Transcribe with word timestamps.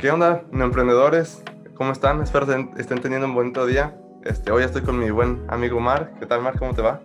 ¿Qué 0.00 0.10
onda, 0.10 0.44
emprendedores? 0.50 1.44
¿Cómo 1.74 1.92
están? 1.92 2.22
Espero 2.22 2.46
que 2.46 2.80
estén 2.80 3.02
teniendo 3.02 3.26
un 3.26 3.34
bonito 3.34 3.66
día. 3.66 4.00
Este, 4.24 4.50
hoy 4.50 4.62
estoy 4.62 4.80
con 4.80 4.98
mi 4.98 5.10
buen 5.10 5.44
amigo 5.48 5.78
Mar. 5.78 6.14
¿Qué 6.18 6.24
tal, 6.24 6.40
Mar? 6.40 6.58
¿Cómo 6.58 6.72
te 6.72 6.80
va? 6.80 7.02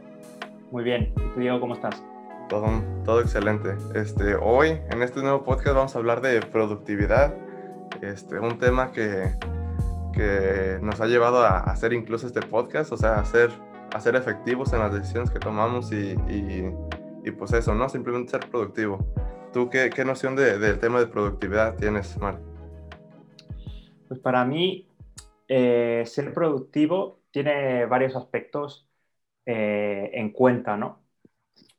Muy 0.71 0.85
bien. 0.85 1.11
¿Y 1.17 1.33
tú, 1.33 1.41
Diego, 1.41 1.59
cómo 1.59 1.73
estás? 1.73 2.01
Todo, 2.47 2.67
todo 3.03 3.19
excelente. 3.19 3.75
Este, 3.95 4.35
hoy, 4.35 4.79
en 4.89 5.01
este 5.01 5.21
nuevo 5.21 5.43
podcast, 5.43 5.75
vamos 5.75 5.93
a 5.93 5.99
hablar 5.99 6.21
de 6.21 6.39
productividad. 6.39 7.35
Este, 7.99 8.39
un 8.39 8.59
tema 8.59 8.93
que, 8.93 9.29
que 10.13 10.79
nos 10.81 11.01
ha 11.01 11.07
llevado 11.07 11.43
a 11.43 11.59
hacer 11.59 11.91
incluso 11.91 12.27
este 12.27 12.43
podcast, 12.43 12.93
o 12.93 12.97
sea, 12.97 13.15
a 13.19 13.25
ser, 13.25 13.51
a 13.93 13.99
ser 13.99 14.15
efectivos 14.15 14.71
en 14.71 14.79
las 14.79 14.93
decisiones 14.93 15.31
que 15.31 15.39
tomamos 15.39 15.91
y, 15.91 16.11
y, 16.29 16.73
y 17.25 17.31
pues 17.31 17.51
eso, 17.51 17.75
¿no? 17.75 17.89
Simplemente 17.89 18.31
ser 18.31 18.49
productivo. 18.49 19.05
¿Tú 19.51 19.69
qué, 19.69 19.89
qué 19.89 20.05
noción 20.05 20.37
de, 20.37 20.59
del 20.59 20.79
tema 20.79 20.99
de 20.99 21.07
productividad 21.07 21.75
tienes, 21.75 22.17
Mar? 22.19 22.39
Pues 24.07 24.19
para 24.19 24.45
mí, 24.45 24.87
eh, 25.47 26.03
ser 26.05 26.33
productivo 26.33 27.21
tiene 27.31 27.85
varios 27.85 28.15
aspectos 28.15 28.87
eh, 29.45 30.11
en 30.13 30.31
cuenta, 30.31 30.77
¿no? 30.77 31.03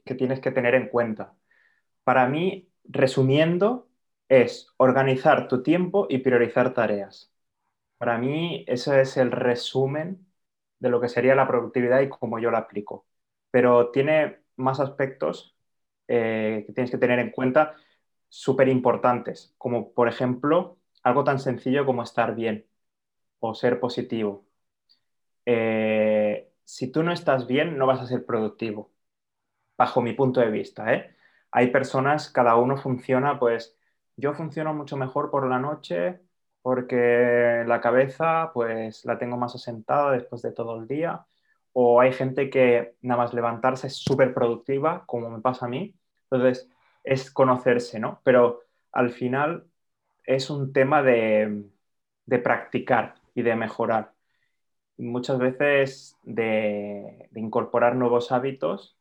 Que 0.05 0.15
tienes 0.15 0.41
que 0.41 0.53
tener 0.53 0.75
en 0.75 0.89
cuenta. 0.89 1.35
Para 2.05 2.29
mí, 2.29 2.71
resumiendo, 2.85 3.89
es 4.29 4.69
organizar 4.79 5.49
tu 5.49 5.63
tiempo 5.63 6.07
y 6.11 6.19
priorizar 6.19 6.75
tareas. 6.75 7.33
Para 7.99 8.19
mí, 8.19 8.65
ese 8.69 9.01
es 9.01 9.17
el 9.17 9.31
resumen 9.33 10.27
de 10.81 10.91
lo 10.91 11.01
que 11.01 11.09
sería 11.09 11.35
la 11.35 11.49
productividad 11.49 12.01
y 12.01 12.09
cómo 12.09 12.39
yo 12.39 12.51
la 12.51 12.59
aplico. 12.59 13.07
Pero 13.51 13.91
tiene 13.91 14.41
más 14.57 14.81
aspectos 14.81 15.57
eh, 16.09 16.65
que 16.67 16.73
tienes 16.73 16.91
que 16.91 16.99
tener 16.99 17.19
en 17.19 17.31
cuenta 17.31 17.75
súper 18.29 18.69
importantes, 18.69 19.55
como 19.59 19.93
por 19.93 20.09
ejemplo 20.09 20.79
algo 21.07 21.25
tan 21.25 21.39
sencillo 21.39 21.87
como 21.87 22.03
estar 22.03 22.35
bien 22.35 22.67
o 23.41 23.55
ser 23.55 23.81
positivo. 23.81 24.47
Eh, 25.47 26.53
si 26.65 26.91
tú 26.91 27.03
no 27.05 27.13
estás 27.13 27.47
bien, 27.47 27.79
no 27.79 27.87
vas 27.87 28.01
a 28.01 28.07
ser 28.07 28.27
productivo, 28.27 28.93
bajo 29.79 30.03
mi 30.03 30.15
punto 30.15 30.41
de 30.41 30.51
vista. 30.51 30.93
¿eh? 30.95 31.17
Hay 31.53 31.69
personas, 31.71 32.31
cada 32.31 32.57
uno 32.57 32.77
funciona, 32.77 33.39
pues 33.39 33.77
yo 34.17 34.35
funciono 34.35 34.75
mucho 34.75 34.97
mejor 34.97 35.31
por 35.31 35.49
la 35.49 35.61
noche 35.61 36.21
porque 36.63 37.65
la 37.67 37.81
cabeza 37.81 38.51
pues 38.53 39.05
la 39.05 39.19
tengo 39.19 39.37
más 39.37 39.55
asentada 39.55 40.13
después 40.13 40.43
de 40.43 40.53
todo 40.53 40.81
el 40.81 40.89
día 40.89 41.27
o 41.73 42.01
hay 42.01 42.13
gente 42.13 42.51
que 42.51 42.97
nada 43.03 43.23
más 43.23 43.35
levantarse 43.35 43.87
es 43.89 43.97
súper 43.97 44.35
productiva, 44.35 45.05
como 45.07 45.31
me 45.31 45.41
pasa 45.41 45.67
a 45.67 45.69
mí. 45.69 45.95
Entonces, 46.31 46.69
es 47.05 47.31
conocerse, 47.31 48.01
¿no? 48.01 48.21
Pero 48.25 48.63
al 48.93 49.11
final 49.11 49.67
es 50.27 50.51
un 50.51 50.73
tema 50.73 51.03
de, 51.03 51.65
practicar 52.43 53.17
y 53.35 53.43
de 53.43 53.57
mejorar. 53.57 54.13
Muchas 54.99 55.39
veces 55.39 56.17
de, 56.23 57.29
incorporar 57.35 57.97
nuevos 57.97 58.33
hábitos 58.33 58.97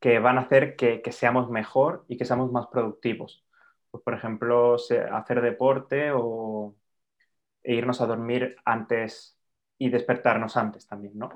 que 0.00 0.18
van 0.20 0.38
a 0.38 0.42
hacer 0.42 0.76
que, 0.76 1.02
seamos 1.12 1.50
mejor 1.50 2.04
y 2.08 2.16
que 2.16 2.24
seamos 2.24 2.52
más 2.52 2.68
productivos. 2.68 3.44
Pues, 3.90 4.02
por 4.04 4.14
ejemplo, 4.14 4.76
hacer 5.12 5.42
deporte 5.42 6.10
o 6.14 6.76
e 7.62 7.74
irnos 7.74 8.00
a 8.00 8.06
dormir 8.06 8.56
antes 8.64 9.36
y 9.78 9.90
despertarnos 9.90 10.56
antes 10.56 10.86
también, 10.86 11.18
¿no? 11.18 11.30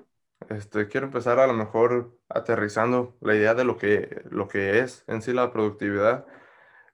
Este, 0.49 0.89
quiero 0.89 1.07
empezar 1.07 1.39
a 1.39 1.47
lo 1.47 1.53
mejor 1.53 2.19
aterrizando 2.29 3.17
la 3.21 3.35
idea 3.35 3.55
de 3.55 3.65
lo 3.65 3.77
que, 3.77 4.23
lo 4.31 4.49
que 4.49 4.81
es 4.81 5.05
en 5.07 5.23
sí 5.23 5.33
la 5.33 5.53
productividad. 5.53 6.27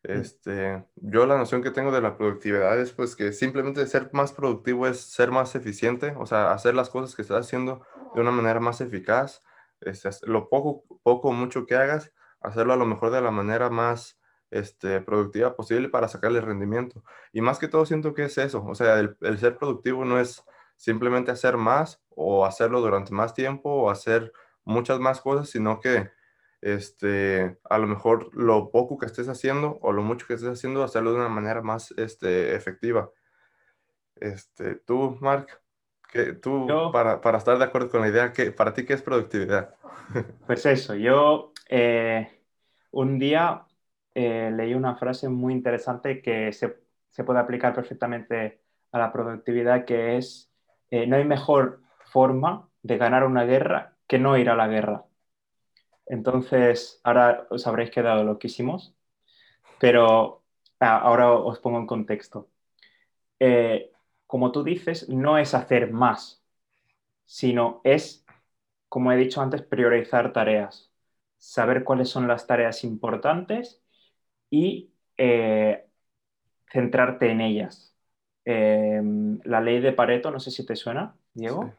Este, 0.04 0.84
yo 0.96 1.26
la 1.26 1.36
noción 1.36 1.62
que 1.62 1.72
tengo 1.72 1.90
de 1.90 2.00
la 2.00 2.16
productividad 2.16 2.78
es 2.78 2.92
pues 2.92 3.16
que 3.16 3.32
simplemente 3.32 3.84
ser 3.86 4.10
más 4.12 4.32
productivo 4.32 4.86
es 4.86 5.00
ser 5.00 5.30
más 5.30 5.54
eficiente, 5.54 6.14
o 6.16 6.24
sea, 6.24 6.52
hacer 6.52 6.74
las 6.74 6.88
cosas 6.88 7.16
que 7.16 7.22
estás 7.22 7.46
haciendo 7.46 7.84
de 8.14 8.20
una 8.20 8.30
manera 8.30 8.60
más 8.60 8.80
eficaz, 8.80 9.42
este, 9.80 10.10
lo 10.22 10.48
poco, 10.48 10.84
poco 11.02 11.32
mucho 11.32 11.66
que 11.66 11.74
hagas, 11.74 12.12
hacerlo 12.40 12.72
a 12.72 12.76
lo 12.76 12.86
mejor 12.86 13.10
de 13.10 13.20
la 13.20 13.32
manera 13.32 13.70
más 13.70 14.20
este, 14.50 15.00
productiva 15.00 15.56
posible 15.56 15.88
para 15.88 16.08
sacarle 16.08 16.40
rendimiento. 16.40 17.04
Y 17.32 17.40
más 17.40 17.58
que 17.58 17.68
todo 17.68 17.84
siento 17.84 18.14
que 18.14 18.24
es 18.24 18.38
eso, 18.38 18.64
o 18.64 18.74
sea, 18.74 19.00
el, 19.00 19.16
el 19.20 19.38
ser 19.38 19.58
productivo 19.58 20.04
no 20.04 20.20
es 20.20 20.44
simplemente 20.76 21.32
hacer 21.32 21.56
más 21.56 22.00
o 22.10 22.46
hacerlo 22.46 22.80
durante 22.80 23.12
más 23.12 23.34
tiempo 23.34 23.68
o 23.70 23.90
hacer 23.90 24.32
muchas 24.64 25.00
más 25.00 25.20
cosas, 25.20 25.50
sino 25.50 25.80
que 25.80 26.10
este, 26.60 27.58
a 27.64 27.78
lo 27.78 27.86
mejor 27.86 28.30
lo 28.34 28.70
poco 28.70 28.98
que 28.98 29.06
estés 29.06 29.28
haciendo 29.28 29.78
o 29.82 29.92
lo 29.92 30.02
mucho 30.02 30.26
que 30.26 30.34
estés 30.34 30.50
haciendo, 30.50 30.82
hacerlo 30.82 31.12
de 31.12 31.18
una 31.18 31.28
manera 31.28 31.62
más 31.62 31.92
este, 31.96 32.54
efectiva. 32.54 33.10
Este, 34.16 34.76
tú, 34.76 35.16
Mark, 35.20 35.60
que 36.10 36.32
tú, 36.32 36.66
para, 36.92 37.20
para, 37.20 37.38
estar 37.38 37.58
de 37.58 37.64
acuerdo 37.64 37.90
con 37.90 38.00
la 38.00 38.08
idea, 38.08 38.32
que 38.32 38.50
para 38.50 38.72
ti, 38.72 38.84
¿qué 38.84 38.94
es 38.94 39.02
productividad? 39.02 39.74
Pues 40.46 40.64
eso, 40.64 40.94
yo 40.94 41.52
eh, 41.68 42.40
un 42.92 43.18
día 43.18 43.66
eh, 44.14 44.50
leí 44.54 44.72
una 44.72 44.96
frase 44.96 45.28
muy 45.28 45.52
interesante 45.52 46.22
que 46.22 46.50
se, 46.54 46.78
se, 47.10 47.24
puede 47.24 47.40
aplicar 47.40 47.74
perfectamente 47.74 48.62
a 48.90 48.98
la 48.98 49.12
productividad, 49.12 49.84
que 49.84 50.16
es 50.16 50.50
eh, 50.90 51.06
no 51.06 51.16
hay 51.16 51.24
mejor 51.24 51.82
forma 52.06 52.68
de 52.82 52.96
ganar 52.96 53.24
una 53.24 53.44
guerra 53.44 53.96
que 54.06 54.18
no 54.18 54.38
ir 54.38 54.48
a 54.48 54.56
la 54.56 54.68
guerra. 54.68 55.04
Entonces, 56.08 57.00
ahora 57.04 57.46
os 57.50 57.66
habréis 57.66 57.90
quedado 57.90 58.24
loquísimos, 58.24 58.94
pero 59.78 60.42
ah, 60.80 60.98
ahora 60.98 61.32
os 61.32 61.58
pongo 61.60 61.78
en 61.78 61.86
contexto. 61.86 62.48
Eh, 63.38 63.92
como 64.26 64.50
tú 64.52 64.64
dices, 64.64 65.08
no 65.08 65.38
es 65.38 65.54
hacer 65.54 65.92
más, 65.92 66.42
sino 67.26 67.80
es, 67.84 68.24
como 68.88 69.12
he 69.12 69.16
dicho 69.16 69.40
antes, 69.40 69.62
priorizar 69.62 70.32
tareas, 70.32 70.90
saber 71.36 71.84
cuáles 71.84 72.08
son 72.08 72.26
las 72.26 72.46
tareas 72.46 72.84
importantes 72.84 73.82
y 74.50 74.90
eh, 75.18 75.86
centrarte 76.70 77.30
en 77.30 77.40
ellas. 77.42 77.94
Em, 78.44 79.40
la 79.44 79.60
ley 79.60 79.80
de 79.80 79.92
Pareto, 79.92 80.30
no 80.30 80.40
sé 80.40 80.50
si 80.50 80.64
te 80.64 80.74
suena, 80.74 81.14
Diego. 81.34 81.74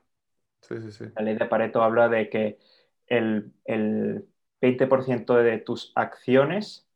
Sí, 0.61 0.75
sí, 0.81 0.91
sí. 0.91 1.05
La 1.15 1.23
ley 1.23 1.35
de 1.35 1.45
Pareto 1.45 1.81
habla 1.81 2.09
de 2.09 2.29
que 2.29 2.59
el, 3.09 3.53
20% 4.61 5.35
de 5.35 5.57
tus 5.59 5.91
acciones 5.95 6.87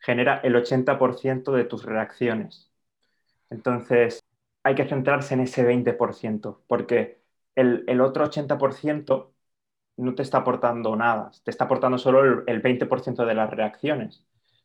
genera 0.00 0.38
el 0.40 0.56
80% 0.56 1.52
de 1.52 1.64
tus 1.64 1.84
reacciones. 1.84 2.72
Entonces, 3.50 4.20
hay 4.62 4.74
que 4.74 4.88
centrarse 4.88 5.34
en 5.34 5.40
ese 5.40 5.64
20%, 5.64 6.62
porque 6.66 7.22
el, 7.54 7.84
el 7.88 8.00
otro 8.00 8.24
80% 8.24 9.32
no 9.96 10.14
te 10.14 10.22
está 10.22 10.38
aportando 10.38 10.96
nada, 10.96 11.30
te 11.44 11.50
está 11.50 11.64
aportando 11.64 11.98
solo 11.98 12.24
el, 12.24 12.44
el 12.46 12.62
20% 12.62 13.26
de 13.26 13.34
las 13.34 13.50
reacciones. 13.50 14.24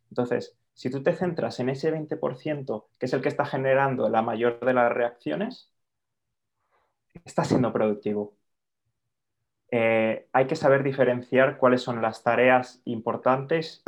Entonces, 0.10 0.58
si 0.74 0.90
tú 0.90 1.04
te 1.04 1.14
centras 1.14 1.60
en 1.60 1.70
ese 1.70 1.92
20%, 1.92 2.90
que 3.00 3.06
es 3.08 3.14
el 3.14 3.22
que 3.22 3.30
está 3.30 3.46
generando 3.46 4.10
la 4.10 4.22
mayor 4.22 4.60
de 4.60 4.74
las 4.74 4.92
reacciones, 4.92 5.72
estás 7.26 7.48
siendo 7.48 7.72
productivo. 7.74 8.36
Eh, 9.76 10.28
hay 10.34 10.46
que 10.46 10.56
saber 10.56 10.84
diferenciar 10.84 11.58
cuáles 11.58 11.82
son 11.82 12.00
las 12.00 12.22
tareas 12.22 12.80
importantes 12.86 13.84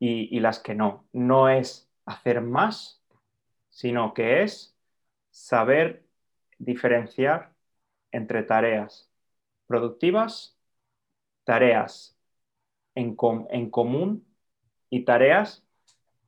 y, 0.00 0.40
las 0.40 0.58
que 0.58 0.74
no. 0.74 1.06
No 1.12 1.48
es 1.48 1.88
hacer 2.04 2.40
más, 2.40 3.00
sino 3.68 4.12
que 4.12 4.42
es 4.42 4.76
saber 5.30 6.04
diferenciar 6.58 7.52
entre 8.10 8.42
tareas 8.42 9.08
productivas, 9.68 10.58
tareas 11.44 12.18
en, 12.96 13.14
com 13.14 13.46
en 13.50 13.70
común 13.70 14.26
y 14.90 15.04
tareas 15.04 15.64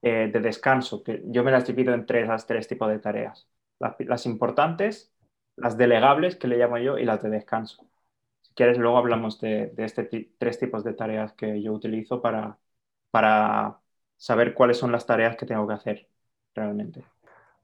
eh, 0.02 0.30
de 0.32 0.40
descanso, 0.40 1.02
yo 1.24 1.42
me 1.42 1.50
las 1.50 1.66
divido 1.66 1.92
en 1.92 2.06
tres, 2.06 2.28
las 2.28 2.46
tres 2.46 2.68
tipos 2.68 2.88
de 2.88 3.00
tareas. 3.00 3.48
Las, 3.80 4.26
importantes, 4.26 5.12
las 5.56 5.76
delegables, 5.76 6.36
que 6.36 6.46
le 6.46 6.56
llamo 6.56 6.78
yo, 6.78 6.98
y 6.98 7.04
las 7.04 7.20
de 7.20 7.30
descanso. 7.30 7.91
Si 8.52 8.54
quieres, 8.54 8.76
luego 8.76 8.98
hablamos 8.98 9.40
de, 9.40 9.68
de 9.68 9.84
este 9.84 10.28
tres 10.36 10.58
tipos 10.58 10.84
de 10.84 10.92
tareas 10.92 11.32
que 11.32 11.62
yo 11.62 11.72
utilizo 11.72 12.20
para, 12.20 12.58
para 13.10 13.78
saber 14.18 14.52
cuáles 14.52 14.76
son 14.76 14.92
las 14.92 15.06
tareas 15.06 15.36
que 15.36 15.46
tengo 15.46 15.66
que 15.66 15.72
hacer 15.72 16.08
realmente. 16.54 17.02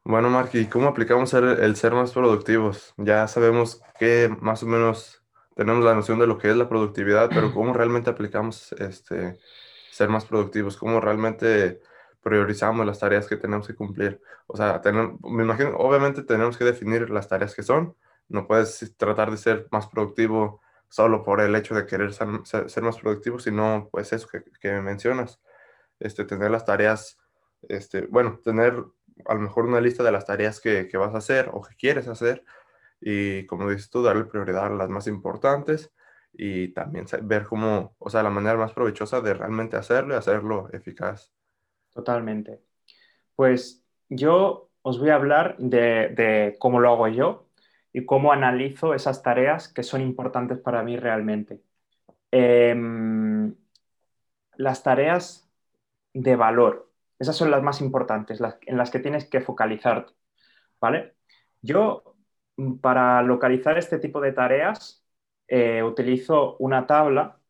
Bueno, 0.02 0.30
Mark, 0.30 0.48
¿y 0.54 0.64
cómo 0.64 0.88
aplicamos 0.88 1.34
el, 1.34 1.44
el, 1.44 1.76
ser 1.76 1.92
más 1.92 2.12
productivos? 2.12 2.94
Ya 2.96 3.28
sabemos 3.28 3.82
que 3.98 4.34
más 4.40 4.62
o 4.62 4.66
menos 4.66 5.22
tenemos 5.54 5.84
la 5.84 5.94
noción 5.94 6.18
de 6.18 6.26
lo 6.26 6.38
que 6.38 6.48
es 6.48 6.56
la 6.56 6.70
productividad, 6.70 7.28
pero 7.28 7.52
¿cómo 7.54 7.74
realmente 7.74 8.08
aplicamos 8.08 8.72
este, 8.72 9.38
ser 9.90 10.08
más 10.08 10.24
productivos? 10.24 10.78
¿Cómo 10.78 11.00
realmente 11.00 11.82
priorizamos 12.22 12.86
las 12.86 12.98
tareas 12.98 13.26
que 13.26 13.36
tenemos 13.36 13.66
que 13.66 13.74
cumplir. 13.74 14.22
O 14.46 14.56
sea, 14.56 14.80
me 15.22 15.42
imagino, 15.42 15.76
obviamente 15.76 16.22
tenemos 16.22 16.56
que 16.56 16.64
definir 16.64 17.10
las 17.10 17.28
tareas 17.28 17.54
que 17.54 17.62
son. 17.62 17.94
No 18.28 18.46
puedes 18.46 18.96
tratar 18.96 19.30
de 19.30 19.36
ser 19.36 19.68
más 19.70 19.86
productivo 19.86 20.62
solo 20.88 21.22
por 21.22 21.40
el 21.40 21.54
hecho 21.54 21.74
de 21.74 21.86
querer 21.86 22.12
ser, 22.12 22.28
más 22.82 22.98
productivo, 22.98 23.38
sino 23.38 23.88
pues 23.90 24.12
eso 24.12 24.28
que, 24.28 24.42
que, 24.60 24.72
mencionas, 24.80 25.40
este, 26.00 26.24
tener 26.24 26.50
las 26.50 26.64
tareas, 26.64 27.18
este, 27.68 28.06
bueno, 28.06 28.40
tener 28.42 28.82
a 29.26 29.34
lo 29.34 29.40
mejor 29.40 29.66
una 29.66 29.80
lista 29.80 30.02
de 30.02 30.12
las 30.12 30.26
tareas 30.26 30.60
que, 30.60 30.88
que 30.88 30.96
vas 30.96 31.14
a 31.14 31.18
hacer 31.18 31.50
o 31.52 31.62
que 31.62 31.74
quieres 31.74 32.08
hacer 32.08 32.44
y 33.00 33.46
como 33.46 33.68
dices 33.70 33.90
tú, 33.90 34.02
darle 34.02 34.24
prioridad 34.24 34.66
a 34.66 34.70
las 34.70 34.88
más 34.88 35.06
importantes 35.06 35.92
y 36.32 36.68
también 36.68 37.06
ver 37.22 37.44
cómo, 37.44 37.94
o 37.98 38.10
sea, 38.10 38.22
la 38.22 38.30
manera 38.30 38.56
más 38.56 38.72
provechosa 38.72 39.20
de 39.20 39.34
realmente 39.34 39.76
hacerlo 39.76 40.14
y 40.14 40.18
hacerlo 40.18 40.68
eficaz. 40.72 41.32
Totalmente. 41.92 42.60
Pues 43.34 43.84
yo 44.08 44.70
os 44.82 44.98
voy 44.98 45.10
a 45.10 45.16
hablar 45.16 45.56
de, 45.58 46.56
cómo 46.58 46.80
lo 46.80 46.90
hago 46.90 47.08
yo 47.08 47.47
y 47.98 48.06
cómo 48.06 48.32
analizo 48.32 48.94
esas 48.94 49.22
tareas 49.22 49.68
que 49.68 49.82
son 49.82 50.00
importantes 50.02 50.58
para 50.60 50.82
mí 50.84 50.96
realmente. 50.96 51.60
Em, 52.30 53.54
las 54.56 54.82
tareas 54.82 55.48
de 56.14 56.36
valor, 56.36 56.92
esas 57.18 57.36
son 57.36 57.50
las 57.50 57.62
más 57.62 57.80
importantes, 57.80 58.40
en 58.66 58.76
las 58.78 58.90
que 58.90 59.00
tienes 59.00 59.28
que 59.28 59.40
focalizarte, 59.40 60.12
¿vale? 60.80 61.16
Yo, 61.62 62.16
para 62.82 63.22
localizar 63.22 63.78
este 63.78 63.98
tipo 63.98 64.20
de 64.20 64.32
tareas, 64.32 65.04
eh, 65.48 65.82
utilizo 65.82 66.56
una 66.58 66.86
tabla 66.86 67.40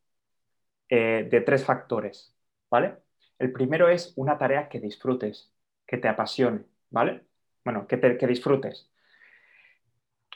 eh, 0.89 1.27
de 1.29 1.41
tres 1.41 1.65
factores, 1.65 2.35
¿vale? 2.69 2.97
El 3.39 3.51
primero 3.51 3.89
es 3.89 4.13
una 4.17 4.37
tarea 4.37 4.69
que 4.69 4.79
disfrutes, 4.79 5.53
que 5.85 5.97
te 5.97 6.07
apasione, 6.07 6.65
¿vale? 6.89 7.25
Bueno, 7.63 7.87
que, 7.87 7.97
te, 7.97 8.17
que 8.17 8.27
disfrutes. 8.27 8.89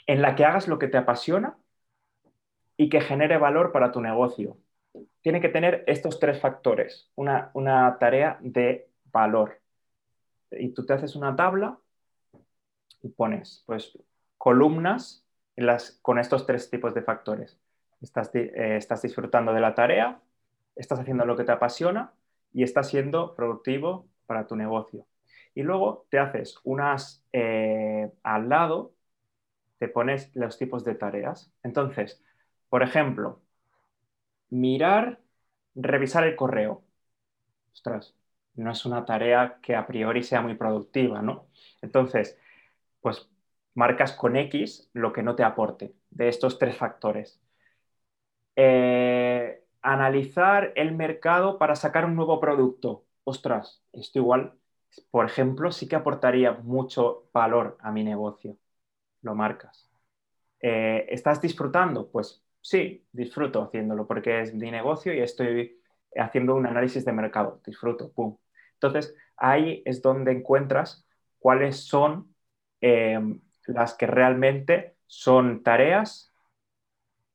En 0.05 0.21
la 0.21 0.35
que 0.35 0.45
hagas 0.45 0.67
lo 0.67 0.79
que 0.79 0.87
te 0.87 0.97
apasiona 0.97 1.57
y 2.77 2.89
que 2.89 3.01
genere 3.01 3.37
valor 3.37 3.71
para 3.71 3.91
tu 3.91 4.01
negocio. 4.01 4.57
Tiene 5.21 5.41
que 5.41 5.49
tener 5.49 5.83
estos 5.87 6.19
tres 6.19 6.39
factores, 6.39 7.11
una, 7.15 7.51
una 7.53 7.97
tarea 7.99 8.37
de 8.41 8.89
valor. 9.11 9.61
Y 10.51 10.69
tú 10.69 10.85
te 10.85 10.93
haces 10.93 11.15
una 11.15 11.35
tabla 11.35 11.79
y 13.01 13.09
pones, 13.09 13.63
pues, 13.65 13.97
columnas 14.37 15.25
con 16.01 16.19
estos 16.19 16.45
tres 16.45 16.69
tipos 16.69 16.93
de 16.93 17.01
factores. 17.01 17.59
Estás, 18.01 18.31
eh, 18.33 18.75
estás 18.77 19.01
disfrutando 19.01 19.53
de 19.53 19.61
la 19.61 19.75
tarea, 19.75 20.19
estás 20.75 20.99
haciendo 20.99 21.25
lo 21.25 21.37
que 21.37 21.43
te 21.43 21.51
apasiona 21.51 22.13
y 22.51 22.63
estás 22.63 22.89
siendo 22.89 23.35
productivo 23.35 24.07
para 24.25 24.47
tu 24.47 24.55
negocio. 24.55 25.05
Y 25.55 25.63
luego 25.63 26.05
te 26.09 26.19
haces 26.19 26.57
unas 26.63 27.23
eh, 27.31 28.11
al 28.23 28.49
lado, 28.49 28.93
te 29.83 29.89
pones 29.89 30.31
los 30.33 30.57
tipos 30.57 30.85
de 30.85 30.95
tareas. 30.95 31.51
Entonces, 31.61 32.23
por 32.69 32.83
ejemplo, 32.83 33.41
mirar, 34.49 35.19
revisar 35.75 36.23
el 36.25 36.35
correo. 36.35 36.83
Ostras, 37.73 38.15
no 38.55 38.71
es 38.71 38.85
una 38.85 39.05
tarea 39.05 39.59
que 39.61 39.75
a 39.75 39.87
priori 39.87 40.23
sea 40.23 40.41
muy 40.41 40.55
productiva, 40.55 41.21
¿no? 41.21 41.47
Entonces, 41.81 42.37
pues 43.01 43.29
marcas 43.75 44.13
con 44.13 44.37
X 44.37 44.89
lo 44.93 45.13
que 45.13 45.23
no 45.23 45.35
te 45.35 45.43
aporte 45.43 45.95
de 46.11 46.29
estos 46.29 46.59
tres 46.59 46.77
factores. 46.77 47.41
Eh, 48.55 49.63
analizar 49.81 50.71
el 50.75 50.93
mercado 50.95 51.57
para 51.57 51.75
sacar 51.75 52.05
un 52.05 52.15
nuevo 52.15 52.39
producto. 52.39 53.05
Ostras, 53.23 53.83
esto 53.93 54.19
igual, 54.19 54.53
por 55.11 55.25
ejemplo, 55.25 55.71
sí 55.71 55.87
que 55.87 55.95
aportaría 55.95 56.53
mucho 56.53 57.29
valor 57.33 57.77
a 57.81 57.91
mi 57.91 58.03
negocio. 58.03 58.57
Lo 59.23 59.35
marcas. 59.35 59.89
Eh, 60.61 61.07
¿Estás 61.09 61.41
disfrutando? 61.41 62.09
Pues 62.09 62.43
sí, 62.61 63.05
disfruto 63.11 63.63
haciéndolo 63.63 64.07
porque 64.07 64.41
es 64.41 64.53
mi 64.53 64.71
negocio 64.71 65.13
y 65.13 65.19
estoy 65.19 65.81
haciendo 66.15 66.55
un 66.55 66.67
análisis 66.67 67.03
de 67.03 67.11
mercado. 67.11 67.59
Disfruto, 67.65 68.11
pum. 68.11 68.37
Entonces, 68.75 69.15
ahí 69.35 69.81
es 69.85 70.01
donde 70.01 70.31
encuentras 70.31 71.07
cuáles 71.39 71.77
son 71.87 72.35
eh, 72.81 73.19
las 73.65 73.95
que 73.95 74.07
realmente 74.07 74.95
son 75.07 75.63
tareas 75.63 76.33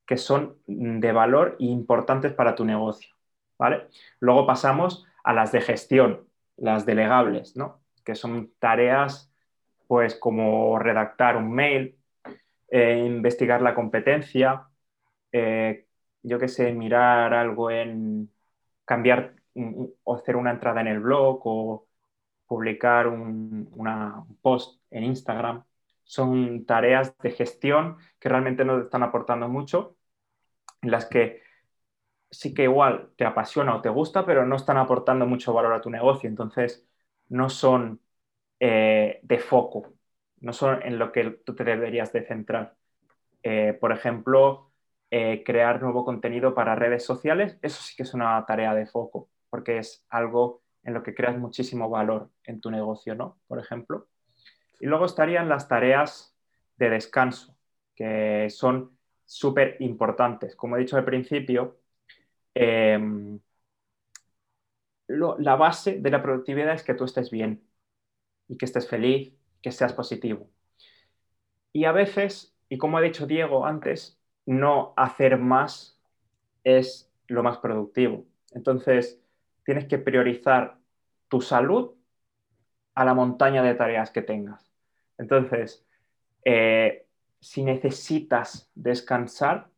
que 0.08 0.17
son 0.17 0.56
de 0.67 1.12
valor 1.12 1.56
e 1.61 1.67
importantes 1.67 2.32
para 2.32 2.55
tu 2.55 2.64
negocio. 2.64 3.14
¿vale? 3.58 3.88
Luego 4.20 4.46
pasamos 4.46 5.06
a 5.23 5.35
las 5.35 5.52
de 5.52 5.61
gestión, 5.61 6.26
las 6.56 6.87
delegables, 6.87 7.56
¿no? 7.56 7.82
que 8.05 8.14
son 8.14 8.50
tareas 8.58 9.31
pues 9.88 10.17
como 10.17 10.79
redactar 10.79 11.37
un 11.37 11.52
mail, 11.52 11.99
eh, 12.70 13.05
investigar 13.06 13.62
la 13.62 13.75
competencia, 13.75 14.69
eh, 15.32 15.87
yo 16.23 16.38
qué 16.38 16.49
sé, 16.49 16.73
mirar 16.73 17.35
algo 17.35 17.70
en 17.70 18.32
cambiar 18.85 19.37
o 20.05 20.14
hacer 20.17 20.37
una 20.37 20.52
entrada 20.52 20.81
en 20.82 20.88
el 20.88 21.00
blog 21.00 21.40
o 21.44 21.88
publicar 22.46 23.08
un, 23.08 23.70
post 24.43 24.82
en 24.90 25.05
Instagram 25.05 25.64
son 26.05 26.67
tareas 26.67 27.17
de 27.19 27.32
gestión 27.32 27.99
que 28.19 28.29
realmente 28.29 28.64
no 28.64 28.79
te 28.79 28.85
están 28.85 29.02
aportando 29.02 29.49
mucho, 29.49 29.96
en 30.82 30.90
las 30.93 31.06
que 31.06 31.43
sí 32.31 32.55
que 32.55 32.64
igual 32.64 33.12
te 33.17 33.25
apasiona 33.26 33.76
o 33.76 33.82
te 33.82 33.88
gusta, 33.90 34.26
pero 34.26 34.46
no 34.46 34.56
están 34.56 34.79
aportando 34.79 35.26
mucho 35.26 35.52
valor 35.52 35.75
a 35.75 35.81
tu 35.81 35.90
negocio. 35.90 36.29
Entonces, 36.29 36.87
no 37.29 37.49
son 37.50 38.00
eh, 38.60 39.20
de 39.22 39.38
foco, 39.38 39.94
no 40.40 40.52
son 40.52 40.82
en 40.82 40.99
lo 40.99 41.12
que 41.12 41.31
tú 41.44 41.55
te 41.55 41.64
deberías 41.64 42.12
de 42.12 42.25
centrar. 42.25 42.75
Eh, 43.43 43.76
por 43.81 43.93
ejemplo, 43.93 44.72
eh, 45.10 45.43
crear 45.44 45.81
nuevo 45.82 46.05
contenido 46.05 46.55
para 46.55 46.75
redes 46.75 47.05
sociales, 47.05 47.58
eso 47.62 47.82
sí 47.82 47.96
que 47.96 48.02
es 48.02 48.14
una 48.14 48.44
tarea 48.46 48.75
de 48.75 48.87
foco, 48.87 49.28
porque 49.50 49.78
es 49.78 50.05
algo 50.08 50.62
en 50.82 50.94
lo 50.94 51.02
que 51.02 51.14
creas 51.14 51.38
muchísimo 51.38 51.88
valor 51.88 52.31
en 52.44 52.60
tu 52.60 52.70
negocio, 52.70 53.14
¿no? 53.14 53.38
Por 53.46 53.58
ejemplo. 53.58 54.08
Y 54.81 54.87
luego 54.87 55.06
estarían 55.06 55.49
las 55.49 55.69
tareas 55.69 56.37
de 56.76 56.90
descanso, 56.90 57.56
que 57.94 58.49
son 58.50 58.96
súper 59.25 59.76
importantes. 59.81 60.56
Como 60.56 60.76
he 60.76 60.81
dicho 60.81 60.96
al 60.96 61.04
principio, 61.04 61.81
em, 62.54 63.40
la 65.08 65.56
base 65.56 65.99
de 66.00 66.11
la 66.11 66.22
productividad 66.22 66.75
es 66.75 66.82
que 66.82 66.94
tú 66.94 67.04
estés 67.04 67.31
bien 67.31 67.67
y 68.48 68.56
que 68.56 68.64
estés 68.64 68.88
feliz, 68.88 69.32
que 69.62 69.70
seas 69.70 69.92
positivo. 69.92 70.48
Y 71.72 71.84
a 71.84 71.92
veces, 71.92 72.56
y 72.68 72.78
como 72.78 72.98
ha 72.98 73.02
dicho 73.02 73.26
Diego 73.26 73.66
antes, 73.66 74.18
no 74.46 74.94
hacer 74.96 75.38
más 75.38 76.00
es 76.64 77.12
lo 77.26 77.42
más 77.42 77.58
productivo. 77.58 78.24
Entonces, 78.52 79.20
tienes 79.64 79.87
que 79.87 79.99
priorizar 79.99 80.78
tu 81.28 81.40
salud 81.40 81.94
a 82.94 83.04
la 83.04 83.14
montaña 83.14 83.62
de 83.62 83.75
tareas 83.75 84.11
que 84.11 84.23
tengas. 84.23 84.73
Entonces, 85.18 85.87
eh, 86.44 87.06
si 87.40 87.62
necesitas 87.62 88.70
descansar, 88.75 89.70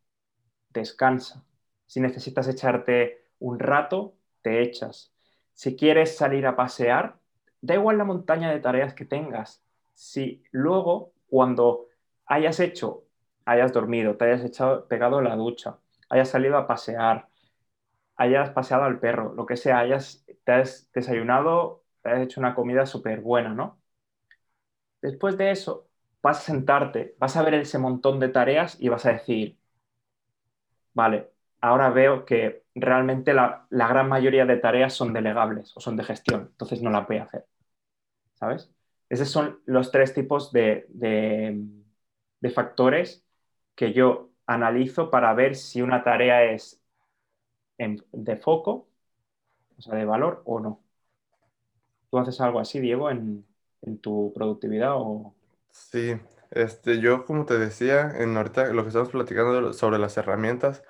descansa. 0.71 1.45
Si 1.87 2.01
necesitas 2.01 2.49
echarte 2.49 3.27
un 3.41 3.59
rato, 3.59 4.15
te 4.43 4.63
echas. 4.63 5.13
Si 5.53 5.77
quieres 5.77 6.17
salir 6.17 6.47
a 6.47 6.57
pasear, 6.57 7.20
da 7.61 7.75
igual 7.75 7.99
la 7.99 8.05
montaña 8.05 8.51
de 8.51 8.61
tareas 8.61 8.95
que 8.95 9.05
tengas. 9.05 9.63
Si 9.95 10.43
luego, 10.53 11.13
cuando 11.29 11.87
hayas 12.27 12.61
hecho, 12.61 13.05
hayas 13.45 13.73
dormido, 13.73 14.17
te 14.17 14.25
hayas 14.27 14.45
echado, 14.45 14.87
pegado 14.89 15.21
la 15.23 15.37
ducha, 15.37 15.79
hayas 16.09 16.29
salido 16.31 16.57
a 16.57 16.67
pasear, 16.67 17.29
hayas 18.17 18.51
paseado 18.51 18.85
al 18.85 19.01
perro, 19.01 19.35
lo 19.35 19.47
que 19.47 19.57
sea, 19.57 19.79
hayas, 19.81 20.25
te 20.45 20.53
has 20.53 20.91
desayunado, 20.93 21.85
te 22.03 22.11
has 22.11 22.21
hecho 22.23 22.41
una 22.41 22.55
comida 22.55 22.87
súper 22.87 23.21
buena, 23.21 23.55
¿no? 23.55 23.81
Después 25.03 25.37
de 25.39 25.51
eso, 25.51 25.89
vas 26.23 26.39
a 26.39 26.41
sentarte, 26.43 27.15
vas 27.19 27.37
a 27.37 27.43
ver 27.43 27.55
ese 27.55 27.79
montón 27.79 28.21
de 28.21 28.29
tareas 28.29 28.77
y 28.81 28.89
vas 28.89 29.07
a 29.07 29.13
decir, 29.13 29.59
vale, 30.95 31.31
ahora 31.61 31.91
veo 31.91 32.25
que 32.25 32.65
realmente 32.75 33.35
la, 33.35 33.67
gran 33.71 34.09
mayoría 34.09 34.47
de 34.47 34.57
tareas 34.57 34.95
son 34.95 35.13
delegables 35.13 35.77
o 35.77 35.81
son 35.81 35.97
de 35.97 36.05
gestión, 36.05 36.49
entonces 36.53 36.83
no 36.83 36.91
las 36.91 37.07
voy 37.07 37.19
a 37.19 37.25
hacer. 37.25 37.47
¿Sabes? 38.41 38.71
Esos 39.11 39.29
son 39.29 39.61
los 39.67 39.91
tres 39.91 40.15
tipos 40.15 40.51
de, 40.53 40.87
factores 42.55 43.25
que 43.75 43.93
yo 43.93 44.31
analizo 44.47 45.11
para 45.11 45.35
ver 45.35 45.57
si 45.57 45.83
una 45.83 46.03
tarea 46.03 46.45
es 46.45 46.81
de 47.79 48.37
foco, 48.37 48.89
o 49.77 49.83
sea, 49.83 49.95
de 49.95 50.05
valor 50.05 50.43
o 50.47 50.61
no. 50.61 50.81
¿Tú 52.11 52.19
haces 52.19 52.41
algo 52.41 52.61
así, 52.61 52.81
Diego, 52.81 53.11
en, 53.11 53.45
en 53.83 53.99
tu 53.99 54.33
productividad 54.35 54.95
o... 54.95 55.35
Sí, 55.71 56.15
este, 56.51 57.01
yo 57.01 57.25
como 57.25 57.47
te 57.47 57.59
decía, 57.59 58.13
en 58.17 58.37
ahorita 58.37 58.73
lo 58.73 58.83
que 58.83 58.89
estamos 58.89 59.11
platicando 59.11 59.73
sobre 59.73 59.99
las 59.99 60.17
herramientas, 60.17 60.83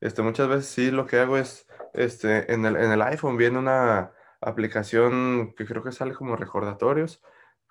este, 0.00 0.22
muchas 0.22 0.48
veces 0.48 0.66
sí 0.66 0.90
lo 0.90 1.06
que 1.06 1.18
hago 1.18 1.36
es, 1.36 1.66
este, 1.94 2.52
en 2.52 2.64
el, 2.64 2.76
en 2.76 2.92
el 2.92 3.02
iPhone 3.02 3.36
viene 3.36 3.58
una 3.58 4.12
aplicación 4.40 5.54
que 5.56 5.66
creo 5.66 5.82
que 5.82 5.92
sale 5.92 6.14
como 6.14 6.36
recordatorios, 6.36 7.22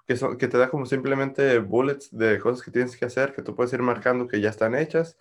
que, 0.07 0.15
son, 0.15 0.37
que 0.37 0.47
te 0.47 0.57
da 0.57 0.69
como 0.69 0.85
simplemente 0.85 1.59
bullets 1.59 2.15
de 2.15 2.39
cosas 2.39 2.63
que 2.63 2.71
tienes 2.71 2.97
que 2.97 3.05
hacer, 3.05 3.33
que 3.33 3.41
tú 3.41 3.55
puedes 3.55 3.73
ir 3.73 3.81
marcando 3.81 4.27
que 4.27 4.41
ya 4.41 4.49
están 4.49 4.75
hechas. 4.75 5.17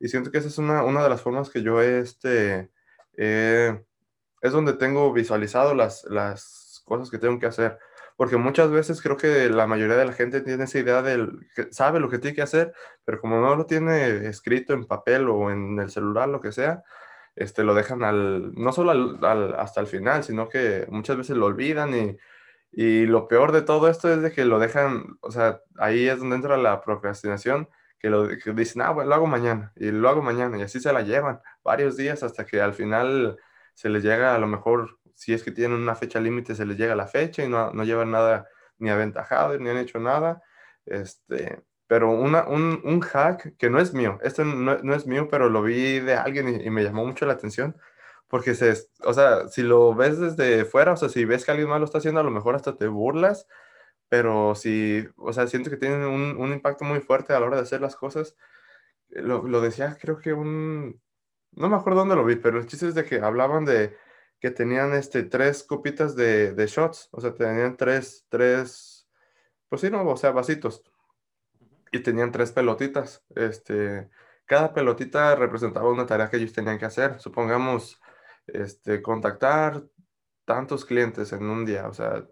Y 0.00 0.08
siento 0.08 0.30
que 0.30 0.38
esa 0.38 0.48
es 0.48 0.58
una, 0.58 0.84
una 0.84 1.02
de 1.02 1.08
las 1.08 1.22
formas 1.22 1.50
que 1.50 1.62
yo 1.62 1.80
este, 1.80 2.70
es 3.14 4.52
donde 4.52 4.74
tengo 4.74 5.12
visualizado 5.12 5.74
las, 5.74 6.04
las 6.04 6.82
cosas 6.86 7.10
que 7.10 7.18
tengo 7.18 7.38
que 7.38 7.46
hacer 7.46 7.78
porque 8.16 8.36
muchas 8.36 8.70
veces 8.70 9.02
creo 9.02 9.16
que 9.16 9.48
la 9.48 9.66
mayoría 9.66 9.96
de 9.96 10.04
la 10.04 10.12
gente 10.12 10.42
tiene 10.42 10.64
esa 10.64 10.78
idea 10.78 11.02
del, 11.02 11.48
que 11.54 11.72
sabe 11.72 12.00
lo 12.00 12.08
que 12.08 12.18
tiene 12.18 12.34
que 12.34 12.42
hacer, 12.42 12.72
pero 13.04 13.20
como 13.20 13.40
no 13.40 13.56
lo 13.56 13.66
tiene 13.66 14.28
escrito 14.28 14.74
en 14.74 14.86
papel 14.86 15.28
o 15.28 15.50
en 15.50 15.78
el 15.80 15.90
celular, 15.90 16.28
lo 16.28 16.40
que 16.40 16.52
sea, 16.52 16.84
este, 17.36 17.64
lo 17.64 17.74
dejan 17.74 18.04
al, 18.04 18.54
no 18.54 18.72
solo 18.72 18.90
al, 18.90 19.54
hasta 19.54 19.80
el 19.80 19.86
final, 19.86 20.24
sino 20.24 20.48
que 20.48 20.86
muchas 20.90 21.16
veces 21.16 21.36
lo 21.36 21.46
olvidan 21.46 21.94
y, 21.94 22.16
y 22.72 23.06
lo 23.06 23.28
peor 23.28 23.52
de 23.52 23.62
todo 23.62 23.88
esto 23.88 24.12
es 24.12 24.22
de 24.22 24.32
que 24.32 24.44
lo 24.44 24.58
dejan, 24.58 25.18
o 25.20 25.30
sea, 25.30 25.60
ahí 25.78 26.08
es 26.08 26.18
donde 26.18 26.36
entra 26.36 26.56
la 26.56 26.80
procrastinación, 26.82 27.68
que 27.98 28.10
lo 28.10 28.28
que 28.28 28.52
dicen, 28.52 28.82
ah, 28.82 28.90
bueno, 28.90 29.10
lo 29.10 29.14
hago 29.14 29.26
mañana 29.26 29.72
y 29.76 29.90
lo 29.92 30.08
hago 30.08 30.22
mañana 30.22 30.58
y 30.58 30.62
así 30.62 30.80
se 30.80 30.92
la 30.92 31.02
llevan 31.02 31.40
varios 31.62 31.96
días 31.96 32.22
hasta 32.22 32.44
que 32.44 32.60
al 32.60 32.74
final 32.74 33.38
se 33.74 33.88
les 33.88 34.02
llega 34.02 34.34
a 34.34 34.38
lo 34.38 34.46
mejor, 34.48 34.98
si 35.14 35.32
es 35.32 35.44
que 35.44 35.52
tienen 35.52 35.78
una 35.78 35.94
fecha 35.94 36.20
límite, 36.20 36.54
se 36.54 36.66
les 36.66 36.76
llega 36.76 36.96
la 36.96 37.06
fecha 37.06 37.44
y 37.44 37.48
no, 37.48 37.72
no 37.72 37.84
llevan 37.84 38.10
nada 38.10 38.48
ni 38.78 38.90
aventajado 38.90 39.56
ni 39.58 39.70
han 39.70 39.78
hecho 39.78 40.00
nada. 40.00 40.42
Este, 40.84 41.62
pero 41.92 42.10
una, 42.10 42.48
un, 42.48 42.80
un, 42.84 43.00
hack 43.02 43.54
que 43.58 43.68
no 43.68 43.78
es 43.78 43.92
mío, 43.92 44.18
esto 44.22 44.46
no, 44.46 44.78
no, 44.78 44.94
es 44.94 45.06
mío, 45.06 45.28
pero 45.30 45.50
lo 45.50 45.62
vi 45.62 46.00
de 46.00 46.14
alguien 46.14 46.48
y, 46.48 46.66
y, 46.66 46.70
me 46.70 46.82
llamó 46.82 47.04
mucho 47.04 47.26
la 47.26 47.34
atención, 47.34 47.76
porque 48.28 48.54
se, 48.54 48.74
o 49.04 49.12
sea, 49.12 49.46
si 49.48 49.62
lo 49.62 49.94
ves 49.94 50.18
desde 50.18 50.64
fuera, 50.64 50.92
o 50.92 50.96
sea, 50.96 51.10
si 51.10 51.26
ves 51.26 51.44
que 51.44 51.50
alguien 51.50 51.68
más 51.68 51.80
lo 51.80 51.84
está 51.84 51.98
haciendo, 51.98 52.20
a 52.20 52.24
lo 52.24 52.30
mejor 52.30 52.54
hasta 52.54 52.78
te 52.78 52.86
burlas, 52.88 53.46
pero 54.08 54.54
si, 54.54 55.06
o 55.18 55.34
sea, 55.34 55.46
siento 55.48 55.68
que 55.68 55.76
tiene 55.76 56.06
un, 56.06 56.38
un 56.38 56.52
impacto 56.54 56.86
muy 56.86 57.00
fuerte 57.00 57.34
a 57.34 57.40
la 57.40 57.46
hora 57.46 57.56
de 57.56 57.64
hacer 57.64 57.82
las 57.82 57.94
cosas. 57.96 58.36
Lo, 59.10 59.42
lo 59.46 59.60
decía, 59.60 59.98
creo 60.00 60.16
que 60.18 60.32
un, 60.32 60.98
no 61.52 61.68
me 61.68 61.76
acuerdo 61.76 62.00
dónde 62.00 62.16
lo 62.16 62.24
vi, 62.24 62.36
pero 62.36 62.58
el 62.58 62.66
chiste 62.66 62.88
es 62.88 62.94
de 62.94 63.04
que 63.04 63.20
hablaban 63.20 63.66
de 63.66 63.94
que 64.40 64.50
tenían 64.50 64.94
este, 64.94 65.24
tres 65.24 65.62
copitas 65.62 66.16
de, 66.16 66.54
de 66.54 66.66
shots, 66.66 67.10
o 67.12 67.20
sea, 67.20 67.34
tenían 67.34 67.76
tres, 67.76 68.24
tres, 68.30 69.06
pues 69.68 69.82
sí, 69.82 69.90
no, 69.90 70.08
o 70.08 70.16
sea, 70.16 70.30
vasitos, 70.30 70.82
y 71.92 72.00
tenían 72.00 72.32
tres 72.32 72.52
pelotitas, 72.52 73.24
este, 73.36 74.08
cada 74.46 74.72
pelotita 74.74 75.36
representaba 75.36 75.90
una 75.90 76.06
tarea 76.06 76.30
que 76.30 76.38
ellos 76.38 76.52
tenían 76.52 76.78
que 76.78 76.86
hacer, 76.86 77.20
supongamos, 77.20 78.00
este, 78.46 79.02
contactar 79.02 79.84
tantos 80.44 80.84
clientes 80.84 81.32
en 81.32 81.44
un 81.44 81.64
día, 81.64 81.86
o 81.86 81.92
sea, 81.94 82.26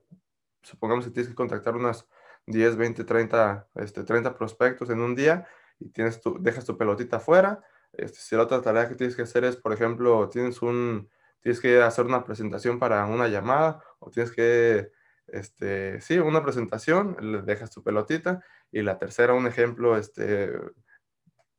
supongamos 0.63 1.05
que 1.05 1.13
tienes 1.13 1.29
que 1.29 1.37
contactar 1.37 1.77
unas 1.77 2.09
10, 2.47 2.77
20, 2.77 3.05
30, 3.05 3.69
este, 3.77 4.03
30 4.03 4.35
prospectos 4.37 4.91
en 4.91 5.01
un 5.01 5.15
día 5.15 5.47
y 5.79 5.91
tienes 5.91 6.21
tu, 6.21 6.43
dejas 6.43 6.65
tu 6.65 6.77
pelotita 6.77 7.19
afuera, 7.19 7.63
este, 7.93 8.19
si 8.19 8.37
la 8.37 8.43
otra 8.43 8.63
tarea 8.63 8.89
que 8.89 8.95
tienes 8.95 9.15
que 9.15 9.23
hacer 9.23 9.45
es, 9.45 9.57
por 9.57 9.73
ejemplo, 9.73 10.29
tienes 10.29 10.63
un, 10.63 11.11
tienes 11.41 11.61
que 11.61 11.83
hacer 11.83 12.07
una 12.07 12.25
presentación 12.25 12.79
para 12.79 13.05
una 13.07 13.29
llamada 13.29 13.83
o 13.99 14.11
tienes 14.11 14.33
que, 14.33 14.91
este, 15.27 16.01
sí, 16.01 16.19
una 16.19 16.43
presentación, 16.43 17.17
le 17.21 17.43
dejas 17.43 17.71
tu 17.71 17.83
pelotita 17.83 18.43
y 18.73 18.83
la 18.83 18.99
tercera, 18.99 19.35
un 19.35 19.47
ejemplo, 19.47 19.97
este, 19.97 20.53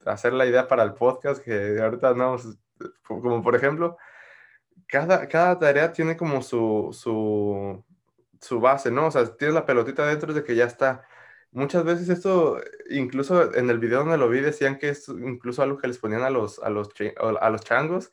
hacer 0.05 0.33
la 0.33 0.45
idea 0.45 0.67
para 0.67 0.83
el 0.83 0.93
podcast 0.93 1.43
que 1.43 1.79
ahorita 1.81 2.09
andamos, 2.09 2.57
como 3.03 3.41
por 3.41 3.55
ejemplo, 3.55 3.97
cada, 4.87 5.27
cada 5.27 5.57
tarea 5.59 5.91
tiene 5.91 6.17
como 6.17 6.41
su, 6.41 6.89
su, 6.93 7.83
su 8.39 8.59
base, 8.59 8.91
¿no? 8.91 9.07
O 9.07 9.11
sea, 9.11 9.25
tienes 9.37 9.55
la 9.55 9.65
pelotita 9.65 10.05
dentro 10.05 10.33
de 10.33 10.43
que 10.43 10.55
ya 10.55 10.65
está. 10.65 11.05
Muchas 11.51 11.83
veces 11.83 12.09
esto, 12.09 12.59
incluso 12.89 13.53
en 13.55 13.69
el 13.69 13.79
video 13.79 13.99
donde 13.99 14.17
lo 14.17 14.29
vi, 14.29 14.39
decían 14.41 14.77
que 14.77 14.89
es 14.89 15.07
incluso 15.09 15.61
algo 15.63 15.77
que 15.77 15.87
les 15.87 15.97
ponían 15.97 16.23
a 16.23 16.29
los, 16.29 16.59
a 16.59 16.69
los, 16.69 16.89
a 17.41 17.49
los 17.49 17.61
changos, 17.61 18.11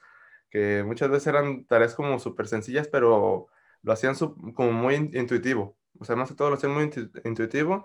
que 0.50 0.82
muchas 0.84 1.10
veces 1.10 1.28
eran 1.28 1.64
tareas 1.66 1.94
como 1.94 2.18
súper 2.18 2.48
sencillas, 2.48 2.88
pero 2.88 3.48
lo 3.82 3.92
hacían 3.92 4.14
como 4.54 4.72
muy 4.72 4.94
intuitivo. 4.94 5.76
O 6.00 6.04
sea, 6.04 6.16
más 6.16 6.28
que 6.28 6.34
todo 6.36 6.50
lo 6.50 6.56
hacían 6.56 6.74
muy 6.74 6.90
intuitivo. 7.24 7.84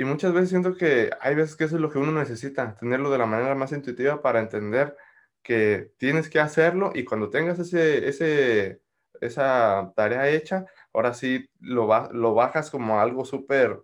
Y 0.00 0.04
muchas 0.04 0.32
veces 0.32 0.48
siento 0.48 0.74
que 0.76 1.10
hay 1.20 1.34
veces 1.34 1.56
que 1.56 1.64
eso 1.64 1.76
es 1.76 1.82
lo 1.82 1.90
que 1.90 1.98
uno 1.98 2.10
necesita, 2.10 2.74
tenerlo 2.74 3.10
de 3.10 3.18
la 3.18 3.26
manera 3.26 3.54
más 3.54 3.70
intuitiva 3.72 4.22
para 4.22 4.40
entender 4.40 4.96
que 5.42 5.92
tienes 5.98 6.30
que 6.30 6.40
hacerlo 6.40 6.90
y 6.94 7.04
cuando 7.04 7.28
tengas 7.28 7.58
ese, 7.58 8.08
ese, 8.08 8.80
esa 9.20 9.92
tarea 9.94 10.30
hecha, 10.30 10.64
ahora 10.94 11.12
sí 11.12 11.50
lo, 11.60 11.86
lo 12.12 12.32
bajas 12.32 12.70
como 12.70 12.98
algo 12.98 13.26
súper 13.26 13.82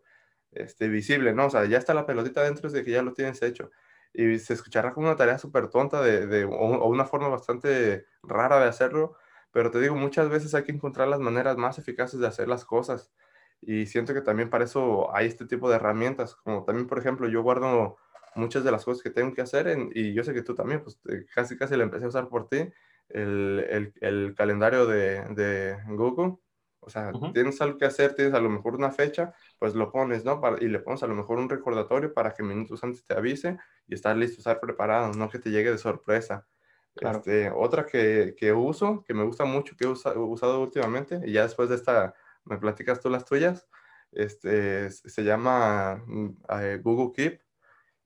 este, 0.52 0.88
visible, 0.88 1.34
¿no? 1.34 1.48
O 1.48 1.50
sea, 1.50 1.66
ya 1.66 1.76
está 1.76 1.92
la 1.92 2.06
pelotita 2.06 2.42
dentro 2.42 2.70
de 2.70 2.82
que 2.82 2.92
ya 2.92 3.02
lo 3.02 3.12
tienes 3.12 3.42
hecho. 3.42 3.70
Y 4.14 4.38
se 4.38 4.54
escuchará 4.54 4.94
como 4.94 5.08
una 5.08 5.16
tarea 5.16 5.36
súper 5.36 5.68
tonta 5.68 6.00
de, 6.00 6.26
de, 6.26 6.44
o, 6.46 6.88
una 6.88 7.04
forma 7.04 7.28
bastante 7.28 8.06
rara 8.22 8.58
de 8.58 8.68
hacerlo, 8.68 9.18
pero 9.50 9.70
te 9.70 9.80
digo, 9.80 9.94
muchas 9.94 10.30
veces 10.30 10.54
hay 10.54 10.64
que 10.64 10.72
encontrar 10.72 11.08
las 11.08 11.20
maneras 11.20 11.58
más 11.58 11.78
eficaces 11.78 12.20
de 12.20 12.26
hacer 12.26 12.48
las 12.48 12.64
cosas. 12.64 13.12
Y 13.60 13.86
siento 13.86 14.14
que 14.14 14.20
también 14.20 14.50
para 14.50 14.64
eso 14.64 15.14
hay 15.14 15.26
este 15.26 15.46
tipo 15.46 15.68
de 15.68 15.76
herramientas, 15.76 16.34
como 16.36 16.64
también, 16.64 16.86
por 16.86 16.98
ejemplo, 16.98 17.28
yo 17.28 17.42
guardo 17.42 17.96
muchas 18.34 18.64
de 18.64 18.70
las 18.70 18.84
cosas 18.84 19.02
que 19.02 19.10
tengo 19.10 19.34
que 19.34 19.42
hacer 19.42 19.66
en, 19.66 19.90
y 19.94 20.12
yo 20.12 20.22
sé 20.22 20.34
que 20.34 20.42
tú 20.42 20.54
también, 20.54 20.82
pues 20.82 21.00
casi 21.34 21.56
casi 21.56 21.76
la 21.76 21.84
empecé 21.84 22.04
a 22.04 22.08
usar 22.08 22.28
por 22.28 22.48
ti, 22.48 22.68
el, 23.08 23.66
el, 23.68 23.92
el 24.00 24.34
calendario 24.36 24.86
de, 24.86 25.22
de, 25.34 25.76
Google. 25.88 26.36
O 26.80 26.90
sea, 26.90 27.10
uh 27.12 27.18
-huh. 27.18 27.32
tienes 27.32 27.60
algo 27.60 27.78
que 27.78 27.84
hacer, 27.86 28.14
tienes 28.14 28.34
a 28.34 28.40
lo 28.40 28.48
mejor 28.48 28.76
una 28.76 28.92
fecha, 28.92 29.34
pues 29.58 29.74
lo 29.74 29.90
pones, 29.90 30.24
¿no? 30.24 30.40
Para, 30.40 30.62
y 30.62 30.68
le 30.68 30.78
pones 30.78 31.02
a 31.02 31.08
lo 31.08 31.16
mejor 31.16 31.38
un 31.38 31.48
recordatorio 31.48 32.14
para 32.14 32.32
que 32.32 32.44
minutos 32.44 32.84
antes 32.84 33.04
te 33.04 33.14
avise 33.14 33.58
y 33.88 33.94
estar 33.94 34.16
listo, 34.16 34.38
estar 34.38 34.60
preparado, 34.60 35.12
no 35.14 35.28
que 35.28 35.40
te 35.40 35.50
llegue 35.50 35.72
de 35.72 35.78
sorpresa. 35.78 36.46
Claro. 36.94 37.18
Este, 37.18 37.50
otra 37.50 37.86
que, 37.86 38.34
que, 38.38 38.52
uso, 38.52 39.02
que 39.04 39.14
me 39.14 39.24
gusta 39.24 39.44
mucho, 39.44 39.74
que 39.76 39.84
he 39.84 39.88
usado, 39.88 40.24
usado 40.26 40.60
últimamente, 40.60 41.20
y 41.24 41.32
ya 41.32 41.42
después 41.42 41.68
de 41.68 41.74
esta 41.74 42.14
me 42.46 42.58
platicas 42.58 43.00
tú 43.00 43.10
las 43.10 43.24
tuyas, 43.24 43.66
este, 44.12 44.90
se 44.90 45.24
llama 45.24 46.02
uh, 46.08 46.82
Google 46.82 47.12
Keep. 47.14 47.40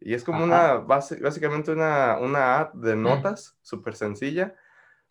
Y 0.00 0.14
es 0.14 0.24
como 0.24 0.44
Ajá. 0.44 0.44
una, 0.44 0.74
base, 0.74 1.20
básicamente 1.20 1.70
una, 1.72 2.18
una 2.18 2.58
app 2.58 2.74
de 2.74 2.96
notas, 2.96 3.58
súper 3.60 3.94
sencilla, 3.94 4.54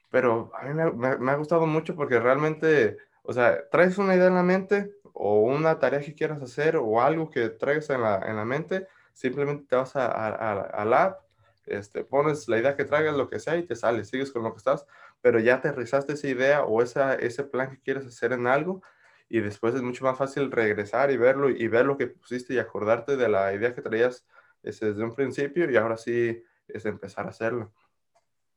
pero 0.09 0.51
a 0.55 0.65
mí 0.65 0.74
me, 0.74 0.91
me, 0.91 1.17
me, 1.17 1.31
ha 1.31 1.36
gustado 1.36 1.67
mucho 1.67 1.95
porque 1.95 2.19
realmente, 2.19 2.98
o 3.21 3.31
sea, 3.31 3.69
traes 3.69 4.00
una 4.00 4.15
idea 4.15 4.27
en 4.27 4.33
la 4.33 4.43
mente 4.43 4.91
o 5.13 5.41
una 5.41 5.77
tarea 5.79 6.00
que 6.00 6.15
quieras 6.15 6.41
hacer 6.41 6.77
o 6.77 7.01
algo 7.01 7.29
que 7.29 7.50
traigas 7.50 7.89
en 7.91 8.01
la, 8.01 8.17
en 8.25 8.36
la 8.36 8.45
mente, 8.45 8.88
simplemente 9.13 9.65
te 9.67 9.75
vas 9.75 9.95
a, 9.95 10.07
a, 10.07 10.62
a, 10.62 10.86
la 10.86 11.03
app, 11.03 11.21
este, 11.65 12.03
pones 12.03 12.48
la 12.48 12.57
idea 12.57 12.75
que 12.75 12.86
traigas, 12.86 13.15
lo 13.15 13.29
que 13.29 13.39
sea, 13.39 13.57
y 13.57 13.63
te 13.63 13.75
sales, 13.75 14.09
sigues 14.09 14.31
con 14.31 14.43
lo 14.43 14.53
que 14.53 14.57
estás, 14.57 14.86
pero 15.21 15.39
ya 15.39 15.55
aterrizaste 15.55 16.13
esa 16.13 16.27
idea 16.27 16.63
o 16.63 16.81
esa, 16.81 17.15
ese 17.15 17.43
plan 17.43 17.69
que 17.69 17.81
quieres 17.81 18.07
hacer 18.07 18.31
en 18.31 18.48
algo, 18.48 18.81
y 19.29 19.39
después 19.41 19.75
es 19.75 19.83
mucho 19.83 20.03
más 20.03 20.17
fácil 20.17 20.51
regresar 20.51 21.12
y 21.12 21.17
verlo 21.17 21.50
y 21.50 21.67
ver 21.67 21.86
lo 21.86 21.98
que 21.98 22.07
pusiste 22.07 22.55
y 22.55 22.57
acordarte 22.57 23.15
de 23.15 23.29
la 23.29 23.53
idea 23.53 23.75
que 23.75 23.81
traías 23.83 24.25
ese, 24.63 24.88
desde 24.88 25.03
un 25.03 25.13
principio 25.13 25.69
y 25.69 25.77
ahora 25.77 25.98
sí 25.98 26.43
es 26.67 26.86
empezar 26.86 27.27
a 27.27 27.29
hacerlo. 27.29 27.71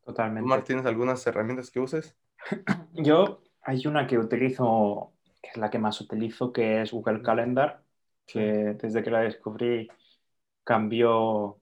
Totalmente. 0.05 0.49
¿Tú, 0.49 0.63
¿tienes 0.63 0.87
algunas 0.87 1.25
herramientas 1.27 1.71
que 1.71 1.81
uses? 1.81 2.17
Yo 2.95 3.43
hay 3.63 3.87
una 3.87 4.07
que 4.07 4.19
utilizo, 4.19 5.13
que 5.43 5.51
es 5.51 5.57
la 5.59 5.71
que 5.71 5.79
más 5.79 6.01
utilizo, 6.01 6.53
que 6.53 6.83
es 6.83 6.91
Google 6.91 7.23
Calendar, 7.23 7.83
que 8.27 8.77
desde 8.81 9.03
que 9.03 9.11
la 9.11 9.21
descubrí 9.21 9.89
cambió 10.65 11.61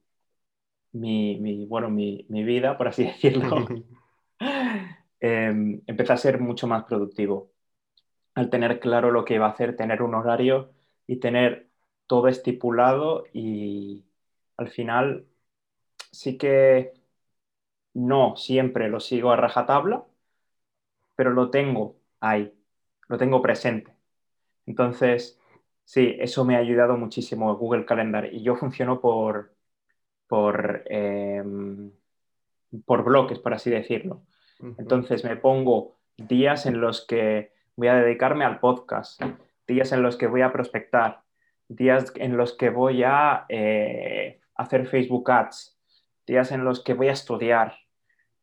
mi, 0.92 1.38
mi 1.40 1.66
bueno, 1.66 1.90
mi, 1.90 2.26
mi, 2.28 2.44
vida, 2.44 2.78
por 2.78 2.88
así 2.88 3.04
decirlo. 3.06 3.66
eh, 5.20 5.80
empecé 5.86 6.12
a 6.12 6.16
ser 6.16 6.40
mucho 6.40 6.66
más 6.66 6.84
productivo. 6.84 7.49
Al 8.34 8.50
tener 8.50 8.80
claro 8.80 9.10
lo 9.10 9.24
que 9.24 9.34
iba 9.34 9.46
a 9.46 9.50
hacer, 9.50 9.76
tener 9.76 10.02
un 10.02 10.14
horario 10.14 10.72
y 11.06 11.16
tener 11.16 11.68
todo 12.06 12.28
estipulado 12.28 13.24
y 13.32 14.04
al 14.56 14.68
final 14.68 15.26
sí 16.12 16.38
que 16.38 16.92
no 17.94 18.36
siempre 18.36 18.88
lo 18.88 19.00
sigo 19.00 19.32
a 19.32 19.36
rajatabla, 19.36 20.04
pero 21.16 21.30
lo 21.30 21.50
tengo 21.50 21.96
ahí, 22.20 22.52
lo 23.08 23.18
tengo 23.18 23.42
presente. 23.42 23.94
Entonces, 24.66 25.40
sí, 25.84 26.16
eso 26.18 26.44
me 26.44 26.56
ha 26.56 26.58
ayudado 26.58 26.96
muchísimo 26.96 27.54
Google 27.56 27.84
Calendar 27.84 28.32
y 28.32 28.42
yo 28.42 28.56
funciono 28.56 29.00
por, 29.00 29.54
por, 30.26 30.84
eh, 30.88 31.42
por 32.84 33.04
bloques, 33.04 33.38
por 33.38 33.54
así 33.54 33.70
decirlo. 33.70 34.22
Entonces 34.76 35.24
me 35.24 35.36
pongo 35.36 35.98
días 36.16 36.66
en 36.66 36.80
los 36.80 37.06
que 37.06 37.52
voy 37.76 37.88
a 37.88 37.94
dedicarme 37.94 38.44
al 38.44 38.60
podcast, 38.60 39.20
días 39.66 39.92
en 39.92 40.02
los 40.02 40.16
que 40.16 40.26
voy 40.26 40.42
a 40.42 40.52
prospectar, 40.52 41.22
días 41.68 42.12
en 42.16 42.36
los 42.36 42.56
que 42.56 42.70
voy 42.70 43.02
a 43.04 43.46
eh, 43.48 44.40
hacer 44.56 44.86
Facebook 44.86 45.30
Ads, 45.30 45.78
días 46.26 46.52
en 46.52 46.64
los 46.64 46.82
que 46.82 46.94
voy 46.94 47.08
a 47.08 47.12
estudiar. 47.12 47.74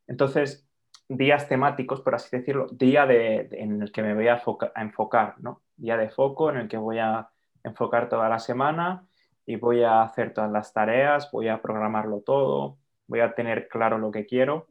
Entonces, 0.08 0.68
días 1.10 1.48
temáticos, 1.48 2.02
por 2.02 2.16
así 2.16 2.36
decirlo, 2.36 2.68
día 2.72 3.06
de, 3.06 3.50
en 3.52 3.82
el 3.82 3.92
que 3.92 4.02
me 4.02 4.14
voy 4.14 4.28
a, 4.28 4.42
a, 4.76 4.82
enfocar, 4.82 5.36
¿no? 5.40 5.62
Día 5.76 5.98
de 5.98 6.10
foco 6.10 6.50
en 6.50 6.58
el 6.58 6.68
que 6.68 6.78
voy 6.78 7.00
a 7.00 7.30
enfocar 7.64 8.10
toda 8.10 8.30
la 8.30 8.40
semana 8.40 9.08
y 9.46 9.56
voy 9.56 9.84
a 9.84 10.02
hacer 10.02 10.34
todas 10.34 10.52
las 10.52 10.74
tareas, 10.74 11.32
voy 11.32 11.48
a 11.48 11.62
programarlo 11.62 12.22
todo, 12.22 12.78
voy 13.08 13.22
a 13.22 13.34
tener 13.34 13.68
claro 13.68 13.98
lo 13.98 14.12
que 14.12 14.26
quiero. 14.26 14.68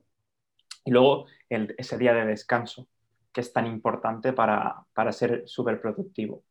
Y 0.84 0.90
luego 0.90 1.26
el, 1.48 1.74
ese 1.78 1.98
día 1.98 2.12
de 2.12 2.26
descanso, 2.26 2.86
que 3.36 3.42
es 3.42 3.52
tan 3.54 3.68
importante 3.68 4.32
para, 4.34 4.86
para 4.94 5.12
ser 5.12 5.44
súper 5.46 5.80
productivo. 5.80 6.44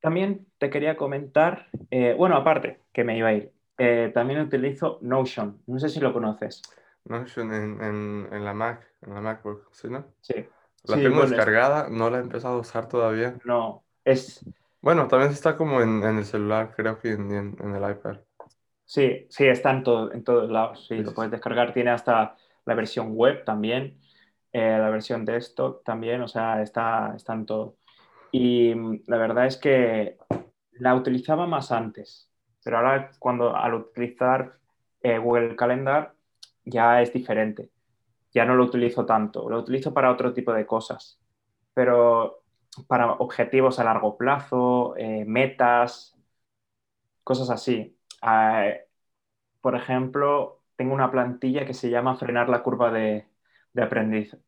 También 0.00 0.46
te 0.58 0.70
quería 0.70 0.96
comentar, 0.96 1.68
eh, 1.90 2.14
bueno, 2.16 2.36
aparte, 2.36 2.80
que 2.92 3.04
me 3.04 3.16
iba 3.18 3.28
a 3.28 3.32
ir, 3.34 3.52
eh, 3.78 4.10
también 4.14 4.40
utilizo 4.40 4.98
Notion, 5.02 5.62
no 5.66 5.78
sé 5.78 5.88
si 5.90 6.00
lo 6.00 6.12
conoces. 6.12 6.62
Notion 7.04 7.52
en, 7.52 7.82
en, 7.82 8.28
en 8.32 8.44
la 8.44 8.54
Mac, 8.54 8.86
en 9.02 9.14
la 9.14 9.20
MacBook, 9.20 9.68
¿sí, 9.74 9.88
no? 9.88 10.06
Sí. 10.20 10.34
La 10.84 11.00
Sí, 11.00 11.02
tengo 11.02 11.20
bueno, 11.20 11.36
descargada, 11.36 11.88
no 11.90 12.10
la 12.10 12.18
he 12.18 12.22
empezado 12.22 12.56
a 12.56 12.60
usar 12.60 12.88
todavía. 12.88 13.40
no, 13.44 13.84
es, 14.04 14.46
Bueno, 14.82 15.08
también 15.08 15.32
está 15.32 15.56
como 15.56 15.80
en, 15.80 16.02
en 16.02 16.18
el 16.18 16.24
celular, 16.26 16.74
creo 16.76 16.98
que 16.98 17.12
en, 17.12 17.30
el 17.74 17.90
iPad. 17.92 18.18
sí, 18.84 19.26
sí, 19.30 19.46
está 19.46 19.70
en, 19.72 19.82
todo, 19.82 20.12
en 20.12 20.24
todos 20.24 20.50
lados, 20.50 20.86
sí, 20.86 20.96
Sí, 20.96 21.02
lo 21.02 21.14
puedes 21.14 21.30
descargar, 21.32 21.72
tiene 21.72 21.90
hasta 21.90 22.36
la 22.64 22.74
versión 22.74 23.12
web 23.14 23.44
también, 23.44 24.00
eh, 24.52 24.78
la 24.78 24.90
versión 24.90 25.24
desktop 25.24 25.84
también, 25.84 26.22
o 26.22 26.28
sea, 26.28 26.62
está, 26.62 27.14
está 27.16 27.34
en 27.34 27.46
todo. 27.46 27.76
Y 28.32 28.74
mm, 28.74 29.02
la 29.06 29.16
verdad 29.18 29.46
es 29.46 29.56
que 29.56 30.18
la 30.72 30.94
utilizaba 30.94 31.46
más 31.46 31.72
antes, 31.72 32.30
pero 32.64 32.78
ahora 32.78 33.10
cuando 33.18 33.56
al 33.56 33.74
utilizar 33.74 34.58
eh, 35.02 35.18
Google 35.18 35.56
Calendar 35.56 36.14
ya 36.64 37.02
es 37.02 37.12
diferente. 37.12 37.70
Ya 38.32 38.44
no 38.44 38.54
lo 38.54 38.64
utilizo 38.64 39.06
tanto, 39.06 39.48
lo 39.50 39.58
utilizo 39.58 39.92
para 39.94 40.10
otro 40.10 40.32
tipo 40.32 40.52
de 40.52 40.66
cosas, 40.66 41.20
pero 41.74 42.42
para 42.86 43.12
objetivos 43.14 43.78
a 43.78 43.84
largo 43.84 44.16
plazo, 44.16 44.96
eh, 44.96 45.24
metas, 45.26 46.16
cosas 47.24 47.50
así. 47.50 47.96
Eh, 48.22 48.86
por 49.60 49.76
ejemplo, 49.76 50.62
tengo 50.76 50.94
una 50.94 51.10
plantilla 51.10 51.66
que 51.66 51.74
se 51.74 51.90
llama 51.90 52.16
frenar 52.16 52.48
la 52.48 52.62
curva 52.62 52.90
de, 52.92 53.26
de 53.72 53.82
aprendizaje. 53.82 54.42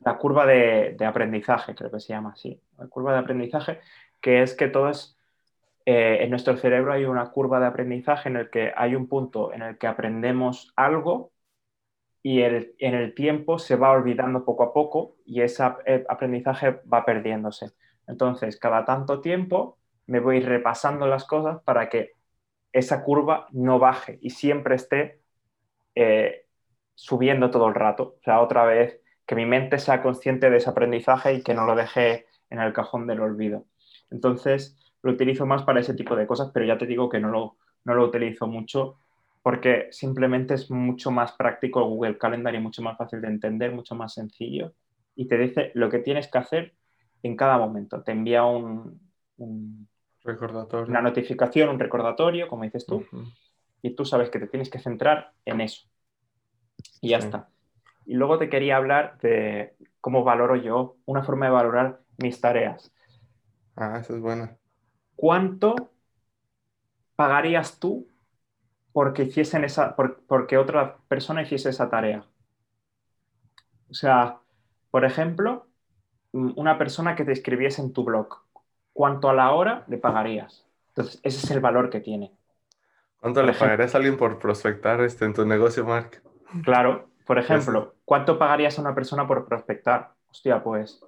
La 0.00 0.18
curva 0.18 0.46
de, 0.46 0.96
aprendizaje, 1.06 1.74
creo 1.74 1.90
que 1.90 2.00
se 2.00 2.12
llama 2.12 2.32
así. 2.32 2.60
La 2.78 2.86
curva 2.88 3.12
de 3.12 3.18
aprendizaje, 3.20 3.80
que 4.20 4.42
es 4.42 4.54
que 4.54 4.68
todo 4.68 4.90
es. 4.90 5.16
Eh, 5.86 6.18
en 6.22 6.30
nuestro 6.30 6.56
cerebro 6.56 6.92
hay 6.92 7.04
una 7.04 7.30
curva 7.30 7.60
de 7.60 7.66
aprendizaje 7.66 8.30
en 8.30 8.36
el 8.36 8.50
que 8.50 8.72
hay 8.74 8.94
un 8.94 9.06
punto 9.06 9.52
en 9.52 9.60
el 9.60 9.76
que 9.76 9.86
aprendemos 9.86 10.72
algo 10.76 11.32
y 12.22 12.40
el, 12.40 12.74
en 12.78 12.94
el 12.94 13.14
tiempo 13.14 13.58
se 13.58 13.76
va 13.76 13.90
olvidando 13.90 14.46
poco 14.46 14.62
a 14.62 14.72
poco 14.72 15.16
y 15.26 15.42
ese 15.42 15.62
aprendizaje 15.62 16.80
va 16.90 17.04
perdiéndose. 17.04 17.72
Entonces, 18.06 18.58
cada 18.58 18.86
tanto 18.86 19.20
tiempo 19.20 19.78
me 20.06 20.20
voy 20.20 20.40
repasando 20.40 21.06
las 21.06 21.24
cosas 21.24 21.62
para 21.64 21.90
que 21.90 22.12
esa 22.72 23.04
curva 23.04 23.46
no 23.52 23.78
baje 23.78 24.18
y 24.22 24.30
siempre 24.30 24.74
esté 24.74 25.20
eh, 25.94 26.43
subiendo 26.94 27.50
todo 27.50 27.68
el 27.68 27.74
rato. 27.74 28.16
O 28.20 28.22
sea, 28.22 28.40
otra 28.40 28.64
vez, 28.64 29.00
que 29.26 29.34
mi 29.34 29.46
mente 29.46 29.78
sea 29.78 30.02
consciente 30.02 30.50
de 30.50 30.58
ese 30.58 30.70
aprendizaje 30.70 31.34
y 31.34 31.42
que 31.42 31.54
no 31.54 31.64
lo 31.66 31.74
deje 31.74 32.26
en 32.50 32.60
el 32.60 32.72
cajón 32.72 33.06
del 33.06 33.20
olvido. 33.20 33.64
Entonces, 34.10 34.76
lo 35.02 35.12
utilizo 35.12 35.46
más 35.46 35.62
para 35.62 35.80
ese 35.80 35.94
tipo 35.94 36.16
de 36.16 36.26
cosas, 36.26 36.50
pero 36.52 36.66
ya 36.66 36.78
te 36.78 36.86
digo 36.86 37.08
que 37.08 37.20
no 37.20 37.30
lo, 37.30 37.56
no 37.84 37.94
lo 37.94 38.04
utilizo 38.04 38.46
mucho 38.46 38.96
porque 39.42 39.88
simplemente 39.90 40.54
es 40.54 40.70
mucho 40.70 41.10
más 41.10 41.32
práctico 41.32 41.84
Google 41.84 42.16
Calendar 42.16 42.54
y 42.54 42.60
mucho 42.60 42.80
más 42.80 42.96
fácil 42.96 43.20
de 43.20 43.28
entender, 43.28 43.72
mucho 43.72 43.94
más 43.94 44.14
sencillo 44.14 44.72
y 45.16 45.26
te 45.28 45.38
dice 45.38 45.70
lo 45.74 45.90
que 45.90 45.98
tienes 45.98 46.28
que 46.28 46.38
hacer 46.38 46.74
en 47.22 47.36
cada 47.36 47.58
momento. 47.58 48.02
Te 48.02 48.12
envía 48.12 48.44
un, 48.44 49.00
un 49.36 49.88
Recordatorio. 50.22 50.88
una 50.88 51.02
notificación, 51.02 51.68
un 51.68 51.78
recordatorio, 51.78 52.48
como 52.48 52.64
dices 52.64 52.86
tú, 52.86 53.04
y 53.82 53.90
tú 53.90 54.04
sabes 54.04 54.30
que 54.30 54.38
te 54.38 54.46
tienes 54.46 54.70
que 54.70 54.78
centrar 54.78 55.32
en 55.44 55.60
eso. 55.60 55.86
Y 57.00 57.10
ya 57.10 57.18
Sí. 57.18 57.24
está. 57.24 57.50
Y 58.06 58.14
luego 58.14 58.38
te 58.38 58.48
quería 58.50 58.76
hablar 58.78 59.18
de 59.20 59.76
cómo 60.00 60.24
valoro 60.24 60.56
yo, 60.56 60.98
una 61.06 61.24
forma 61.24 61.46
de 61.46 61.52
valorar 61.52 62.00
mis 62.18 62.40
tareas. 62.40 62.92
Ah, 63.76 63.98
esa 64.00 64.14
es 64.14 64.20
buena. 64.20 64.58
¿Cuánto 65.16 65.74
pagarías 67.16 67.78
tú 67.80 68.06
porque, 68.92 69.24
hiciesen 69.24 69.64
esa, 69.64 69.96
por, 69.96 70.24
porque 70.26 70.58
otra 70.58 70.98
persona 71.08 71.42
hiciese 71.42 71.70
esa 71.70 71.90
tarea? 71.90 72.26
O 73.90 73.94
sea, 73.94 74.40
por 74.90 75.04
ejemplo, 75.04 75.68
mm, 76.32 76.52
una 76.56 76.78
persona 76.78 77.16
que 77.16 77.24
te 77.24 77.32
escribiese 77.32 77.82
en 77.82 77.92
tu 77.92 78.04
blog, 78.04 78.28
¿cuánto 78.92 79.30
a 79.30 79.34
la 79.34 79.52
hora 79.52 79.84
le 79.88 79.98
pagarías? 79.98 80.66
Entonces, 80.88 81.20
ese 81.24 81.38
es 81.46 81.50
el 81.52 81.60
valor 81.60 81.90
que 81.90 82.00
tiene. 82.00 82.32
¿Cuánto 83.18 83.42
Por 83.42 83.48
le 83.48 83.54
ejemplo. 83.54 83.74
pagarías 83.74 83.92
a 83.94 83.98
alguien 83.98 84.16
por 84.16 84.38
prospectar 84.38 85.00
este, 85.00 85.24
en 85.24 85.34
tu 85.34 85.44
negocio, 85.44 85.84
Mark? 85.84 86.22
Claro, 86.62 87.08
por 87.26 87.38
ejemplo, 87.38 87.94
¿cuánto 88.04 88.38
pagarías 88.38 88.78
a 88.78 88.82
una 88.82 88.94
persona 88.94 89.26
por 89.26 89.46
prospectar? 89.46 90.12
Hostia, 90.30 90.62
pues, 90.62 91.02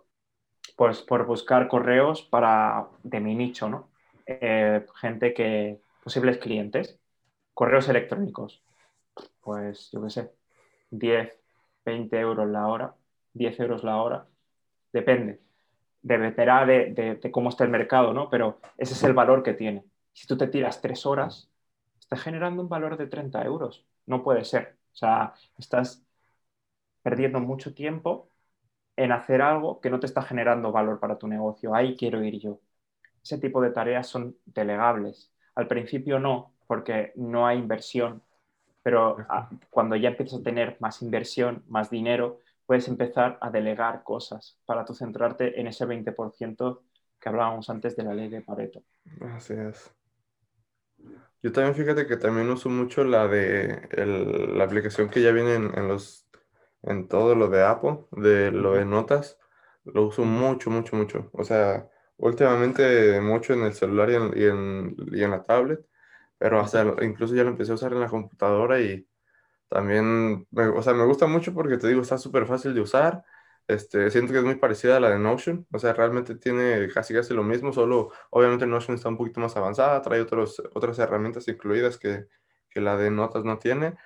pues 0.76 1.02
por 1.02 1.26
buscar 1.26 1.68
correos 1.68 2.22
para 2.22 2.86
de 3.02 3.20
mi 3.20 3.34
nicho, 3.34 3.68
¿no? 3.68 3.88
Eh, 4.26 4.84
gente 4.96 5.34
que, 5.34 5.80
posibles 6.02 6.38
clientes, 6.38 6.98
correos 7.54 7.88
electrónicos, 7.88 8.62
pues 9.40 9.90
yo 9.92 10.02
qué 10.02 10.10
sé, 10.10 10.32
10, 10.90 11.38
20 11.84 12.18
euros 12.18 12.48
la 12.48 12.66
hora, 12.66 12.94
10 13.34 13.60
euros 13.60 13.84
la 13.84 14.02
hora, 14.02 14.26
depende. 14.92 15.40
Dependerá 16.02 16.64
de, 16.64 16.92
de, 16.92 17.14
de 17.16 17.30
cómo 17.30 17.48
está 17.48 17.64
el 17.64 17.70
mercado, 17.70 18.12
¿no? 18.12 18.30
Pero 18.30 18.60
ese 18.78 18.94
es 18.94 19.02
el 19.02 19.12
valor 19.12 19.42
que 19.42 19.54
tiene. 19.54 19.84
Si 20.12 20.26
tú 20.26 20.36
te 20.36 20.46
tiras 20.46 20.80
tres 20.80 21.04
horas, 21.04 21.50
estás 21.98 22.22
generando 22.22 22.62
un 22.62 22.68
valor 22.68 22.96
de 22.96 23.06
30 23.06 23.44
euros. 23.44 23.84
No 24.06 24.22
puede 24.22 24.44
ser. 24.44 24.76
O 24.96 24.98
sea, 24.98 25.34
estás 25.58 26.02
perdiendo 27.02 27.38
mucho 27.38 27.74
tiempo 27.74 28.30
en 28.96 29.12
hacer 29.12 29.42
algo 29.42 29.78
que 29.82 29.90
no 29.90 30.00
te 30.00 30.06
está 30.06 30.22
generando 30.22 30.72
valor 30.72 30.98
para 30.98 31.18
tu 31.18 31.28
negocio. 31.28 31.74
Ahí 31.74 31.94
quiero 31.96 32.24
ir 32.24 32.40
yo. 32.40 32.60
Ese 33.22 33.36
tipo 33.36 33.60
de 33.60 33.70
tareas 33.70 34.06
son 34.06 34.36
delegables. 34.46 35.30
Al 35.54 35.68
principio 35.68 36.18
no, 36.18 36.54
porque 36.66 37.12
no 37.16 37.46
hay 37.46 37.58
inversión, 37.58 38.22
pero 38.82 39.18
a, 39.28 39.50
cuando 39.68 39.96
ya 39.96 40.08
empiezas 40.08 40.40
a 40.40 40.42
tener 40.42 40.78
más 40.80 41.02
inversión, 41.02 41.62
más 41.68 41.90
dinero, 41.90 42.40
puedes 42.64 42.88
empezar 42.88 43.36
a 43.42 43.50
delegar 43.50 44.02
cosas 44.02 44.58
para 44.64 44.86
tú 44.86 44.94
centrarte 44.94 45.60
en 45.60 45.66
ese 45.66 45.84
20% 45.84 46.84
que 47.20 47.28
hablábamos 47.28 47.68
antes 47.68 47.96
de 47.96 48.04
la 48.04 48.14
ley 48.14 48.28
de 48.30 48.40
Pareto. 48.40 48.82
Así 49.20 49.52
es. 49.52 49.95
Yo 51.46 51.52
también 51.52 51.74
fíjate 51.76 52.06
que 52.08 52.16
también 52.16 52.50
uso 52.50 52.68
mucho 52.68 53.04
la 53.04 53.28
de 53.28 53.88
el- 53.92 54.58
la 54.58 54.64
aplicación 54.64 55.08
que 55.08 55.22
ya 55.22 55.30
viene 55.32 55.54
en, 55.54 55.78
en 55.78 55.86
los 55.88 56.26
en 56.82 57.08
todo 57.08 57.34
lo 57.36 57.48
de 57.48 57.62
Apple, 57.64 58.00
de 58.12 58.50
lo 58.52 58.74
de 58.74 58.84
notas. 58.84 59.38
Lo 59.84 60.06
uso 60.06 60.24
mucho, 60.24 60.70
mucho, 60.70 60.96
mucho. 60.96 61.30
O 61.32 61.44
sea, 61.44 61.88
últimamente 62.18 63.20
mucho 63.20 63.54
en 63.54 63.62
el 63.64 63.74
celular 63.74 64.10
y 64.10 64.14
en, 64.16 64.32
y 64.36 64.44
en, 64.44 64.96
y 65.12 65.22
en 65.22 65.30
la 65.32 65.44
tablet, 65.44 65.86
pero 66.38 66.60
hasta 66.60 66.84
incluso 67.04 67.34
ya 67.34 67.44
lo 67.44 67.50
empecé 67.50 67.72
a 67.72 67.74
usar 67.76 67.92
en 67.92 68.00
la 68.00 68.08
computadora 68.08 68.80
y 68.80 69.06
también, 69.68 70.46
me- 70.50 70.68
o 70.68 70.82
sea, 70.82 70.94
me 70.94 71.04
gusta 71.06 71.26
mucho 71.26 71.52
porque 71.54 71.78
te 71.78 71.88
digo, 71.88 72.02
está 72.02 72.18
súper 72.18 72.46
fácil 72.46 72.74
de 72.74 72.80
usar. 72.82 73.24
Este, 73.68 74.10
siento 74.10 74.32
que 74.32 74.38
es 74.38 74.44
muy 74.44 74.56
parecida 74.56 74.96
a 74.96 75.00
la 75.00 75.10
de 75.10 75.18
Notion, 75.18 75.66
o 75.72 75.78
sea, 75.78 75.92
realmente 75.92 76.36
tiene 76.36 76.88
casi 76.92 77.12
casi 77.14 77.34
lo 77.34 77.42
mismo, 77.42 77.72
solo 77.72 78.12
obviamente 78.30 78.66
Notion 78.66 78.96
está 78.96 79.08
un 79.08 79.16
poquito 79.16 79.40
más 79.40 79.56
avanzada, 79.56 80.02
trae 80.02 80.20
otros, 80.20 80.62
otras 80.74 80.98
herramientas 81.00 81.48
incluidas 81.48 81.98
que, 81.98 82.26
que 82.70 82.80
la 82.80 82.96
de 82.96 83.10
notas 83.10 83.44
no 83.44 83.58
tiene, 83.58 83.96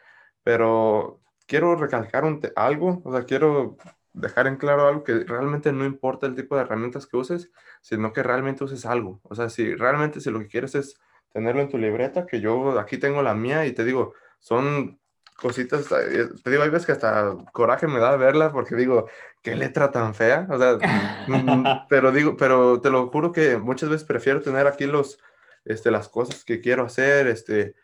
pero 0.43 1.21
quiero 1.47 1.77
recalcar 1.77 2.25
un 2.25 2.41
algo, 2.57 3.03
o 3.05 3.13
sea, 3.13 3.25
quiero 3.25 3.77
dejar 4.13 4.47
en 4.47 4.57
claro 4.57 4.89
algo 4.89 5.05
que 5.05 5.25
realmente 5.25 5.73
no 5.73 5.85
importa 5.85 6.27
el 6.27 6.35
tipo 6.37 6.57
de 6.57 6.63
herramientas 6.63 7.07
que 7.07 7.17
uses, 7.19 7.51
sino 7.83 8.13
que 8.13 8.23
realmente 8.23 8.65
uses 8.65 8.87
algo, 8.87 9.21
o 9.25 9.35
sea, 9.35 9.51
si 9.51 9.75
realmente 9.75 10.21
si 10.21 10.31
lo 10.31 10.41
que 10.41 10.49
quieres 10.49 10.75
es 10.75 10.99
tenerlo 11.33 11.63
en 11.63 11.69
tu 11.69 11.79
libreta, 11.79 12.27
que 12.27 12.41
yo 12.41 12.79
aquí 12.79 12.99
tengo 12.99 13.23
la 13.23 13.35
mía 13.35 13.67
y 13.67 13.73
te 13.73 13.85
digo, 13.85 14.15
son 14.39 15.00
cositas, 15.41 15.91
eh, 15.93 16.29
te 16.43 16.51
digo, 16.51 16.63
hay 16.63 16.71
veces 16.71 16.87
que 16.87 16.93
hasta 16.93 17.35
coraje 17.53 17.87
me 17.87 17.99
da 17.99 18.17
verla 18.17 18.53
porque 18.53 18.77
digo, 18.77 19.09
qué 19.43 19.57
letra 19.57 19.91
tan 19.91 20.15
fea, 20.15 20.47
o 20.51 20.59
sea, 20.59 20.79
mm, 21.27 21.87
pero 21.89 22.13
digo, 22.13 22.37
pero 22.37 22.81
te 22.81 22.91
lo 22.91 23.09
juro 23.09 23.33
que 23.33 23.57
muchas 23.57 23.89
veces 23.89 24.07
prefiero 24.07 24.43
tener 24.43 24.67
aquí 24.67 24.87
los, 24.87 25.19
este, 25.65 25.91
las 25.91 26.09
cosas 26.09 26.45
que 26.45 26.61
quiero 26.61 26.85
hacer, 26.85 27.27
este, 27.27 27.75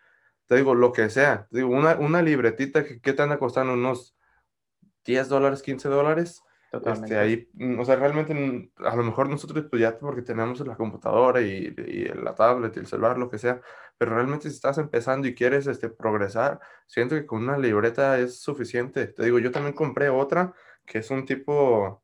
te 0.46 0.56
digo, 0.56 0.74
lo 0.74 0.92
que 0.92 1.10
sea, 1.10 1.46
te 1.50 1.58
digo, 1.58 1.70
una, 1.70 1.96
una 1.96 2.22
libretita 2.22 2.84
que, 2.84 3.00
que 3.00 3.12
te 3.12 3.22
anda 3.22 3.38
costando 3.38 3.72
unos 3.72 4.16
10 5.04 5.28
dólares, 5.28 5.62
15 5.62 5.88
dólares, 5.88 6.42
este, 6.84 7.18
ahí, 7.18 7.48
mm, 7.54 7.80
o 7.80 7.84
sea, 7.84 7.96
realmente, 7.96 8.70
a 8.78 8.96
lo 8.96 9.02
mejor 9.02 9.28
nosotros, 9.28 9.66
pues 9.70 9.80
ya 9.80 9.98
porque 9.98 10.22
tenemos 10.22 10.60
la 10.60 10.76
computadora 10.76 11.40
y, 11.40 11.74
y 11.76 12.04
la 12.04 12.34
tablet 12.34 12.76
y 12.76 12.80
el 12.80 12.86
celular, 12.86 13.18
lo 13.18 13.30
que 13.30 13.38
sea, 13.38 13.60
pero 13.98 14.14
realmente 14.14 14.48
si 14.48 14.54
estás 14.54 14.78
empezando 14.78 15.26
y 15.26 15.34
quieres, 15.34 15.66
este, 15.66 15.88
progresar, 15.88 16.60
siento 16.86 17.14
que 17.14 17.26
con 17.26 17.42
una 17.42 17.58
libreta 17.58 18.18
es 18.18 18.40
suficiente. 18.40 19.06
Te 19.06 19.24
digo, 19.24 19.38
yo 19.38 19.50
también 19.50 19.74
compré 19.74 20.08
otra, 20.08 20.52
que 20.84 20.98
es 20.98 21.10
un 21.10 21.24
tipo, 21.24 22.02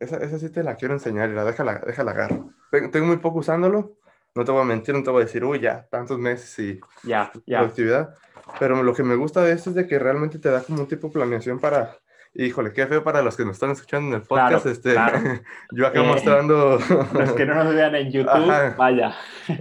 esa, 0.00 0.16
esa 0.18 0.38
sí 0.38 0.50
te 0.50 0.62
la 0.62 0.76
quiero 0.76 0.94
enseñar, 0.94 1.30
y 1.30 1.34
la 1.34 1.44
déjala, 1.44 1.82
déjala 1.86 2.10
agarro. 2.10 2.50
Tengo, 2.70 3.06
muy 3.06 3.18
poco 3.18 3.38
usándolo, 3.38 3.98
no 4.34 4.44
te 4.44 4.52
voy 4.52 4.62
a 4.62 4.64
mentir, 4.64 4.94
no 4.94 5.02
te 5.02 5.10
voy 5.10 5.22
a 5.22 5.26
decir, 5.26 5.44
uy, 5.44 5.60
ya, 5.60 5.86
tantos 5.90 6.18
meses 6.18 6.58
y 6.58 6.80
Ya, 7.02 7.30
ya. 7.46 7.60
productividad, 7.60 8.14
pero 8.58 8.82
lo 8.82 8.94
que 8.94 9.02
me 9.02 9.14
gusta 9.14 9.42
de 9.42 9.52
esto 9.52 9.70
es 9.70 9.76
de 9.76 9.86
que 9.86 9.98
realmente 9.98 10.38
te 10.38 10.50
da 10.50 10.62
como 10.62 10.80
un 10.80 10.88
tipo 10.88 11.08
de 11.08 11.14
planeación 11.14 11.58
para 11.58 11.98
híjole, 12.34 12.72
qué 12.72 12.86
feo 12.86 13.02
para 13.02 13.22
los 13.22 13.36
que 13.36 13.44
nos 13.44 13.54
están 13.54 13.70
escuchando 13.70 14.08
en 14.16 14.22
el 14.22 14.26
podcast. 14.26 14.62
Claro, 14.64 14.70
este, 14.70 14.92
claro. 14.92 15.18
yo 15.72 15.86
acá 15.86 16.00
Eh, 16.00 16.06
mostrando. 16.06 16.78
Los 17.12 17.32
que 17.32 17.46
no 17.46 17.54
nos 17.54 17.74
vean 17.74 17.94
en 17.94 18.10
YouTube, 18.12 18.30
Ajá. 18.50 18.74
vaya. 18.76 19.14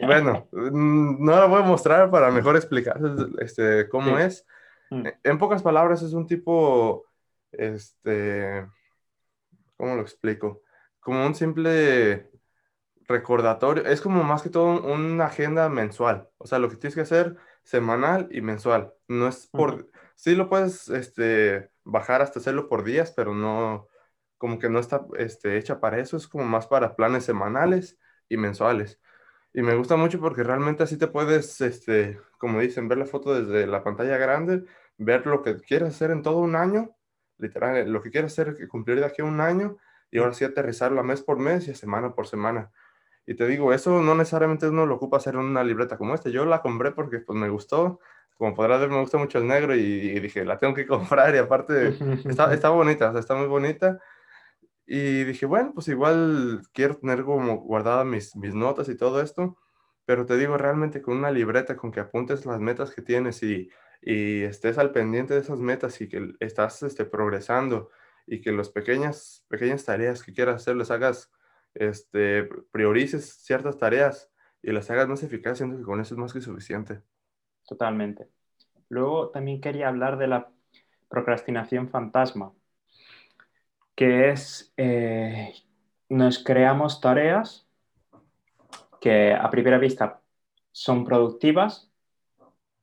Bueno, 0.06 0.48
mm, 0.52 1.24
no 1.26 1.32
la 1.36 1.46
voy 1.46 1.62
a 1.62 1.66
mostrar 1.66 2.10
para 2.12 2.30
mejor 2.32 2.56
explicar 2.56 3.00
este, 3.40 3.88
cómo 3.90 4.18
Sí. 4.18 4.24
es. 4.24 4.46
Mm, 4.90 5.04
En 5.24 5.38
pocas 5.38 5.62
palabras, 5.64 6.02
es 6.02 6.14
un 6.14 6.28
tipo, 6.28 7.06
este, 7.52 8.66
¿cómo 9.76 9.96
lo 9.96 10.02
explico? 10.02 10.62
Como 11.00 11.26
un 11.26 11.36
simple 11.36 12.30
recordatorio. 13.08 13.86
Es 13.86 14.02
como 14.02 14.24
más 14.24 14.42
que 14.42 14.50
todo 14.50 14.66
un- 14.66 15.12
una 15.12 15.26
agenda 15.26 15.70
mensual. 15.70 16.28
O 16.38 16.46
sea, 16.48 16.60
lo 16.60 16.70
que 16.70 16.76
tienes 16.76 16.96
que 16.96 17.02
hacer 17.02 17.36
semanal 17.64 18.28
y 18.32 18.42
mensual. 18.42 18.94
No 19.08 19.28
es 19.28 19.48
por... 19.48 19.88
Sí 20.18 20.36
lo 20.36 20.50
puedes, 20.50 20.90
este, 20.90 21.70
bajar 21.86 22.22
hasta 22.24 22.40
hacerlo 22.40 22.70
por 22.70 22.84
días, 22.84 23.14
pero 23.16 23.36
no, 23.36 23.88
como 24.38 24.60
que 24.60 24.70
no 24.70 24.80
está, 24.80 25.06
este, 25.18 25.58
hecha 25.58 25.80
para 25.80 26.00
eso. 26.00 26.18
Es 26.18 26.28
como 26.28 26.44
más 26.46 26.68
para 26.68 26.96
planes 26.96 27.26
semanales 27.26 28.00
y 28.30 28.38
mensuales. 28.38 29.00
Y 29.54 29.62
me 29.64 29.76
gusta 29.76 29.98
mucho 29.98 30.20
porque 30.20 30.44
realmente 30.44 30.84
así 30.84 30.98
te 30.98 31.08
puedes, 31.08 31.62
este, 31.62 32.20
como 32.40 32.60
dicen, 32.62 32.88
ver 32.88 33.00
la 33.00 33.06
foto 33.06 33.34
desde 33.40 33.68
la 33.68 33.84
pantalla 33.84 34.18
grande, 34.18 34.66
ver 34.98 35.26
lo 35.28 35.44
que 35.44 35.58
quieres 35.58 35.90
hacer 35.90 36.12
en 36.12 36.24
todo 36.24 36.40
un 36.40 36.56
año, 36.56 36.96
literal, 37.38 37.92
lo 37.92 38.02
que 38.04 38.12
quieres 38.12 38.34
hacer, 38.34 38.56
que 38.58 38.68
cumplir 38.68 39.00
de 39.00 39.06
aquí 39.06 39.22
a 39.22 39.26
un 39.26 39.42
año, 39.42 39.78
y 40.12 40.20
ahora 40.20 40.34
sí 40.34 40.46
aterrizarlo 40.46 41.00
a 41.02 41.04
mes 41.04 41.22
por 41.24 41.40
mes 41.40 41.68
y 41.68 41.72
a 41.72 41.76
semana 41.76 42.14
por 42.16 42.28
semana. 42.28 42.72
Y 43.28 43.36
te 43.36 43.48
digo, 43.48 43.74
eso 43.74 44.02
no 44.02 44.16
necesariamente 44.16 44.70
uno 44.70 44.86
lo 44.86 44.96
ocupa 44.96 45.18
hacer 45.18 45.36
en 45.36 45.42
una 45.42 45.64
libreta 45.64 45.98
como 45.98 46.16
esta. 46.16 46.30
Yo 46.30 46.46
la 46.46 46.62
compré 46.62 46.92
porque 46.92 47.20
pues 47.20 47.38
me 47.40 47.50
gustó. 47.50 48.00
Como 48.38 48.54
podrás 48.54 48.80
ver, 48.80 48.90
me 48.90 49.00
gusta 49.00 49.18
mucho 49.18 49.40
el 49.40 49.48
negro 49.48 49.76
y, 49.76 49.80
y 49.80 50.20
dije, 50.20 50.46
la 50.46 50.60
tengo 50.60 50.74
que 50.74 50.86
comprar 50.86 51.34
y 51.36 51.40
aparte 51.40 51.90
está, 52.30 52.54
está 52.54 52.70
bonita, 52.70 53.10
o 53.10 53.12
sea, 53.12 53.20
está 53.20 53.36
muy 53.36 53.48
bonita. 53.48 54.00
Y 54.86 55.26
dije, 55.26 55.46
bueno, 55.46 55.74
pues 55.74 55.88
igual 55.90 56.62
quiero 56.74 56.96
tener 56.98 57.24
como 57.24 57.58
guardadas 57.58 58.06
mis, 58.06 58.36
mis 58.36 58.56
notas 58.56 58.88
y 58.90 58.96
todo 58.96 59.22
esto, 59.22 59.58
pero 60.06 60.26
te 60.26 60.38
digo, 60.38 60.58
realmente 60.58 61.02
con 61.02 61.18
una 61.18 61.32
libreta, 61.32 61.76
con 61.76 61.92
que 61.92 62.00
apuntes 62.00 62.46
las 62.46 62.60
metas 62.62 62.92
que 62.92 63.02
tienes 63.02 63.44
y, 63.44 63.70
y 64.02 64.44
estés 64.44 64.78
al 64.78 64.92
pendiente 64.92 65.34
de 65.34 65.42
esas 65.42 65.60
metas 65.60 66.00
y 66.00 66.08
que 66.08 66.34
estás 66.40 66.84
este, 66.84 67.04
progresando 67.04 67.90
y 68.26 68.40
que 68.42 68.52
las 68.52 68.70
pequeñas, 68.70 69.46
pequeñas 69.50 69.84
tareas 69.84 70.24
que 70.24 70.34
quieras 70.34 70.56
hacer 70.58 70.76
les 70.78 70.92
hagas, 70.92 71.32
este, 71.74 72.48
priorices 72.72 73.38
ciertas 73.44 73.78
tareas 73.78 74.30
y 74.62 74.72
las 74.72 74.90
hagas 74.90 75.08
más 75.08 75.24
eficaces, 75.24 75.60
siento 75.60 75.78
que 75.78 75.84
con 75.84 76.00
eso 76.00 76.14
es 76.14 76.20
más 76.20 76.34
que 76.34 76.42
suficiente. 76.42 77.02
Totalmente. 77.68 78.30
Luego 78.90 79.30
también 79.30 79.62
quería 79.62 79.90
hablar 79.90 80.18
de 80.18 80.28
la 80.28 80.50
procrastinación 81.10 81.90
fantasma, 81.90 82.54
que 83.96 84.30
es, 84.30 84.74
eh, 84.78 85.54
nos 86.10 86.44
creamos 86.44 87.02
tareas 87.02 87.68
que 89.02 89.34
a 89.34 89.50
primera 89.50 89.78
vista 89.78 90.22
son 90.72 91.04
productivas, 91.04 91.92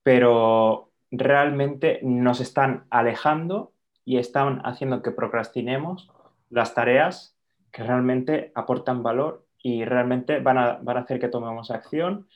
pero 0.02 0.90
realmente 1.10 2.00
nos 2.02 2.40
están 2.40 2.86
alejando 2.90 3.72
y 4.04 4.18
están 4.18 4.60
haciendo 4.64 5.02
que 5.02 5.12
procrastinemos 5.12 6.10
las 6.50 6.74
tareas 6.74 7.36
que 7.72 7.82
realmente 7.82 8.52
aportan 8.54 9.02
valor 9.02 9.46
y 9.62 9.84
realmente 9.84 10.40
van 10.40 10.58
a, 10.58 10.78
van 10.82 10.98
a 10.98 11.00
hacer 11.00 11.18
que 11.18 11.28
tomemos 11.28 11.70
acción 11.70 12.28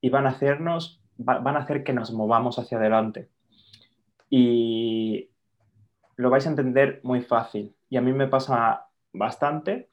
y 0.00 0.08
van 0.08 0.26
a 0.26 0.30
hacernos, 0.30 0.99
va- 1.28 1.38
van 1.40 1.56
a 1.56 1.60
hacer 1.60 1.84
que 1.84 1.92
nos 1.92 2.12
movamos 2.12 2.58
hacia 2.58 2.78
adelante. 2.78 3.30
Y 4.28 5.30
lo 6.16 6.30
vais 6.30 6.46
a 6.46 6.50
entender 6.50 7.00
muy 7.04 7.22
fácil. 7.22 7.76
Y 7.90 7.96
a 7.98 8.02
mí 8.02 8.12
me 8.12 8.28
pasa 8.28 8.88
bastante, 9.12 9.90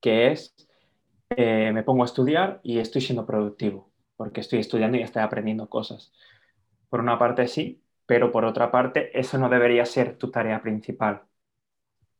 que 0.00 0.32
es, 0.32 0.54
eh, 1.30 1.72
me 1.72 1.82
pongo 1.82 2.02
a 2.04 2.06
estudiar 2.06 2.60
y 2.62 2.78
estoy 2.78 3.00
siendo 3.02 3.26
productivo, 3.26 3.90
porque 4.16 4.40
estoy 4.40 4.60
estudiando 4.60 4.98
y 4.98 5.02
estoy 5.02 5.22
aprendiendo 5.22 5.68
cosas. 5.68 6.12
Por 6.90 7.00
una 7.00 7.18
parte 7.18 7.48
sí, 7.48 7.82
pero 8.06 8.32
por 8.32 8.44
otra 8.46 8.70
parte 8.72 9.18
eso 9.18 9.38
no 9.38 9.48
debería 9.48 9.86
ser 9.86 10.18
tu 10.18 10.30
tarea 10.32 10.62
principal. 10.62 11.24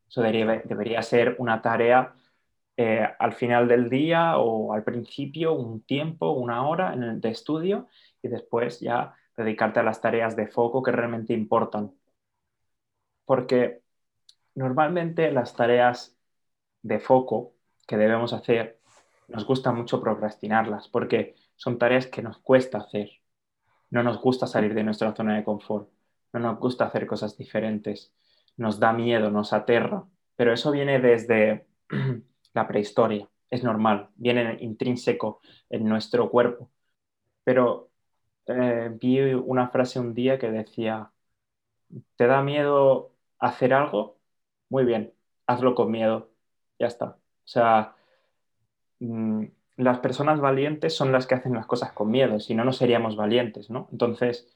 Eso 0.09 0.23
debería, 0.23 0.63
debería 0.65 1.03
ser 1.03 1.37
una 1.39 1.63
tarea 1.63 2.15
eh, 2.77 3.09
al 3.19 3.33
final 3.35 3.69
del 3.69 3.89
día 3.91 4.39
o 4.39 4.73
al 4.73 4.85
principio, 4.85 5.53
un 5.55 5.83
tiempo, 5.83 6.33
una 6.33 6.67
hora 6.69 6.93
en 6.95 7.03
el- 7.03 7.21
de 7.21 7.31
estudio 7.31 7.89
y 8.23 8.29
después 8.29 8.81
ya 8.81 9.15
dedicarte 9.37 9.81
a 9.81 9.83
las 9.83 10.01
tareas 10.01 10.37
de 10.37 10.47
foco 10.49 10.83
que 10.83 10.93
realmente 10.93 11.33
importan. 11.35 11.93
Porque 13.25 13.83
normalmente 14.55 15.31
las 15.33 15.55
tareas 15.57 16.17
de 16.83 17.01
foco 17.01 17.55
que 17.87 17.97
debemos 17.97 18.33
hacer 18.33 18.81
nos 19.29 19.47
gusta 19.47 19.73
mucho 19.73 20.01
procrastinarlas 20.03 20.89
porque 20.89 21.37
son 21.57 21.79
tareas 21.79 22.07
que 22.07 22.23
nos 22.23 22.39
cuesta 22.39 22.79
hacer. 22.79 23.11
No 23.91 24.03
nos 24.03 24.21
gusta 24.21 24.47
salir 24.47 24.75
de 24.75 24.85
nuestra 24.85 25.15
zona 25.15 25.37
de 25.37 25.45
confort, 25.45 25.91
no 26.33 26.41
nos 26.41 26.59
gusta 26.61 26.87
hacer 26.87 27.07
cosas 27.07 27.37
diferentes, 27.39 28.15
nos 28.57 28.81
da 28.81 28.93
miedo, 28.93 29.31
nos 29.31 29.53
aterra, 29.53 30.05
pero 30.37 30.53
eso 30.53 30.71
viene 30.73 31.01
desde 31.01 31.67
la 32.57 32.67
prehistoria, 32.67 33.29
es 33.51 33.63
normal, 33.65 34.11
viene 34.17 34.57
intrínseco 34.61 35.41
en 35.71 35.85
nuestro 35.89 36.31
cuerpo. 36.31 36.71
Pero 37.45 37.91
eh, 38.47 38.91
vi 39.01 39.21
una 39.35 39.69
frase 39.71 40.01
un 40.01 40.15
día 40.15 40.39
que 40.39 40.51
decía, 40.51 41.13
¿te 42.17 42.27
da 42.27 42.43
miedo 42.43 43.13
hacer 43.39 43.75
algo? 43.75 44.19
Muy 44.71 44.85
bien, 44.85 45.13
hazlo 45.47 45.75
con 45.75 45.91
miedo, 45.91 46.31
ya 46.79 46.87
está. 46.89 47.07
O 47.07 47.49
sea, 47.49 47.97
mm, 49.01 49.45
las 49.77 49.99
personas 50.01 50.41
valientes 50.41 50.95
son 50.97 51.13
las 51.13 51.27
que 51.27 51.35
hacen 51.35 51.55
las 51.55 51.67
cosas 51.67 51.93
con 51.93 52.11
miedo, 52.11 52.41
si 52.41 52.55
no, 52.55 52.65
no 52.65 52.73
seríamos 52.73 53.17
valientes, 53.17 53.71
¿no? 53.71 53.89
Entonces, 53.93 54.49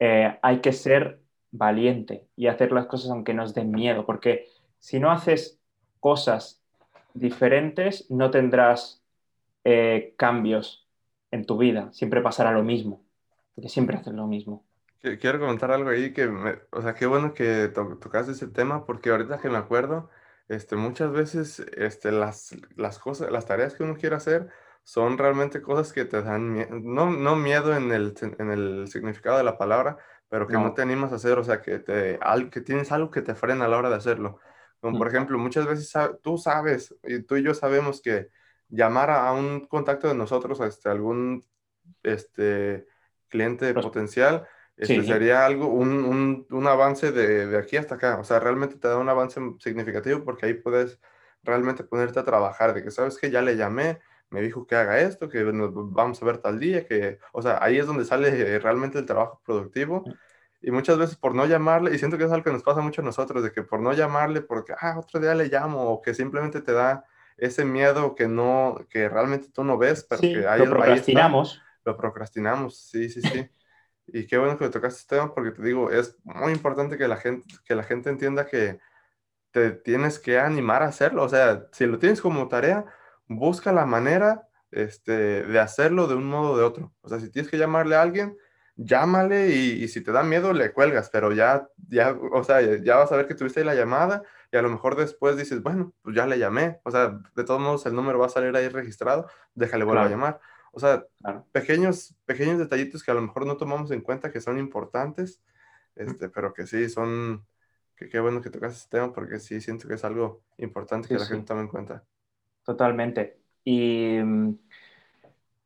eh, 0.00 0.38
hay 0.42 0.60
que 0.60 0.72
ser 0.72 1.20
valiente 1.50 2.28
y 2.36 2.48
hacer 2.48 2.72
las 2.72 2.86
cosas 2.86 3.10
aunque 3.10 3.34
nos 3.34 3.54
den 3.54 3.70
miedo, 3.72 4.06
porque 4.06 4.48
si 4.78 5.00
no 5.00 5.10
haces 5.10 5.60
cosas 6.00 6.63
diferentes, 7.14 8.10
no 8.10 8.30
tendrás 8.30 9.04
eh, 9.64 10.14
cambios 10.18 10.88
en 11.32 11.46
tu 11.46 11.58
vida, 11.58 11.92
siempre 11.92 12.22
pasará 12.22 12.52
lo 12.52 12.64
mismo, 12.64 13.04
porque 13.54 13.68
siempre 13.70 13.96
haces 13.98 14.14
lo 14.14 14.26
mismo. 14.28 14.66
Qui- 15.02 15.18
Quiero 15.18 15.38
comentar 15.40 15.70
algo 15.70 15.90
ahí 15.90 16.12
que, 16.12 16.26
me- 16.28 16.60
o 16.70 16.82
sea, 16.82 16.94
qué 16.94 17.06
bueno 17.06 17.34
que 17.34 17.68
to- 17.68 17.98
tocaste 17.98 18.32
ese 18.32 18.48
tema 18.48 18.84
porque 18.86 19.10
ahorita 19.10 19.38
que 19.38 19.48
me 19.50 19.58
acuerdo, 19.58 20.10
este, 20.48 20.76
muchas 20.76 21.12
veces, 21.12 21.60
este, 21.76 22.12
las, 22.12 22.56
las 22.76 22.98
cosas, 22.98 23.30
las 23.30 23.46
tareas 23.46 23.74
que 23.74 23.82
uno 23.82 23.96
quiere 23.96 24.16
hacer 24.16 24.48
son 24.82 25.16
realmente 25.18 25.62
cosas 25.62 25.92
que 25.92 26.04
te 26.04 26.22
dan 26.22 26.52
miedo, 26.52 26.68
no, 26.80 27.10
no 27.10 27.36
miedo 27.36 27.74
en 27.76 27.90
el, 27.92 28.14
en 28.38 28.50
el 28.50 28.88
significado 28.88 29.38
de 29.38 29.44
la 29.44 29.56
palabra, 29.58 29.98
pero 30.28 30.46
que 30.48 30.58
no 30.58 30.68
No. 30.68 30.74
te 30.74 30.82
animas 30.82 31.12
a 31.12 31.16
hacer, 31.16 31.38
o 31.38 31.44
sea, 31.44 31.62
que 31.62 31.78
te, 31.78 32.18
al- 32.22 32.50
que 32.50 32.60
tienes 32.60 32.92
algo 32.92 33.10
que 33.10 33.22
te 33.22 33.34
frena 33.34 33.64
a 33.66 33.68
la 33.68 33.78
hora 33.78 33.88
de 33.90 33.96
hacerlo. 33.96 34.38
Como 34.84 34.98
por 34.98 35.06
Mm. 35.06 35.10
ejemplo, 35.14 35.38
muchas 35.38 35.66
veces 35.66 35.90
tú 36.22 36.36
sabes, 36.36 36.94
y 37.04 37.22
tú 37.22 37.36
y 37.36 37.42
yo 37.42 37.54
sabemos 37.54 38.02
que 38.02 38.28
llamar 38.68 39.08
a 39.08 39.32
un 39.32 39.64
contacto 39.66 40.08
de 40.08 40.14
nosotros, 40.14 40.60
este, 40.60 40.90
algún, 40.90 41.42
este, 42.02 42.86
cliente 43.28 43.72
Pues- 43.72 43.82
potencial, 43.86 44.46
este 44.76 45.00
Sí. 45.00 45.06
sería 45.06 45.46
algo, 45.46 45.68
un, 45.68 45.88
un- 46.04 46.46
un 46.50 46.66
avance 46.66 47.12
de, 47.12 47.46
de 47.46 47.56
aquí 47.56 47.78
hasta 47.78 47.94
acá. 47.94 48.18
O 48.18 48.24
sea, 48.24 48.40
realmente 48.40 48.76
te 48.76 48.86
da 48.86 48.98
un 48.98 49.08
avance 49.08 49.40
significativo 49.58 50.22
porque 50.22 50.44
ahí 50.44 50.54
puedes 50.54 51.00
realmente 51.42 51.82
ponerte 51.82 52.18
a 52.20 52.24
trabajar, 52.24 52.74
de 52.74 52.82
que 52.82 52.90
sabes 52.90 53.16
que 53.16 53.30
ya 53.30 53.40
le 53.40 53.56
llamé, 53.56 54.00
me 54.28 54.42
dijo 54.42 54.66
que 54.66 54.76
haga 54.76 55.00
esto, 55.00 55.30
que 55.30 55.44
nos 55.44 55.70
vamos 55.94 56.22
a 56.22 56.26
ver 56.26 56.38
tal 56.38 56.60
día, 56.60 56.86
que, 56.86 57.18
o 57.32 57.40
sea, 57.40 57.58
ahí 57.64 57.78
es 57.78 57.86
donde 57.86 58.04
sale 58.04 58.58
realmente 58.58 58.98
el 58.98 59.06
trabajo 59.06 59.40
productivo. 59.46 60.04
Y 60.66 60.70
muchas 60.70 60.96
veces 60.96 61.16
por 61.16 61.34
no 61.34 61.44
llamarle, 61.44 61.94
y 61.94 61.98
siento 61.98 62.16
que 62.16 62.24
es 62.24 62.32
algo 62.32 62.44
que 62.44 62.52
nos 62.52 62.62
pasa 62.62 62.80
mucho 62.80 63.02
a 63.02 63.04
nosotros, 63.04 63.42
de 63.42 63.52
que 63.52 63.62
por 63.62 63.80
no 63.80 63.92
llamarle, 63.92 64.40
porque, 64.40 64.72
ah, 64.80 64.98
otro 64.98 65.20
día 65.20 65.34
le 65.34 65.48
llamo, 65.48 65.90
o 65.90 66.00
que 66.00 66.14
simplemente 66.14 66.62
te 66.62 66.72
da 66.72 67.04
ese 67.36 67.64
miedo 67.64 68.14
que 68.14 68.28
no, 68.28 68.86
que 68.88 69.08
realmente 69.08 69.48
tú 69.52 69.62
no 69.62 69.76
ves, 69.76 70.06
pero 70.08 70.20
Sí, 70.20 70.32
que 70.32 70.38
ahí, 70.38 70.42
lo 70.44 70.48
ahí 70.48 70.58
está 70.58 70.70
procrastinamos. 70.70 71.62
lo 71.84 71.96
procrastinamos, 71.96 72.78
sí, 72.78 73.08
sí, 73.08 73.20
sí. 73.20 73.48
Y 74.06 74.26
qué 74.26 74.36
bueno 74.36 74.58
que 74.58 74.64
le 74.66 74.70
tocaste 74.70 75.00
este 75.00 75.16
tema 75.16 75.34
porque 75.34 75.50
te 75.50 75.62
digo, 75.62 75.90
es 75.90 76.18
muy 76.24 76.52
importante 76.52 76.98
que 76.98 77.08
la 77.08 77.16
gente, 77.16 77.46
que 77.64 77.74
la 77.74 77.82
gente 77.82 78.10
entienda 78.10 78.46
que 78.46 78.78
te 79.50 79.70
tienes 79.70 80.18
que 80.18 80.38
animar 80.38 80.82
a 80.82 80.88
hacerlo. 80.88 81.22
O 81.22 81.28
sea, 81.30 81.68
si 81.72 81.86
lo 81.86 81.98
tienes 81.98 82.20
como 82.20 82.46
tarea, 82.48 82.84
busca 83.28 83.72
la 83.72 83.86
manera 83.86 84.46
este, 84.70 85.44
de 85.44 85.58
hacerlo 85.58 86.06
de 86.06 86.16
un 86.16 86.26
modo 86.26 86.52
o 86.52 86.58
de 86.58 86.64
otro. 86.64 86.92
O 87.00 87.08
sea, 87.08 87.18
si 87.18 87.30
tienes 87.30 87.50
que 87.50 87.56
llamarle 87.56 87.96
a 87.96 88.02
alguien, 88.02 88.36
llámale 88.76 89.50
y, 89.56 89.84
y 89.84 89.88
si 89.88 90.00
te 90.02 90.12
da 90.12 90.22
miedo, 90.22 90.52
le 90.52 90.72
cuelgas, 90.72 91.10
pero 91.10 91.32
ya, 91.32 91.68
ya, 91.88 92.12
o 92.32 92.42
sea, 92.44 92.60
ya 92.82 92.96
vas 92.96 93.12
a 93.12 93.16
ver 93.16 93.26
que 93.26 93.34
tuviste 93.34 93.60
ahí 93.60 93.66
la 93.66 93.74
llamada 93.74 94.22
y 94.52 94.56
a 94.56 94.62
lo 94.62 94.70
mejor 94.70 94.96
después 94.96 95.36
dices, 95.36 95.62
bueno, 95.62 95.94
pues 96.02 96.16
ya 96.16 96.26
le 96.26 96.38
llamé. 96.38 96.80
O 96.84 96.90
sea, 96.90 97.20
de 97.34 97.44
todos 97.44 97.60
modos 97.60 97.86
el 97.86 97.94
número 97.94 98.18
va 98.18 98.26
a 98.26 98.28
salir 98.30 98.54
ahí 98.56 98.68
registrado, 98.68 99.28
déjale 99.54 99.84
vuelvo 99.84 100.04
a 100.04 100.08
llamar. 100.08 100.40
O 100.72 100.80
sea, 100.80 101.04
Claro. 101.20 101.46
pequeños, 101.52 102.14
pequeños 102.26 102.58
detallitos 102.58 103.02
que 103.04 103.10
a 103.10 103.14
lo 103.14 103.22
mejor 103.22 103.46
no 103.46 103.56
tomamos 103.56 103.90
en 103.92 104.00
cuenta 104.00 104.30
que 104.32 104.40
son 104.40 104.58
importantes, 104.58 105.40
este, 105.94 106.28
pero 106.28 106.52
que 106.52 106.66
sí 106.66 106.88
son, 106.88 107.46
que 107.96 108.08
qué 108.08 108.20
bueno 108.20 108.40
que 108.42 108.50
tocas 108.50 108.76
este 108.76 108.98
tema 108.98 109.12
porque 109.12 109.38
sí 109.40 109.60
siento 109.60 109.88
que 109.88 109.94
es 109.94 110.04
algo 110.04 110.42
importante 110.58 111.08
que 111.08 111.18
la 111.18 111.26
gente 111.26 111.46
tome 111.46 111.62
en 111.62 111.68
cuenta. 111.68 112.04
Totalmente. 112.64 113.40
Y 113.64 114.18
mm, 114.22 114.63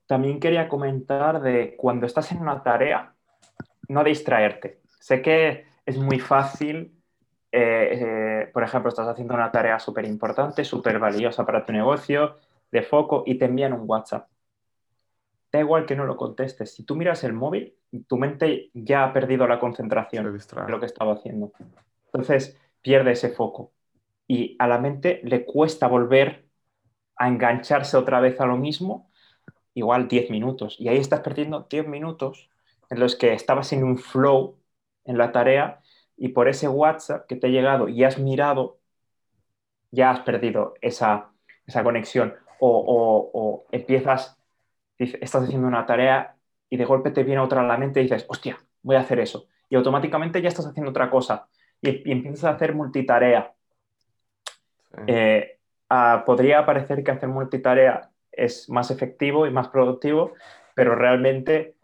también 0.09 0.41
quería 0.41 0.69
comentar 0.69 1.43
de 1.43 1.77
cuando 1.77 2.07
estás 2.07 2.33
en 2.33 2.41
una 2.41 2.63
tarea, 2.63 3.13
no 3.89 4.03
distraerte. 4.03 4.81
Sé 4.99 5.21
que 5.21 5.67
es 5.85 5.99
muy 5.99 6.19
fácil, 6.19 6.99
eh, 7.53 7.91
eh, 7.93 8.51
por 8.51 8.63
ejemplo, 8.63 8.89
estás 8.89 9.07
haciendo 9.07 9.35
una 9.35 9.53
tarea 9.53 9.79
súper 9.79 10.07
importante, 10.07 10.65
súper 10.65 10.99
valiosa 10.99 11.45
para 11.45 11.65
tu 11.65 11.75
negocio, 11.75 12.37
de 12.73 12.83
foco, 12.83 13.23
y 13.27 13.37
te 13.37 13.45
envían 13.45 13.75
un 13.75 13.83
WhatsApp. 13.85 14.29
Da 15.53 15.61
igual 15.61 15.85
que 15.85 15.95
no 15.95 16.07
lo 16.07 16.17
contestes. 16.17 16.75
Si 16.75 16.85
tú 16.85 16.97
miras 16.97 17.23
el 17.25 17.35
móvil, 17.35 17.77
tu 18.07 18.17
mente 18.17 18.71
ya 18.73 19.05
ha 19.05 19.13
perdido 19.13 19.47
la 19.47 19.61
concentración 19.61 20.25
de 20.25 20.71
lo 20.71 20.81
que 20.81 20.87
estaba 20.87 21.15
haciendo. 21.15 21.53
Entonces, 22.07 22.59
pierde 22.81 23.13
ese 23.13 23.29
foco. 23.29 23.73
Y 24.27 24.57
a 24.59 24.67
la 24.67 24.79
mente 24.79 25.21
le 25.25 25.45
cuesta 25.45 25.87
volver 25.87 26.47
a 27.17 27.29
engancharse 27.29 27.99
otra 27.99 28.21
vez 28.21 28.41
a 28.41 28.47
lo 28.47 28.57
mismo, 28.57 29.09
igual 29.79 30.09
10 30.09 30.31
minutos. 30.31 30.77
Y 30.79 30.89
ahí 30.89 30.99
estás 30.99 31.21
perdiendo 31.21 31.67
10 31.71 31.87
minutos 31.87 32.51
en 32.91 33.01
los 33.01 33.17
que 33.17 33.33
estabas 33.33 33.73
en 33.73 33.85
un 33.85 33.99
flow 33.99 34.59
en 35.05 35.19
la 35.19 35.33
tarea 35.33 35.81
y 36.17 36.29
por 36.29 36.49
ese 36.49 36.69
WhatsApp 36.69 37.27
que 37.27 37.37
te 37.37 37.47
ha 37.47 37.51
llegado 37.51 37.89
y 37.89 38.05
has 38.05 38.19
mirado, 38.19 38.79
ya 39.91 40.11
has 40.11 40.21
perdido 40.21 40.75
esa, 40.81 41.31
conexión. 41.83 42.35
O, 42.61 43.67
empiezas, 43.71 44.37
estás 44.99 45.45
haciendo 45.45 45.69
una 45.69 45.87
tarea 45.87 46.37
y 46.69 46.77
de 46.77 46.85
golpe 46.85 47.13
te 47.13 47.23
viene 47.23 47.41
otra 47.41 47.61
a 47.61 47.67
la 47.67 47.77
mente 47.77 48.01
y 48.01 48.05
dices, 48.05 48.27
hostia, 48.29 48.59
voy 48.83 48.97
a 48.97 49.01
hacer 49.01 49.21
eso. 49.21 49.47
Y 49.69 49.77
automáticamente 49.77 50.43
ya 50.43 50.49
estás 50.49 50.67
haciendo 50.67 50.91
otra 50.91 51.09
cosa 51.09 51.49
y, 51.81 52.11
empiezas 52.11 52.45
a 52.45 52.51
hacer 52.51 52.75
multitarea. 52.75 53.55
Eh, 55.07 55.59
ah, 55.89 56.25
podría 56.27 56.67
parecer 56.67 57.05
que 57.05 57.13
hacer 57.13 57.29
multitarea 57.29 58.11
es 58.39 58.71
más 58.71 58.91
efectivo 58.91 59.47
y 59.47 59.51
más 59.51 59.69
productivo, 59.69 60.33
pero 60.75 60.95
realmente 60.95 61.75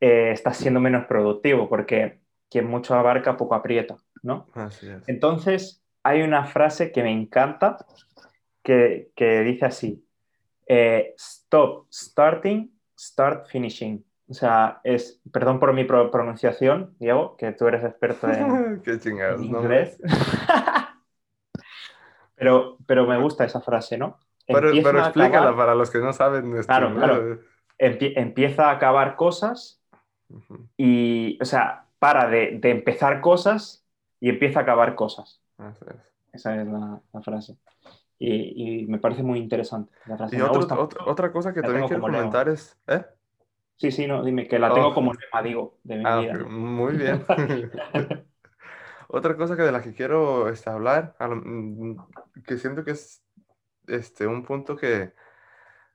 eh, 0.00 0.30
estás 0.32 0.56
siendo 0.56 0.80
menos 0.80 1.06
productivo 1.06 1.68
porque 1.68 2.20
quien 2.50 2.66
mucho 2.66 2.94
abarca, 2.94 3.36
poco 3.36 3.54
aprieta, 3.54 3.96
¿no? 4.22 4.48
Entonces, 5.06 5.84
hay 6.02 6.22
una 6.22 6.46
frase 6.46 6.92
que 6.92 7.02
me 7.02 7.12
encanta 7.12 7.76
que, 8.62 9.10
dice 9.44 9.66
así, 9.66 10.04
eh, 10.66 11.14
stop 11.16 11.86
starting, 11.92 12.70
start 12.98 13.46
finishing. 13.48 14.04
O 14.28 14.34
sea, 14.34 14.80
es, 14.84 15.22
perdón 15.32 15.58
por 15.58 15.72
mi 15.72 15.84
pronunciación, 15.84 16.94
Diego, 16.98 17.36
que 17.36 17.52
tú 17.52 17.66
eres 17.66 17.82
experto 17.82 18.28
en, 18.28 18.80
Qué 18.82 18.98
inglés. 19.40 19.98
pero, 22.34 22.76
pero 22.86 23.06
me 23.06 23.18
gusta 23.18 23.44
esa 23.44 23.60
frase, 23.60 23.96
¿no? 23.96 24.18
Pero, 24.48 24.70
explícala 24.70 25.54
para 25.54 25.74
los 25.74 25.90
que 25.90 25.98
no 25.98 26.12
saben. 26.12 26.62
Claro, 26.62 26.94
claro. 26.94 27.38
empieza 27.78 28.70
a 28.70 28.72
acabar 28.72 29.14
cosas 29.14 29.82
y, 30.76 31.38
o 31.40 31.44
sea, 31.44 31.86
para 31.98 32.28
de, 32.28 32.58
empezar 32.62 33.20
cosas 33.20 33.86
y 34.20 34.30
empieza 34.30 34.60
a 34.60 34.62
acabar 34.62 34.94
cosas. 34.94 35.42
Esa 36.32 36.60
es 36.60 36.66
la, 36.66 37.00
frase. 37.22 37.56
Y, 38.18 38.86
me 38.88 38.98
parece 38.98 39.22
muy 39.22 39.38
interesante. 39.38 39.92
Y 40.32 40.40
otra 40.40 41.30
cosa 41.30 41.52
que 41.52 41.62
también 41.62 41.86
quiero 41.86 42.02
comentar 42.02 42.48
es... 42.48 42.76
¿eh? 42.86 43.04
Sí, 43.76 43.92
sí, 43.92 44.08
no, 44.08 44.24
dime, 44.24 44.48
que 44.48 44.58
la 44.58 44.74
tengo 44.74 44.88
oh. 44.88 44.94
como 44.94 45.12
lema, 45.12 45.40
digo, 45.40 45.78
de 45.84 45.98
mi 45.98 46.02
ah, 46.04 46.18
vida. 46.18 46.44
Muy 46.48 46.96
bien. 46.96 47.24
otra 49.08 49.36
cosa 49.36 49.56
que 49.56 49.62
de 49.62 49.70
la 49.70 49.82
que 49.82 49.94
quiero 49.94 50.48
este, 50.48 50.68
hablar, 50.68 51.14
mm, 51.20 51.94
que 52.44 52.58
siento 52.58 52.84
que 52.84 52.90
es 52.92 53.22
este, 53.88 54.26
un 54.26 54.44
punto 54.44 54.76
que, 54.76 55.12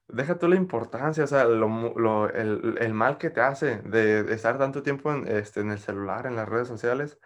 deja 0.08 0.38
tú 0.38 0.48
la 0.48 0.56
importancia, 0.56 1.24
o 1.24 1.28
sea, 1.28 1.46
lo, 1.46 2.30
el, 2.30 2.78
el, 2.80 2.94
mal 2.94 3.18
que 3.18 3.30
te 3.30 3.42
hace 3.42 3.78
de, 3.82 4.34
estar 4.34 4.58
tanto 4.58 4.84
tiempo 4.84 5.12
en, 5.12 5.28
este, 5.28 5.62
en 5.62 5.72
el 5.72 5.80
celular, 5.80 6.26
en 6.26 6.36
las 6.36 6.48
redes 6.48 6.68
sociales. 6.68 7.20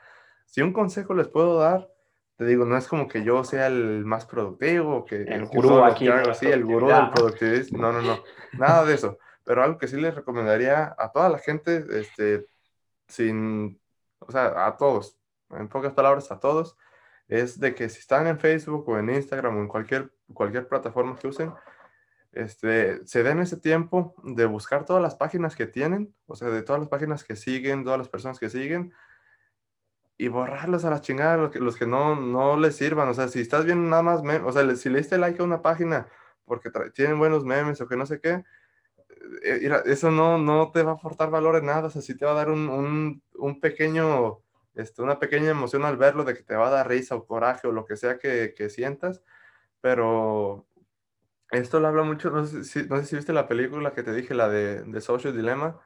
Si 0.45 0.61
un 0.61 0.73
consejo 0.73 1.13
les 1.13 1.27
puedo 1.27 1.59
dar, 1.59 1.89
te 2.37 2.45
digo, 2.45 2.65
no 2.65 2.77
es 2.77 2.87
como 2.87 3.07
que 3.07 3.23
yo 3.23 3.43
sea 3.43 3.67
el 3.67 4.05
más 4.05 4.25
productivo, 4.25 5.05
que 5.05 5.23
el 5.23 5.45
gurú 5.45 5.83
aquí, 5.83 6.07
el 6.07 6.63
gurú 6.63 6.87
del 6.87 7.09
productivismo, 7.11 7.79
no, 7.79 7.91
no, 7.91 8.01
no, 8.01 8.23
nada 8.53 8.85
de 8.85 8.93
eso. 8.93 9.17
Pero 9.43 9.63
algo 9.63 9.77
que 9.77 9.87
sí 9.87 9.99
les 9.99 10.13
recomendaría 10.13 10.95
a 10.97 11.11
toda 11.11 11.29
la 11.29 11.39
gente, 11.39 11.83
este, 11.91 12.47
sin, 13.07 13.81
o 14.19 14.31
sea, 14.31 14.67
a 14.67 14.77
todos, 14.77 15.17
en 15.51 15.67
pocas 15.67 15.93
palabras, 15.93 16.31
a 16.31 16.39
todos, 16.39 16.77
es 17.27 17.59
de 17.59 17.75
que 17.75 17.89
si 17.89 17.99
están 17.99 18.27
en 18.27 18.39
Facebook 18.39 18.87
o 18.87 18.97
en 18.97 19.09
Instagram 19.09 19.57
o 19.57 19.61
en 19.61 19.67
cualquier, 19.67 20.11
cualquier 20.33 20.67
plataforma 20.67 21.17
que 21.17 21.27
usen, 21.27 21.53
este, 22.31 23.05
se 23.05 23.23
den 23.23 23.39
ese 23.39 23.57
tiempo 23.57 24.13
de 24.23 24.45
buscar 24.45 24.85
todas 24.85 25.01
las 25.01 25.15
páginas 25.15 25.55
que 25.55 25.65
tienen, 25.65 26.13
o 26.27 26.35
sea, 26.35 26.49
de 26.49 26.61
todas 26.61 26.79
las 26.79 26.89
páginas 26.89 27.23
que 27.23 27.35
siguen, 27.35 27.83
todas 27.83 27.97
las 27.97 28.09
personas 28.09 28.39
que 28.39 28.49
siguen, 28.49 28.93
y 30.17 30.27
borrarlos 30.29 30.85
a 30.85 30.89
la 30.89 31.01
chingada, 31.01 31.37
los 31.37 31.51
que, 31.51 31.59
los 31.59 31.75
que 31.77 31.85
no, 31.85 32.15
no 32.15 32.57
les 32.57 32.75
sirvan. 32.75 33.07
O 33.09 33.13
sea, 33.13 33.27
si 33.27 33.41
estás 33.41 33.65
viendo 33.65 33.87
nada 33.89 34.03
más, 34.03 34.21
o 34.43 34.51
sea, 34.51 34.75
si 34.75 34.89
le 34.89 34.99
diste 34.99 35.17
like 35.17 35.41
a 35.41 35.45
una 35.45 35.61
página 35.61 36.07
porque 36.45 36.71
tienen 36.93 37.19
buenos 37.19 37.43
memes 37.43 37.81
o 37.81 37.87
que 37.87 37.97
no 37.97 38.05
sé 38.05 38.19
qué, 38.19 38.43
eh, 39.43 39.69
eso 39.85 40.11
no, 40.11 40.37
no 40.37 40.71
te 40.71 40.81
va 40.81 40.91
a 40.91 40.95
aportar 40.95 41.29
valor 41.29 41.57
en 41.57 41.65
nada. 41.67 41.87
O 41.87 41.89
sea, 41.89 42.01
sí 42.01 42.15
te 42.15 42.25
va 42.25 42.31
a 42.31 42.35
dar 42.35 42.49
un, 42.49 43.21
un 43.35 43.59
pequeño, 43.59 44.41
este, 44.77 45.01
una 45.01 45.19
pequeña 45.19 45.49
emoción 45.49 45.85
al 45.85 45.97
verlo 45.97 46.23
de 46.23 46.33
que 46.33 46.43
te 46.43 46.55
va 46.55 46.67
a 46.67 46.71
dar 46.71 46.87
risa 46.87 47.15
o 47.15 47.25
coraje 47.25 47.67
o 47.67 47.71
lo 47.71 47.85
que 47.85 47.97
sea 47.97 48.17
que, 48.17 48.53
que 48.55 48.69
sientas, 48.69 49.21
pero 49.81 50.65
esto 51.51 51.79
lo 51.79 51.87
habla 51.87 52.03
mucho, 52.03 52.29
no 52.29 52.45
sé, 52.45 52.63
si, 52.63 52.87
no 52.87 52.97
sé 52.97 53.05
si 53.05 53.15
viste 53.15 53.33
la 53.33 53.47
película 53.47 53.93
que 53.93 54.03
te 54.03 54.13
dije, 54.13 54.33
la 54.33 54.49
de, 54.49 54.83
de 54.83 55.01
Social 55.01 55.35
Dilemma. 55.35 55.79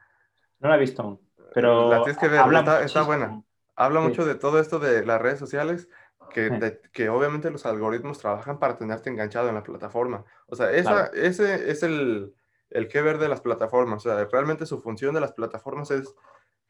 No 0.60 0.68
la 0.68 0.76
he 0.76 0.80
visto 0.80 1.02
aún, 1.02 1.20
pero 1.54 1.90
la 1.90 2.02
tienes 2.02 2.18
que 2.18 2.28
ver, 2.28 2.40
está, 2.52 2.82
está, 2.82 3.02
buena. 3.02 3.42
Habla 3.74 4.00
mucho 4.00 4.24
de 4.24 4.34
todo 4.34 4.60
esto 4.60 4.78
de 4.78 5.04
las 5.04 5.20
redes 5.20 5.38
sociales, 5.38 5.88
que, 6.30 6.80
que, 6.92 7.08
obviamente 7.08 7.50
los 7.50 7.66
algoritmos 7.66 8.18
trabajan 8.18 8.58
para 8.58 8.76
tenerte 8.76 9.10
enganchado 9.10 9.48
en 9.48 9.54
la 9.54 9.62
plataforma. 9.62 10.24
O 10.46 10.56
sea, 10.56 10.70
esa, 10.70 11.06
ese 11.08 11.70
es 11.70 11.82
el, 11.82 12.34
el 12.70 12.88
que 12.88 13.02
ver 13.02 13.18
de 13.18 13.28
las 13.28 13.40
plataformas. 13.40 14.04
O 14.06 14.08
sea, 14.08 14.24
realmente 14.24 14.66
su 14.66 14.80
función 14.80 15.14
de 15.14 15.20
las 15.20 15.32
plataformas 15.32 15.90
es 15.90 16.14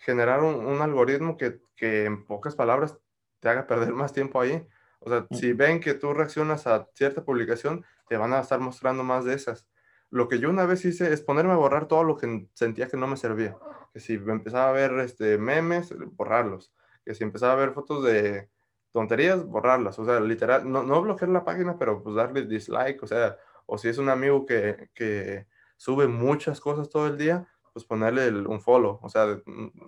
generar 0.03 0.43
un, 0.43 0.67
un 0.67 0.83
algoritmo 0.83 1.37
que, 1.37 1.61
que, 1.77 2.07
en 2.07 2.25
pocas 2.27 2.57
palabras 2.57 2.99
te 3.41 3.49
haga 3.49 3.67
perder 3.67 3.93
más 3.95 4.13
tiempo 4.13 4.41
ahí. 4.41 4.67
O 4.99 5.09
sea, 5.09 5.27
si 5.31 5.53
ven 5.53 5.81
que 5.81 5.95
tú 5.95 6.13
reaccionas 6.13 6.67
a 6.67 6.89
cierta 6.95 7.25
publicación, 7.25 7.85
te 8.09 8.17
van 8.17 8.33
a 8.33 8.41
estar 8.41 8.61
mostrando 8.61 9.05
más 9.05 9.25
de 9.25 9.35
esas. 9.35 9.67
Lo 10.11 10.29
que 10.29 10.39
yo 10.39 10.51
una 10.51 10.67
vez 10.67 10.85
hice 10.85 11.13
es 11.13 11.23
ponerme 11.23 11.53
a 11.53 11.57
borrar 11.57 11.87
todo 11.87 12.05
lo 12.05 12.17
que 12.17 12.49
sentía 12.55 12.89
que 12.89 12.97
no 12.97 13.07
me 13.07 13.17
servía. 13.17 13.57
Que 13.93 14.01
si 14.01 14.15
empezaba 14.15 14.69
a 14.69 14.73
ver 14.73 14.93
este, 15.01 15.39
memes, 15.39 15.95
borrarlos. 16.17 16.73
Que 17.05 17.15
si 17.15 17.25
empezaba 17.25 17.55
a 17.55 17.57
ver 17.57 17.73
fotos 17.73 18.05
de 18.05 18.51
tonterías, 18.93 19.45
borrarlas. 19.45 19.99
O 19.99 20.05
sea, 20.05 20.21
literal, 20.21 20.71
no, 20.71 20.83
no 20.83 21.01
bloquear 21.01 21.31
la 21.31 21.45
página, 21.45 21.79
pero 21.79 22.03
pues 22.03 22.15
darle 22.15 22.43
dislike. 22.47 23.03
O 23.03 23.07
sea, 23.07 23.37
o 23.67 23.79
si 23.79 23.89
es 23.89 23.99
un 23.99 24.09
amigo 24.09 24.47
que, 24.47 24.91
que 24.95 25.47
sube 25.77 26.07
muchas 26.07 26.61
cosas 26.61 26.91
todo 26.91 27.07
el 27.07 27.19
día, 27.19 27.49
pues 27.73 27.85
ponerle 27.85 28.31
un 28.47 28.61
follow. 28.61 28.99
O 29.03 29.09
sea, 29.09 29.41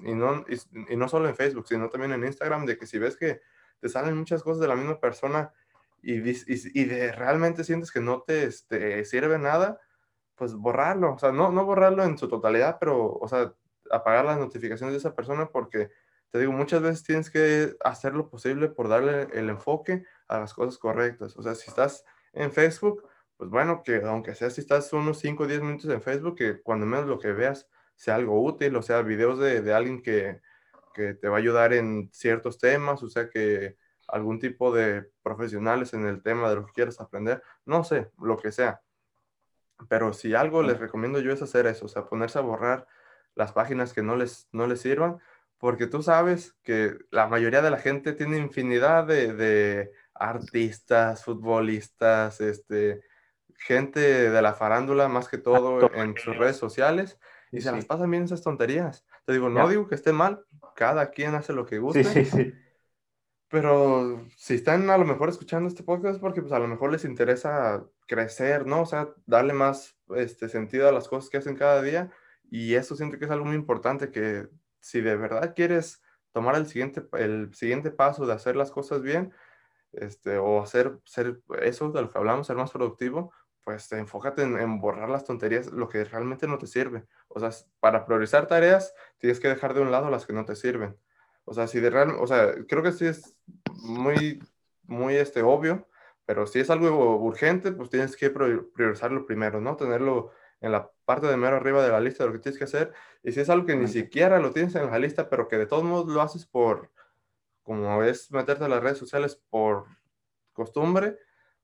y 0.05 0.15
no, 0.15 0.45
y 0.89 0.97
no 0.97 1.09
solo 1.09 1.29
en 1.29 1.37
Facebook, 1.37 1.69
sino 1.69 1.89
también 1.89 2.13
en 2.13 2.25
Instagram, 2.25 2.67
de 2.67 2.79
que 2.79 2.87
si 2.87 2.99
ves 2.99 3.17
que 3.17 3.41
te 3.81 3.89
salen 3.89 4.17
muchas 4.17 4.43
cosas 4.43 4.61
de 4.61 4.69
la 4.69 4.77
misma 4.77 4.99
persona 4.99 5.53
y, 6.03 6.15
y, 6.15 6.85
de, 6.85 7.13
realmente 7.13 7.65
sientes 7.65 7.91
que 7.91 8.01
no 8.01 8.23
te 8.23 8.45
este, 8.45 9.05
sirve 9.05 9.39
nada, 9.39 9.81
pues 10.35 10.55
borrarlo. 10.55 11.15
O 11.15 11.19
sea, 11.19 11.33
no, 11.33 11.51
no 11.51 11.65
borrarlo 11.65 12.05
en 12.05 12.19
su 12.19 12.29
totalidad, 12.29 12.79
pero, 12.79 13.13
o 13.13 13.29
sea, 13.29 13.55
apagar 13.91 14.25
las 14.25 14.39
notificaciones 14.39 14.93
de 14.93 14.99
esa 14.99 15.15
persona 15.15 15.51
porque, 15.51 15.91
te 16.31 16.39
digo, 16.39 16.53
muchas 16.53 16.83
veces 16.83 17.05
tienes 17.05 17.31
que 17.31 17.77
hacer 17.85 18.15
lo 18.15 18.29
posible 18.29 18.69
por 18.69 18.89
darle 18.89 19.29
el 19.33 19.49
enfoque 19.49 20.05
a 20.29 20.39
las 20.39 20.55
cosas 20.55 20.79
correctas. 20.79 21.37
O 21.37 21.43
sea, 21.43 21.55
si 21.55 21.69
estás 21.69 22.05
en 22.33 22.53
Facebook, 22.53 23.07
pues 23.37 23.51
bueno, 23.51 23.83
que 23.83 23.97
aunque 24.05 24.35
sea 24.35 24.51
si 24.51 24.61
estás 24.61 24.93
unos 24.93 25.19
5 25.19 25.43
o 25.43 25.47
10 25.47 25.63
minutos 25.63 25.91
en 25.91 26.03
Facebook, 26.03 26.37
que 26.37 26.61
cuando 26.63 26.87
menos 26.87 27.07
lo 27.07 27.19
que 27.19 27.33
veas 27.33 27.69
sea 27.97 28.17
algo 28.17 28.43
útil, 28.43 28.77
o 28.77 28.83
sea, 28.83 29.03
videos 29.03 29.39
de, 29.39 29.63
de 29.63 29.75
alguien 29.75 30.03
que, 30.03 30.41
que 30.95 31.15
te 31.15 31.29
va 31.29 31.37
a 31.37 31.41
ayudar 31.41 31.73
en 31.75 32.09
ciertos 32.13 32.59
temas, 32.59 33.03
o 33.03 33.09
sea 33.09 33.29
que 33.29 33.77
algún 34.09 34.39
tipo 34.39 34.73
de 34.73 35.11
profesionales 35.23 35.93
en 35.95 36.07
el 36.07 36.23
tema 36.23 36.49
de 36.49 36.57
lo 36.57 36.67
que 36.67 36.73
quieras 36.73 37.01
aprender, 37.01 37.43
no 37.67 37.85
sé, 37.85 38.11
lo 38.23 38.39
que 38.39 38.53
sea. 38.53 38.81
Pero 39.89 40.13
si 40.13 40.35
algo 40.35 40.63
les 40.63 40.79
recomiendo 40.79 41.19
yo 41.21 41.33
es 41.33 41.43
hacer 41.43 41.67
eso, 41.67 41.87
o 41.87 41.89
sea, 41.89 42.07
ponerse 42.07 42.39
a 42.39 42.43
borrar 42.43 42.87
las 43.35 43.53
páginas 43.53 43.93
que 43.93 44.03
no 44.03 44.17
les, 44.17 44.49
no 44.53 44.67
les 44.67 44.81
sirvan, 44.81 45.19
porque 45.59 45.87
tú 45.87 46.03
sabes 46.03 46.55
que 46.63 46.97
la 47.11 47.27
mayoría 47.27 47.63
de 47.63 47.71
la 47.71 47.79
gente 47.79 48.13
tiene 48.13 48.39
infinidad 48.39 49.07
de, 49.07 49.33
de 49.33 49.93
artistas, 50.15 51.25
futbolistas, 51.25 52.41
este, 52.41 53.03
gente 53.57 54.31
de 54.31 54.43
la 54.43 54.55
farándula 54.55 55.09
más 55.09 55.29
que 55.29 55.39
todo 55.39 55.93
en 55.95 56.17
sus 56.17 56.37
redes 56.37 56.57
sociales 56.57 57.19
y 57.55 57.61
se 57.61 57.73
las 57.73 57.85
pasan 57.85 58.11
bien 58.11 58.25
esas 58.25 58.43
tonterías. 58.43 59.05
Te 59.25 59.33
digo, 59.33 59.49
no 59.49 59.69
digo 59.69 59.87
que 59.87 59.95
esté 59.95 60.13
mal, 60.13 60.45
cada 60.75 61.11
quien 61.11 61.35
hace 61.35 61.53
lo 61.53 61.67
que 61.67 61.79
guste. 61.79 62.05
Sí, 62.05 62.25
sí, 62.25 62.31
sí. 62.31 62.55
pero 63.49 64.27
si 64.37 64.55
están 64.55 64.91
a 64.91 64.99
lo 64.99 65.05
mejor 65.05 65.29
escuchando 65.29 65.69
este 65.69 65.83
podcast 65.83 66.21
porque 66.21 66.41
pues 66.41 66.53
a 66.53 66.59
lo 66.59 66.69
mejor 66.69 66.91
les 66.91 67.05
interesa 67.05 67.85
crecer, 68.07 68.67
¿no? 68.67 68.83
O 68.83 68.87
sea, 68.87 69.09
darle 69.27 69.53
más 69.53 69.97
este, 70.17 70.49
sentido 70.49 70.89
a 70.89 70.93
las 70.93 71.09
cosas 71.09 71.31
que 71.31 71.37
hacen 71.37 71.57
cada 71.57 71.81
día 71.83 72.11
y 72.51 72.75
eso 72.75 72.97
siento 72.97 73.19
que 73.19 73.25
es 73.25 73.31
algo 73.31 73.45
muy 73.45 73.57
importante 73.57 74.11
que 74.11 74.49
si 74.81 75.01
de 75.01 75.17
verdad 75.17 75.55
quieres 75.55 76.03
tomar 76.33 76.57
el 76.57 76.67
siguiente, 76.67 77.05
el 77.13 77.55
siguiente 77.55 77.91
paso 77.91 78.27
de 78.27 78.35
hacer 78.35 78.57
las 78.57 78.71
cosas 78.71 79.03
bien, 79.03 79.33
este, 79.93 80.39
o 80.39 80.61
hacer 80.61 80.99
ser 81.05 81.41
eso 81.63 81.91
de 81.91 82.03
lo 82.03 82.11
que 82.11 82.19
hablamos, 82.19 82.47
ser 82.47 82.57
más 82.57 82.73
productivo, 82.73 83.33
pues 83.65 83.91
enfócate 83.93 84.43
en, 84.43 84.81
borrar 84.81 85.09
las 85.09 85.25
tonterías, 85.25 85.73
lo 85.73 85.89
que 85.89 86.05
realmente 86.05 86.47
no 86.47 86.59
te 86.59 86.67
sirve. 86.67 87.07
O 87.35 87.41
sea, 87.41 87.51
para 87.81 88.07
priorizar 88.07 88.47
tareas, 88.47 88.95
tienes 89.19 89.41
que 89.41 89.49
dejar 89.49 89.75
de 89.75 89.81
un 89.81 89.91
lado 89.91 90.11
las 90.11 90.27
que 90.27 90.33
no 90.33 90.45
te 90.45 90.57
sirven. 90.57 90.97
O 91.45 91.53
sea, 91.53 91.67
si 91.67 91.81
de 91.81 91.91
real, 91.91 92.17
o 92.21 92.27
sea, 92.27 92.55
creo 92.69 92.83
que 92.83 92.93
sí 92.93 93.07
es 93.07 93.37
muy, 93.67 94.41
muy 94.85 95.17
este, 95.17 95.43
obvio, 95.43 95.89
pero 96.27 96.47
si 96.47 96.61
es 96.61 96.71
algo 96.71 97.17
urgente, 97.19 97.73
pues 97.73 97.91
tienes 97.91 98.17
que 98.17 98.31
priorizarlo 98.31 99.27
primero, 99.27 99.61
¿no? 99.61 99.77
Tenerlo 99.77 100.31
en 100.61 100.73
la 100.73 100.91
parte 101.05 101.27
de 101.27 101.37
mero 101.37 101.57
arriba 101.57 101.83
de 101.83 101.91
la 101.91 102.01
lista 102.01 102.25
de 102.25 102.29
lo 102.29 102.35
que 102.35 102.41
tienes 102.41 102.59
que 102.59 102.65
hacer. 102.65 102.93
Y 103.23 103.33
si 103.33 103.41
es 103.41 103.51
algo 103.51 103.67
que 103.67 103.77
ni 103.77 103.89
siquiera 103.89 104.39
lo 104.39 104.53
tienes 104.53 104.75
en 104.77 104.91
la 104.91 104.99
lista, 104.99 105.29
pero 105.29 105.49
que 105.49 105.59
de 105.59 105.67
todos 105.67 105.85
modos 105.85 106.07
lo 106.09 106.23
haces 106.23 106.47
por, 106.47 106.91
como 107.63 108.03
es 108.05 108.31
meterte 108.33 108.65
en 108.65 108.71
las 108.71 108.83
redes 108.83 108.99
sociales 108.99 109.43
por 109.51 109.87
costumbre, 110.53 111.19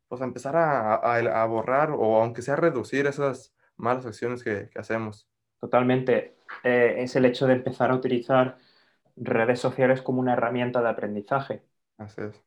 pues 0.09 0.21
empezar 0.23 0.57
a, 0.57 0.95
a, 0.97 1.47
borrar 1.47 1.93
o 1.93 2.21
aunque 2.21 2.43
sea 2.43 2.57
reducir 2.57 3.07
esas 3.07 3.55
malas 3.77 4.07
acciones 4.07 4.43
que, 4.43 4.69
que 4.71 4.79
hacemos. 4.81 5.30
Totalmente. 5.61 6.37
Eh, 6.65 6.97
es 6.99 7.15
el 7.17 7.25
hecho 7.27 7.47
de 7.47 7.55
empezar 7.55 7.91
a 7.91 7.95
utilizar 7.95 8.59
redes 9.17 9.61
sociales 9.61 10.03
como 10.03 10.21
una 10.21 10.33
herramienta 10.33 10.83
de 10.83 10.89
aprendizaje. 10.89 11.63
Así 11.99 12.23
es. 12.23 12.43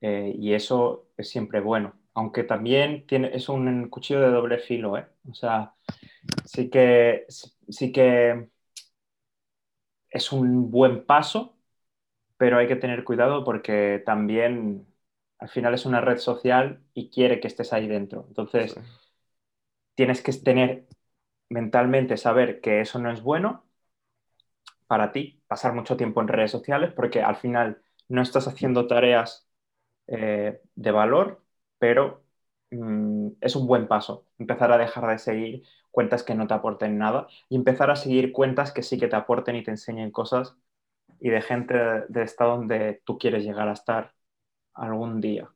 Eh, 0.00 0.34
y 0.38 0.54
eso 0.54 1.08
es 1.16 1.28
siempre 1.28 1.60
bueno. 1.60 1.94
Aunque 2.14 2.44
también 2.44 3.06
tiene, 3.06 3.30
es 3.34 3.48
un 3.48 3.88
cuchillo 3.88 4.20
de 4.20 4.30
doble 4.30 4.58
filo, 4.58 4.96
¿eh? 4.98 5.06
O 5.30 5.34
sea, 5.34 5.74
sí 6.44 6.70
que, 6.70 7.26
sí 7.28 7.92
que 7.92 8.48
es 10.10 10.32
un 10.32 10.70
buen 10.70 11.04
paso, 11.04 11.56
pero 12.36 12.58
hay 12.58 12.68
que 12.68 12.76
tener 12.76 13.04
cuidado 13.04 13.44
porque 13.44 14.02
también 14.06 14.86
al 15.38 15.48
final 15.48 15.74
es 15.74 15.86
una 15.86 16.00
red 16.00 16.18
social 16.18 16.82
y 16.94 17.10
quiere 17.10 17.40
que 17.40 17.48
estés 17.48 17.72
ahí 17.72 17.88
dentro. 17.88 18.26
Entonces, 18.28 18.76
tienes 19.94 20.22
que 20.22 20.32
tener 20.32 20.86
mentalmente 21.50 22.16
saber 22.16 22.60
que 22.60 22.80
eso 22.80 22.98
no 22.98 23.10
es 23.10 23.22
bueno 23.22 23.64
para 24.86 25.12
ti, 25.12 25.42
pasar 25.46 25.74
mucho 25.74 25.96
tiempo 25.96 26.20
en 26.20 26.28
redes 26.28 26.50
sociales, 26.50 26.92
porque 26.94 27.22
al 27.22 27.36
final 27.36 27.82
no 28.08 28.22
estás 28.22 28.48
haciendo 28.48 28.86
tareas 28.86 29.48
eh, 30.06 30.62
de 30.74 30.90
valor, 30.92 31.44
pero 31.78 32.24
mm, 32.70 33.30
es 33.40 33.56
un 33.56 33.66
buen 33.66 33.88
paso. 33.88 34.26
Empezar 34.38 34.72
a 34.72 34.78
dejar 34.78 35.08
de 35.08 35.18
seguir 35.18 35.64
cuentas 35.90 36.22
que 36.24 36.34
no 36.34 36.46
te 36.46 36.54
aporten 36.54 36.98
nada 36.98 37.28
y 37.48 37.56
empezar 37.56 37.90
a 37.90 37.96
seguir 37.96 38.32
cuentas 38.32 38.72
que 38.72 38.82
sí 38.82 38.98
que 38.98 39.08
te 39.08 39.16
aporten 39.16 39.56
y 39.56 39.62
te 39.64 39.70
enseñen 39.72 40.10
cosas 40.10 40.56
y 41.20 41.30
de 41.30 41.42
gente 41.42 41.74
de 42.08 42.22
estar 42.22 42.48
donde 42.48 43.02
tú 43.04 43.18
quieres 43.18 43.44
llegar 43.44 43.68
a 43.68 43.72
estar 43.74 44.14
algún 44.74 45.20
día. 45.20 45.50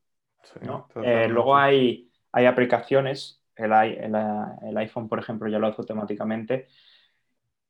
Eh, 1.01 1.29
luego 1.29 1.57
hay, 1.57 2.13
hay 2.33 2.47
aplicaciones, 2.47 3.42
el, 3.63 4.77
iPhone, 4.77 5.09
por 5.09 5.19
ejemplo, 5.19 5.49
ya 5.49 5.59
lo 5.59 5.67
hace 5.67 5.81
automáticamente, 5.83 6.69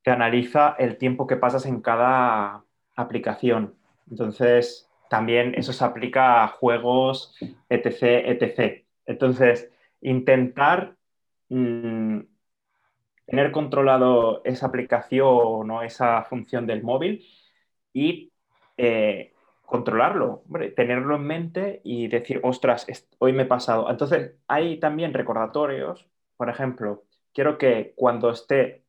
que 0.03 0.11
analiza 0.11 0.75
el 0.79 0.99
tiempo 0.99 1.27
que 1.27 1.37
pasas 1.37 1.67
en 1.67 1.81
cada 1.81 2.65
aplicación. 2.97 3.75
Entonces, 4.11 4.91
también 5.09 5.55
eso 5.57 5.73
se 5.73 5.85
aplica 5.85 6.45
a 6.45 6.49
juegos, 6.49 7.37
etc., 7.69 8.25
etc. 8.27 8.85
Entonces, 9.07 9.71
intentar 10.01 10.97
mm, 11.49 12.21
tener 13.27 13.53
controlado 13.53 14.43
esa 14.45 14.67
aplicación 14.67 15.71
o 15.71 15.83
esa 15.83 16.23
función 16.25 16.67
del 16.67 16.83
móvil 16.83 17.25
y 17.93 18.33
eh, 18.77 19.32
controlarlo, 19.73 20.45
tenerlo 20.77 21.17
en 21.17 21.23
mente 21.25 21.81
y 21.83 22.07
decir, 22.09 22.41
ostras, 22.45 22.87
hoy 23.19 23.33
me 23.33 23.45
he 23.45 23.47
pasado. 23.47 23.91
Entonces, 23.91 24.35
hay 24.47 24.79
también 24.79 25.15
recordatorios, 25.15 26.07
por 26.37 26.51
ejemplo, 26.51 27.05
quiero 27.33 27.57
que 27.57 27.95
cuando 27.97 28.31
esté 28.31 28.85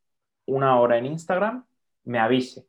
una 0.45 0.79
hora 0.81 0.97
en 0.97 1.05
Instagram, 1.05 1.65
me 2.03 2.19
avise 2.19 2.67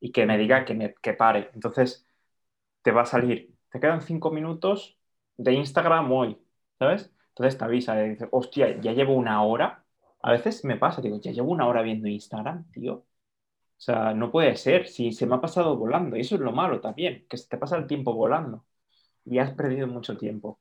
y 0.00 0.12
que 0.12 0.26
me 0.26 0.38
diga 0.38 0.64
que, 0.64 0.74
me, 0.74 0.94
que 0.94 1.14
pare. 1.14 1.50
Entonces, 1.54 2.06
te 2.82 2.92
va 2.92 3.02
a 3.02 3.06
salir, 3.06 3.54
te 3.72 3.80
quedan 3.80 4.02
cinco 4.02 4.30
minutos 4.30 4.98
de 5.36 5.52
Instagram 5.54 6.12
hoy, 6.12 6.38
¿sabes? 6.78 7.12
Entonces 7.30 7.58
te 7.58 7.64
avisa, 7.64 8.04
y 8.06 8.10
dices, 8.10 8.28
hostia, 8.32 8.80
ya 8.80 8.92
llevo 8.92 9.14
una 9.14 9.42
hora. 9.44 9.84
A 10.22 10.32
veces 10.32 10.64
me 10.64 10.76
pasa, 10.76 11.02
digo, 11.02 11.20
ya 11.20 11.32
llevo 11.32 11.50
una 11.52 11.66
hora 11.68 11.82
viendo 11.82 12.08
Instagram, 12.08 12.70
tío. 12.72 13.04
O 13.80 13.82
sea, 13.82 14.12
no 14.12 14.30
puede 14.30 14.56
ser, 14.56 14.88
si 14.88 15.10
se 15.10 15.26
me 15.26 15.36
ha 15.36 15.40
pasado 15.40 15.74
volando. 15.74 16.14
Y 16.14 16.20
eso 16.20 16.34
es 16.34 16.42
lo 16.42 16.52
malo 16.52 16.82
también, 16.82 17.24
que 17.30 17.38
se 17.38 17.48
te 17.48 17.56
pasa 17.56 17.78
el 17.78 17.86
tiempo 17.86 18.12
volando. 18.12 18.66
Y 19.24 19.38
has 19.38 19.52
perdido 19.52 19.86
mucho 19.86 20.18
tiempo. 20.18 20.60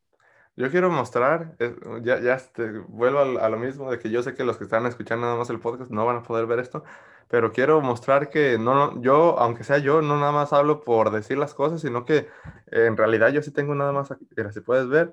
Yo 0.55 0.71
quiero 0.71 0.89
mostrar, 0.89 1.53
eh, 1.60 1.75
ya, 2.01 2.21
ya 2.21 2.36
este, 2.36 2.79
vuelvo 2.88 3.19
a, 3.19 3.49
lo 3.49 3.58
mismo, 3.58 3.91
de 3.91 3.99
que 3.99 4.10
yo 4.10 4.23
sé 4.23 4.36
que 4.36 4.45
los 4.45 4.58
que 4.58 4.63
están 4.63 4.86
escuchando 4.86 5.25
nada 5.25 5.38
más 5.38 5.49
el 5.49 5.60
podcast 5.60 5.91
no 5.91 6.05
van 6.05 6.15
a 6.15 6.23
poder 6.23 6.45
ver 6.45 6.60
esto, 6.60 6.86
pero 7.27 7.51
quiero 7.51 7.82
mostrar 7.82 8.29
que 8.29 8.58
no, 8.58 9.01
yo, 9.01 9.38
aunque 9.38 9.65
sea 9.65 9.79
yo, 9.79 10.01
no 10.01 10.17
nada 10.17 10.32
más 10.32 10.53
hablo 10.53 10.79
por 10.79 11.12
decir 11.12 11.38
las 11.38 11.53
cosas, 11.53 11.82
sino 11.82 12.05
que 12.05 12.29
en 12.67 12.95
realidad 12.95 13.34
yo 13.34 13.41
sí 13.41 13.51
tengo 13.51 13.75
nada 13.75 13.91
más, 13.91 14.13
mira, 14.38 14.53
si 14.53 14.62
puedes 14.62 14.88
ver, 14.88 15.12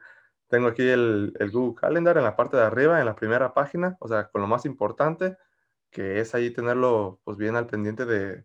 tengo 0.48 0.68
aquí 0.68 0.88
el, 0.88 1.34
el 1.40 1.50
Google 1.50 1.74
Calendar 1.74 2.18
en 2.18 2.24
la 2.24 2.36
parte 2.36 2.56
de 2.56 2.62
arriba, 2.62 3.00
en 3.00 3.06
la 3.06 3.16
primera 3.16 3.52
página, 3.52 3.96
o 3.98 4.06
sea, 4.06 4.28
con 4.28 4.42
lo 4.42 4.46
más 4.46 4.64
importante, 4.64 5.36
que 5.96 6.20
es 6.20 6.34
ahí 6.34 6.50
tenerlo 6.50 7.22
pues 7.24 7.38
bien 7.38 7.56
al 7.56 7.66
pendiente 7.66 8.04
de... 8.04 8.44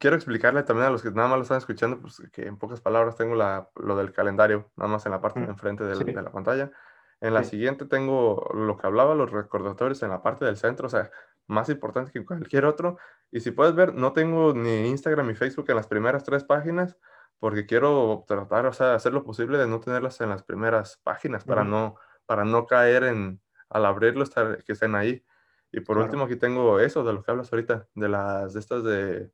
Quiero 0.00 0.16
explicarle 0.16 0.64
también 0.64 0.88
a 0.88 0.90
los 0.90 1.00
que 1.00 1.12
nada 1.12 1.28
más 1.28 1.36
lo 1.36 1.42
están 1.44 1.58
escuchando, 1.58 2.00
pues 2.00 2.20
que 2.32 2.44
en 2.44 2.58
pocas 2.58 2.80
palabras 2.80 3.14
tengo 3.14 3.36
la, 3.36 3.70
lo 3.76 3.96
del 3.96 4.10
calendario, 4.10 4.72
nada 4.74 4.90
más 4.90 5.06
en 5.06 5.12
la 5.12 5.20
parte 5.20 5.38
de 5.38 5.46
mm, 5.46 5.50
enfrente 5.50 5.84
de, 5.84 5.94
de 5.94 6.22
la 6.22 6.32
pantalla. 6.32 6.72
En 7.20 7.34
la 7.34 7.44
siguiente 7.44 7.86
tengo 7.86 8.50
lo 8.52 8.76
que 8.76 8.84
hablaba, 8.84 9.14
los 9.14 9.30
recordatorios 9.30 10.02
en 10.02 10.08
la 10.08 10.24
parte 10.24 10.44
del 10.44 10.56
centro, 10.56 10.88
o 10.88 10.90
sea, 10.90 11.08
más 11.46 11.68
importante 11.68 12.10
que 12.10 12.24
cualquier 12.24 12.64
otro. 12.64 12.98
Y 13.30 13.38
si 13.38 13.52
puedes 13.52 13.76
ver, 13.76 13.94
no 13.94 14.12
tengo 14.12 14.54
ni 14.54 14.88
Instagram 14.88 15.28
ni 15.28 15.36
Facebook 15.36 15.66
en 15.68 15.76
las 15.76 15.86
primeras 15.86 16.24
tres 16.24 16.42
páginas, 16.42 16.98
porque 17.38 17.64
quiero 17.64 18.24
tratar, 18.26 18.66
o 18.66 18.72
sea, 18.72 18.96
hacer 18.96 19.12
lo 19.12 19.22
posible 19.22 19.56
de 19.56 19.68
no 19.68 19.78
tenerlas 19.78 20.20
en 20.20 20.30
las 20.30 20.42
primeras 20.42 20.98
páginas 21.04 21.44
para, 21.44 21.62
no, 21.62 21.94
para 22.26 22.44
no 22.44 22.66
caer 22.66 23.04
en, 23.04 23.40
al 23.70 23.86
abrirlo, 23.86 24.24
estar, 24.24 24.64
que 24.64 24.72
estén 24.72 24.96
ahí. 24.96 25.24
Y 25.72 25.80
por 25.80 25.96
último, 25.98 26.24
aquí 26.24 26.36
tengo 26.36 26.78
eso 26.80 27.02
de 27.02 27.14
lo 27.14 27.22
que 27.22 27.30
hablas 27.30 27.52
ahorita, 27.52 27.88
de 27.94 28.08
las 28.08 28.52
de 28.52 28.60
estas 28.60 28.84
de 28.84 29.30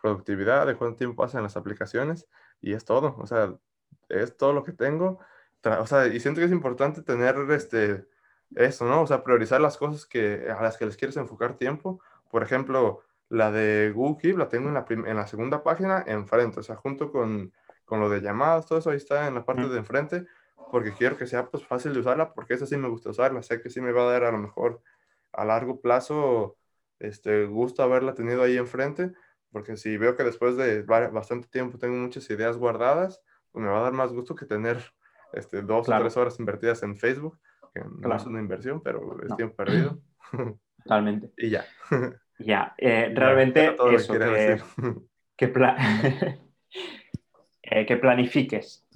productividad, 0.00 0.66
de 0.66 0.74
cuánto 0.74 0.96
tiempo 0.96 1.22
pasan 1.22 1.42
las 1.42 1.56
aplicaciones, 1.56 2.26
y 2.60 2.72
es 2.72 2.84
todo, 2.84 3.14
o 3.18 3.26
sea, 3.26 3.54
es 4.08 4.36
todo 4.36 4.52
lo 4.54 4.64
que 4.64 4.72
tengo. 4.72 5.20
O 5.80 5.86
sea, 5.86 6.06
y 6.08 6.18
siento 6.18 6.40
que 6.40 6.46
es 6.46 6.52
importante 6.52 7.02
tener 7.02 7.36
este, 7.50 8.06
eso, 8.56 8.86
¿no? 8.86 9.02
O 9.02 9.06
sea, 9.06 9.22
priorizar 9.22 9.60
las 9.60 9.76
cosas 9.76 10.06
que, 10.06 10.50
a 10.50 10.62
las 10.62 10.76
que 10.76 10.86
les 10.86 10.96
quieres 10.96 11.16
enfocar 11.16 11.56
tiempo. 11.56 12.00
Por 12.30 12.42
ejemplo, 12.42 13.02
la 13.28 13.50
de 13.52 13.92
Google 13.94 14.20
Keep 14.20 14.38
la 14.38 14.48
tengo 14.48 14.68
en 14.68 14.74
la, 14.74 14.84
en 14.88 15.16
la 15.16 15.26
segunda 15.26 15.62
página 15.62 16.04
enfrente, 16.06 16.60
o 16.60 16.62
sea, 16.62 16.76
junto 16.76 17.12
con, 17.12 17.52
con, 17.84 18.00
lo 18.00 18.08
de 18.08 18.20
llamadas, 18.20 18.66
todo 18.66 18.78
eso 18.78 18.90
ahí 18.90 18.96
está 18.96 19.26
en 19.28 19.34
la 19.34 19.44
parte 19.44 19.68
de 19.68 19.78
enfrente, 19.78 20.26
porque 20.70 20.92
quiero 20.92 21.16
que 21.16 21.26
sea 21.26 21.46
pues 21.46 21.64
fácil 21.66 21.92
de 21.92 22.00
usarla, 22.00 22.32
porque 22.34 22.54
esa 22.54 22.66
sí 22.66 22.76
me 22.76 22.88
gusta 22.88 23.10
usarla, 23.10 23.42
sé 23.42 23.60
que 23.60 23.70
sí 23.70 23.80
me 23.80 23.92
va 23.92 24.02
a 24.02 24.12
dar 24.12 24.24
a 24.24 24.32
lo 24.32 24.38
mejor 24.38 24.82
a 25.32 25.44
largo 25.44 25.80
plazo 25.80 26.56
este, 26.98 27.46
gusto 27.46 27.82
haberla 27.82 28.14
tenido 28.14 28.42
ahí 28.42 28.56
enfrente, 28.56 29.12
porque 29.50 29.76
si 29.76 29.96
veo 29.96 30.16
que 30.16 30.24
después 30.24 30.56
de 30.56 30.82
bastante 30.82 31.48
tiempo 31.48 31.78
tengo 31.78 31.96
muchas 31.96 32.28
ideas 32.30 32.56
guardadas, 32.56 33.20
pues 33.50 33.64
me 33.64 33.70
va 33.70 33.80
a 33.80 33.82
dar 33.82 33.92
más 33.92 34.12
gusto 34.12 34.34
que 34.34 34.46
tener 34.46 34.78
este, 35.32 35.62
dos 35.62 35.88
o 35.88 35.98
tres 35.98 36.16
horas 36.16 36.38
invertidas 36.38 36.82
en 36.82 36.96
Facebook, 36.96 37.38
que 37.74 37.82
no 37.84 38.14
es 38.14 38.26
una 38.26 38.40
inversión, 38.40 38.82
pero 38.82 39.20
es 39.22 39.34
tiempo 39.36 39.56
perdido. 39.56 40.00
Totalmente. 40.84 41.32
y 41.36 41.50
ya. 41.50 41.64
Ya, 42.38 42.74
eh, 42.78 43.12
realmente 43.14 43.76
eso, 43.92 44.14
que, 44.14 44.60
que, 45.36 45.52
eh, 47.62 47.86
que 47.86 47.96
planifiques. 47.96 48.86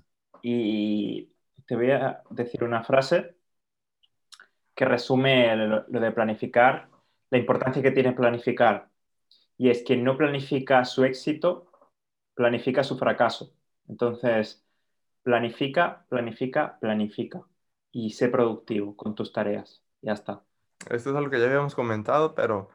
Y 0.42 1.32
te 1.66 1.76
voy 1.76 1.90
a 1.90 2.22
decir 2.30 2.62
una 2.62 2.84
frase 2.84 3.35
que 4.76 4.84
resume 4.84 5.56
lo, 5.56 5.82
de 5.84 6.12
planificar, 6.12 6.90
la 7.30 7.38
importancia 7.38 7.82
que 7.82 7.90
tiene 7.90 8.12
planificar. 8.12 8.90
Y 9.56 9.70
es 9.70 9.82
que 9.82 9.96
no 9.96 10.16
planifica 10.16 10.84
su 10.84 11.04
éxito, 11.04 11.72
planifica 12.34 12.84
su 12.84 12.98
fracaso. 12.98 13.54
Entonces, 13.88 14.64
planifica, 15.22 16.04
planifica, 16.10 16.78
planifica. 16.78 17.42
Y 17.90 18.10
sé 18.10 18.28
productivo 18.28 18.94
con 18.94 19.14
tus 19.14 19.32
tareas. 19.32 19.82
Ya 20.02 20.12
está. 20.12 20.44
Esto 20.90 21.10
es 21.10 21.16
algo 21.16 21.30
que 21.30 21.40
ya 21.40 21.46
habíamos 21.46 21.74
comentado, 21.74 22.34
pero 22.34 22.68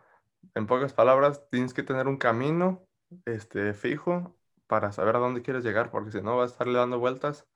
en 0.56 0.66
pocas 0.66 0.94
palabras, 0.94 1.48
tienes 1.52 1.74
que 1.74 1.84
tener 1.84 2.08
un 2.08 2.18
camino 2.18 2.84
este, 3.26 3.74
fijo 3.76 4.36
para 4.66 4.92
saber 4.92 5.18
a 5.18 5.20
dónde 5.20 5.44
quieres 5.44 5.64
llegar, 5.64 5.92
porque 5.92 6.12
si 6.12 6.22
no 6.22 6.38
vas 6.38 6.50
a 6.50 6.54
estarle 6.54 6.80
dando 6.80 6.98
vueltas 6.98 7.48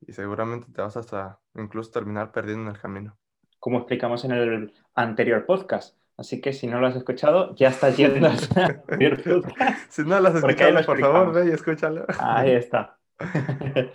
y 0.00 0.12
seguramente 0.12 0.72
te 0.72 0.82
vas 0.82 0.96
hasta 0.96 1.40
incluso 1.54 1.92
terminar 1.92 2.32
perdiendo 2.32 2.68
en 2.68 2.74
el 2.74 2.82
camino. 2.82 3.16
Como 3.58 3.78
explicamos 3.78 4.24
en 4.24 4.32
el 4.32 4.72
anterior 4.94 5.46
podcast. 5.46 5.96
Así 6.16 6.40
que 6.40 6.52
si 6.52 6.66
no 6.66 6.80
lo 6.80 6.86
has 6.86 6.96
escuchado, 6.96 7.54
ya 7.56 7.68
estás 7.68 7.96
yendo 7.96 8.30
Si 9.90 10.02
no 10.02 10.18
lo 10.18 10.28
has 10.28 10.36
escuchado, 10.36 10.86
por 10.86 10.98
favor, 10.98 11.32
ve 11.32 11.46
y 11.46 11.50
escúchalo. 11.50 12.06
Ahí 12.18 12.50
está. 12.54 12.96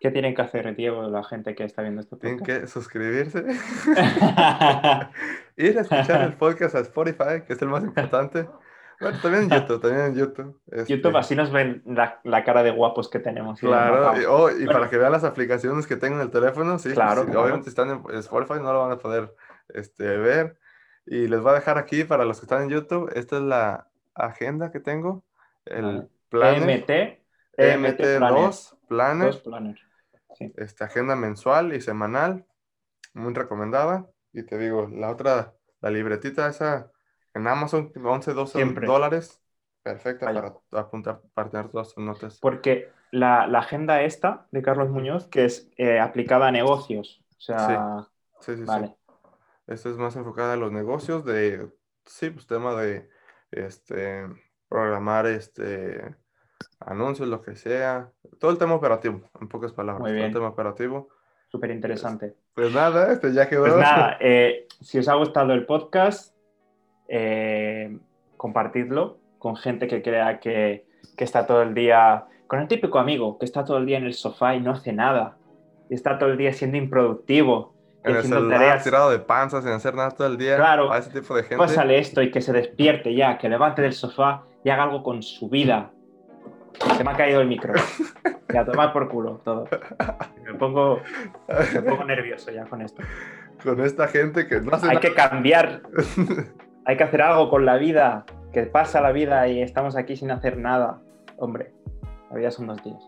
¿Qué 0.00 0.10
tienen 0.12 0.34
que 0.34 0.42
hacer, 0.42 0.76
Diego, 0.76 1.08
la 1.08 1.24
gente 1.24 1.56
que 1.56 1.64
está 1.64 1.82
viendo 1.82 2.00
este 2.00 2.16
podcast? 2.16 2.44
Tienen 2.44 2.62
que 2.62 2.66
suscribirse, 2.68 3.44
ir 5.56 5.78
a 5.78 5.80
escuchar 5.80 6.22
el 6.22 6.34
podcast 6.34 6.76
a 6.76 6.80
Spotify, 6.80 7.42
que 7.44 7.54
es 7.54 7.62
el 7.62 7.68
más 7.68 7.82
importante. 7.82 8.46
Bueno, 9.00 9.18
también 9.20 9.44
en 9.44 9.50
YouTube, 9.50 9.80
también 9.80 10.06
en 10.06 10.14
YouTube. 10.16 10.60
Este 10.70 10.96
YouTube, 10.96 11.16
así 11.16 11.36
nos 11.36 11.52
ven 11.52 11.82
la, 11.86 12.44
cara 12.44 12.62
de 12.62 12.72
guapos 12.72 13.08
que 13.08 13.20
tenemos. 13.20 13.60
Claro, 13.60 14.20
y, 14.20 14.24
oh, 14.24 14.50
y 14.50 14.66
para 14.66 14.90
que 14.90 14.98
vean 14.98 15.12
las 15.12 15.24
aplicaciones 15.24 15.86
que 15.86 15.96
tengo 15.96 16.16
en 16.16 16.22
el 16.22 16.30
teléfono, 16.30 16.78
sí, 16.78 16.92
claro, 16.92 17.22
obviamente 17.22 17.64
si 17.64 17.68
están 17.70 18.02
en 18.08 18.18
Spotify 18.18 18.60
no 18.60 18.72
lo 18.72 18.80
van 18.80 18.92
a 18.92 18.98
poder 18.98 19.34
este, 19.68 20.04
ver. 20.16 20.58
Y 21.06 21.28
les 21.28 21.40
voy 21.40 21.52
a 21.52 21.54
dejar 21.54 21.78
aquí 21.78 22.04
para 22.04 22.24
los 22.24 22.40
que 22.40 22.46
están 22.46 22.62
en 22.62 22.70
YouTube, 22.70 23.10
esta 23.14 23.36
es 23.36 23.42
la 23.42 23.88
agenda 24.14 24.70
que 24.70 24.80
tengo, 24.80 25.24
el 25.64 26.08
plan. 26.28 26.62
MT. 26.64 27.18
EMT2 27.56 28.76
Planner. 28.88 29.34
Esta 30.56 30.84
agenda 30.86 31.16
mensual 31.16 31.74
y 31.74 31.80
semanal, 31.80 32.44
muy 33.12 33.34
recomendada. 33.34 34.06
Y 34.32 34.44
te 34.44 34.56
digo, 34.58 34.88
la 34.88 35.10
otra, 35.10 35.54
la 35.80 35.90
libretita 35.90 36.48
esa 36.48 36.90
en 37.34 37.46
Amazon, 37.46 37.92
11, 37.94 38.32
12 38.32 38.64
dólares, 38.86 39.40
perfecta 39.82 40.26
para 40.26 40.82
apuntar, 40.82 41.20
para 41.34 41.50
tener 41.50 41.68
todas 41.68 41.94
tus 41.94 42.04
notas. 42.04 42.38
Porque 42.40 42.90
la, 43.10 43.44
agenda 43.44 44.02
esta 44.02 44.46
de 44.50 44.62
Carlos 44.62 44.90
Muñoz, 44.90 45.26
que 45.26 45.44
es 45.44 45.70
eh, 45.76 46.00
aplicada 46.00 46.48
a 46.48 46.52
negocios, 46.52 47.22
o 47.38 47.40
sea, 47.40 48.06
sí, 48.40 48.54
sí, 48.54 48.58
sí, 48.58 48.64
vale. 48.64 48.96
Esta 49.66 49.90
es 49.90 49.96
más 49.96 50.16
enfocada 50.16 50.54
a 50.54 50.56
los 50.56 50.72
negocios 50.72 51.24
de, 51.24 51.68
sí, 52.06 52.30
pues 52.30 52.46
tema 52.46 52.74
de, 52.74 53.08
este, 53.50 54.26
programar, 54.68 55.26
este, 55.26 56.16
anuncios, 56.80 57.28
lo 57.28 57.42
que 57.42 57.54
sea. 57.54 58.10
Todo 58.38 58.50
el 58.50 58.58
tema 58.58 58.74
operativo, 58.74 59.22
en 59.40 59.48
pocas 59.48 59.72
palabras. 59.72 60.10
Todo 60.10 60.24
el 60.24 60.32
tema 60.32 60.48
operativo. 60.48 61.08
Súper 61.50 61.70
interesante. 61.70 62.34
Pues, 62.54 62.72
nada, 62.72 63.12
este 63.12 63.32
ya 63.32 63.48
quedó. 63.48 63.62
Pues 63.62 63.76
nada, 63.76 64.16
eh, 64.20 64.66
si 64.80 64.98
os 64.98 65.08
ha 65.08 65.14
gustado 65.14 65.52
el 65.52 65.66
podcast, 65.66 66.34
eh, 67.08 67.98
compartidlo 68.36 69.18
con 69.38 69.56
gente 69.56 69.86
que 69.88 70.02
crea 70.02 70.40
que, 70.40 70.86
que, 71.16 71.24
está 71.24 71.46
todo 71.46 71.62
el 71.62 71.74
día, 71.74 72.26
con 72.46 72.60
el 72.60 72.68
típico 72.68 72.98
amigo 72.98 73.38
que 73.38 73.44
está 73.44 73.64
todo 73.64 73.78
el 73.78 73.86
día 73.86 73.98
en 73.98 74.04
el 74.04 74.14
sofá 74.14 74.54
y 74.54 74.60
no 74.60 74.72
hace 74.72 74.92
nada. 74.92 75.36
Y 75.90 75.94
está 75.94 76.18
todo 76.18 76.30
el 76.30 76.36
día 76.36 76.52
siendo 76.52 76.76
improductivo. 76.76 77.74
En 78.04 78.16
el 78.16 78.22
celular, 78.22 78.82
tirado 78.82 79.10
de 79.10 79.18
panza, 79.18 79.60
sin 79.60 79.70
hacer 79.70 79.94
nada 79.94 80.10
todo 80.12 80.28
el 80.28 80.38
día. 80.38 80.56
Claro. 80.56 80.92
A 80.92 80.98
ese 80.98 81.10
tipo 81.10 81.34
de 81.34 81.42
gente. 81.42 81.56
Pásale 81.56 81.98
esto 81.98 82.22
y 82.22 82.30
que 82.30 82.40
se 82.40 82.52
despierte 82.52 83.14
ya, 83.14 83.38
que 83.38 83.48
levante 83.48 83.82
del 83.82 83.92
sofá 83.92 84.44
y 84.62 84.70
haga 84.70 84.84
algo 84.84 85.02
con 85.02 85.22
su 85.22 85.48
vida 85.48 85.90
se 86.96 87.04
me 87.04 87.10
ha 87.10 87.16
caído 87.16 87.40
el 87.40 87.48
micro. 87.48 87.74
Ya, 88.50 88.64
tomar 88.64 88.94
por 88.94 89.10
culo 89.10 89.42
todo. 89.44 89.68
Me 90.42 90.54
pongo, 90.54 91.02
me 91.74 91.82
pongo 91.82 92.04
nervioso 92.04 92.50
ya 92.50 92.64
con 92.64 92.80
esto. 92.80 93.02
Con 93.62 93.78
esta 93.82 94.08
gente 94.08 94.46
que 94.46 94.62
no 94.62 94.72
hace 94.72 94.88
Hay 94.88 95.00
que 95.00 95.12
cambiar. 95.12 95.82
Hay 96.88 96.96
que 96.96 97.04
hacer 97.04 97.20
algo 97.20 97.50
con 97.50 97.66
la 97.66 97.76
vida. 97.76 98.24
Que 98.52 98.62
pasa 98.62 99.02
la 99.02 99.12
vida 99.12 99.46
y 99.46 99.60
estamos 99.60 99.94
aquí 99.94 100.16
sin 100.16 100.30
hacer 100.30 100.56
nada. 100.56 101.02
Hombre, 101.36 101.70
la 102.30 102.36
vida 102.36 102.50
son 102.50 102.66
dos 102.66 102.82
días. 102.82 102.98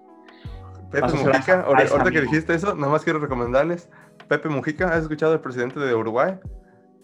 Pepe 0.90 1.12
Mujica, 1.12 1.62
ahorita 1.62 2.10
que 2.10 2.20
dijiste 2.20 2.54
eso, 2.54 2.74
nada 2.74 2.92
más 2.92 3.02
quiero 3.02 3.20
recomendarles. 3.20 3.88
Pepe 4.28 4.50
Mujica, 4.50 4.88
¿has 4.92 5.02
escuchado 5.02 5.32
al 5.32 5.40
presidente 5.40 5.80
de 5.80 5.94
Uruguay? 5.94 6.38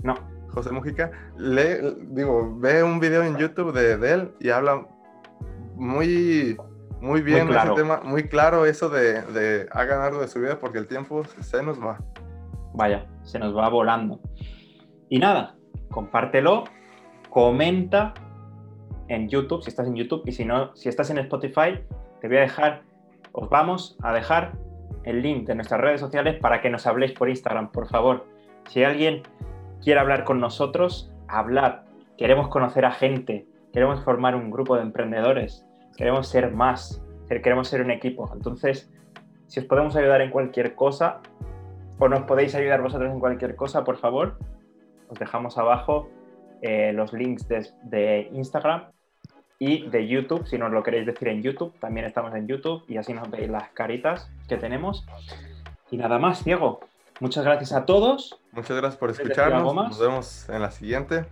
No. 0.02 0.14
José 0.50 0.70
Mujica, 0.70 1.10
le, 1.38 1.94
digo, 2.08 2.54
ve 2.58 2.82
un 2.82 3.00
video 3.00 3.22
en 3.22 3.36
YouTube 3.36 3.72
de, 3.72 3.96
de 3.96 4.12
él 4.12 4.34
y 4.38 4.50
habla 4.50 4.86
muy, 5.76 6.58
muy 7.00 7.22
bien 7.22 7.46
muy 7.46 7.54
claro. 7.54 7.72
ese 7.72 7.82
tema, 7.82 8.00
muy 8.04 8.28
claro 8.28 8.66
eso 8.66 8.90
de, 8.90 9.22
de 9.22 9.66
hagan 9.72 10.02
algo 10.02 10.20
de 10.20 10.28
su 10.28 10.40
vida 10.40 10.58
porque 10.58 10.78
el 10.78 10.86
tiempo 10.86 11.24
se 11.40 11.62
nos 11.62 11.80
va. 11.80 11.98
Vaya, 12.74 13.06
se 13.22 13.38
nos 13.38 13.56
va 13.56 13.68
volando. 13.70 14.20
Y 15.08 15.18
nada, 15.18 15.56
compártelo, 15.96 16.64
comenta 17.30 18.14
en 19.08 19.28
YouTube, 19.28 19.62
si 19.62 19.70
estás 19.70 19.88
en 19.88 19.96
YouTube, 19.96 20.22
y 20.26 20.32
si 20.32 20.44
no, 20.44 20.76
si 20.76 20.88
estás 20.88 21.10
en 21.10 21.18
Spotify, 21.18 21.80
te 22.20 22.28
voy 22.28 22.36
a 22.36 22.42
dejar, 22.42 22.82
os 23.32 23.48
vamos 23.48 23.96
a 24.02 24.12
dejar 24.12 24.52
el 25.04 25.22
link 25.22 25.46
de 25.46 25.54
nuestras 25.56 25.80
redes 25.80 26.00
sociales 26.00 26.38
para 26.40 26.60
que 26.60 26.70
nos 26.70 26.86
habléis 26.86 27.12
por 27.12 27.28
Instagram, 27.28 27.72
por 27.72 27.88
favor. 27.88 28.26
Si 28.68 28.84
alguien 28.84 29.22
quiere 29.82 29.98
hablar 29.98 30.24
con 30.24 30.38
nosotros, 30.38 31.12
hablar. 31.28 31.86
Queremos 32.16 32.48
conocer 32.48 32.84
a 32.84 32.92
gente, 32.92 33.46
queremos 33.72 34.04
formar 34.04 34.36
un 34.36 34.50
grupo 34.50 34.76
de 34.76 34.82
emprendedores 34.82 35.66
queremos 35.96 36.28
ser 36.28 36.52
más, 36.52 37.02
queremos 37.28 37.68
ser 37.68 37.80
un 37.80 37.90
equipo. 37.90 38.30
Entonces, 38.32 38.90
si 39.46 39.60
os 39.60 39.66
podemos 39.66 39.96
ayudar 39.96 40.20
en 40.20 40.30
cualquier 40.30 40.74
cosa 40.74 41.20
o 41.98 42.08
nos 42.08 42.22
podéis 42.24 42.54
ayudar 42.54 42.82
vosotros 42.82 43.10
en 43.10 43.18
cualquier 43.18 43.56
cosa, 43.56 43.82
por 43.82 43.96
favor, 43.96 44.38
os 45.08 45.18
dejamos 45.18 45.58
abajo 45.58 46.08
eh, 46.62 46.92
los 46.92 47.12
links 47.12 47.46
de, 47.48 48.28
Instagram 48.32 48.90
y 49.58 49.88
de 49.88 50.06
YouTube, 50.06 50.46
si 50.46 50.58
nos 50.58 50.70
lo 50.70 50.82
queréis 50.82 51.06
decir 51.06 51.28
en 51.28 51.42
YouTube, 51.42 51.72
también 51.80 52.06
estamos 52.06 52.34
en 52.34 52.46
YouTube 52.46 52.84
y 52.88 52.98
así 52.98 53.14
nos 53.14 53.30
veis 53.30 53.48
las 53.48 53.70
caritas 53.70 54.30
que 54.48 54.56
tenemos. 54.56 55.06
Y 55.90 55.96
nada 55.96 56.18
más, 56.18 56.44
Diego. 56.44 56.80
Muchas 57.20 57.44
gracias 57.44 57.72
a 57.72 57.86
todos. 57.86 58.38
Muchas 58.52 58.76
gracias 58.76 58.96
por 58.96 59.10
escucharnos. 59.10 59.74
Nos 59.74 59.98
vemos 59.98 60.48
en 60.50 60.60
la 60.60 60.70
siguiente. 60.70 61.24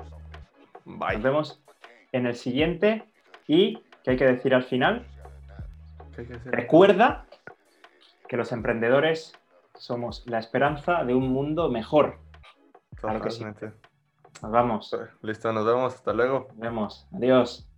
Bye. 0.87 1.15
Nos 1.15 1.23
vemos 1.23 1.65
en 2.13 2.27
el 2.27 2.35
siguiente 2.35 3.05
y 3.47 3.79
¿Qué 4.05 4.11
hay 4.11 4.17
que 4.19 4.27
decir 4.27 4.55
al 4.55 4.65
final? 4.65 5.07
Recuerda 6.45 7.25
que 8.29 8.37
los 8.37 8.53
emprendedores 8.53 9.33
somos 9.77 10.25
la 10.27 10.39
esperanza 10.39 11.05
de 11.05 11.15
un 11.15 11.33
mundo 11.33 11.71
mejor. 11.71 12.19
Claro 13.05 13.21
que 13.21 13.31
sí. 13.31 13.45
Nos 13.45 14.51
vamos. 14.51 14.97
Listo, 15.23 15.53
nos 15.53 15.67
vemos. 15.67 15.95
Hasta 15.95 16.13
luego. 16.13 16.47
Nos 16.49 16.59
vemos. 16.59 17.07
Adiós. 17.13 17.69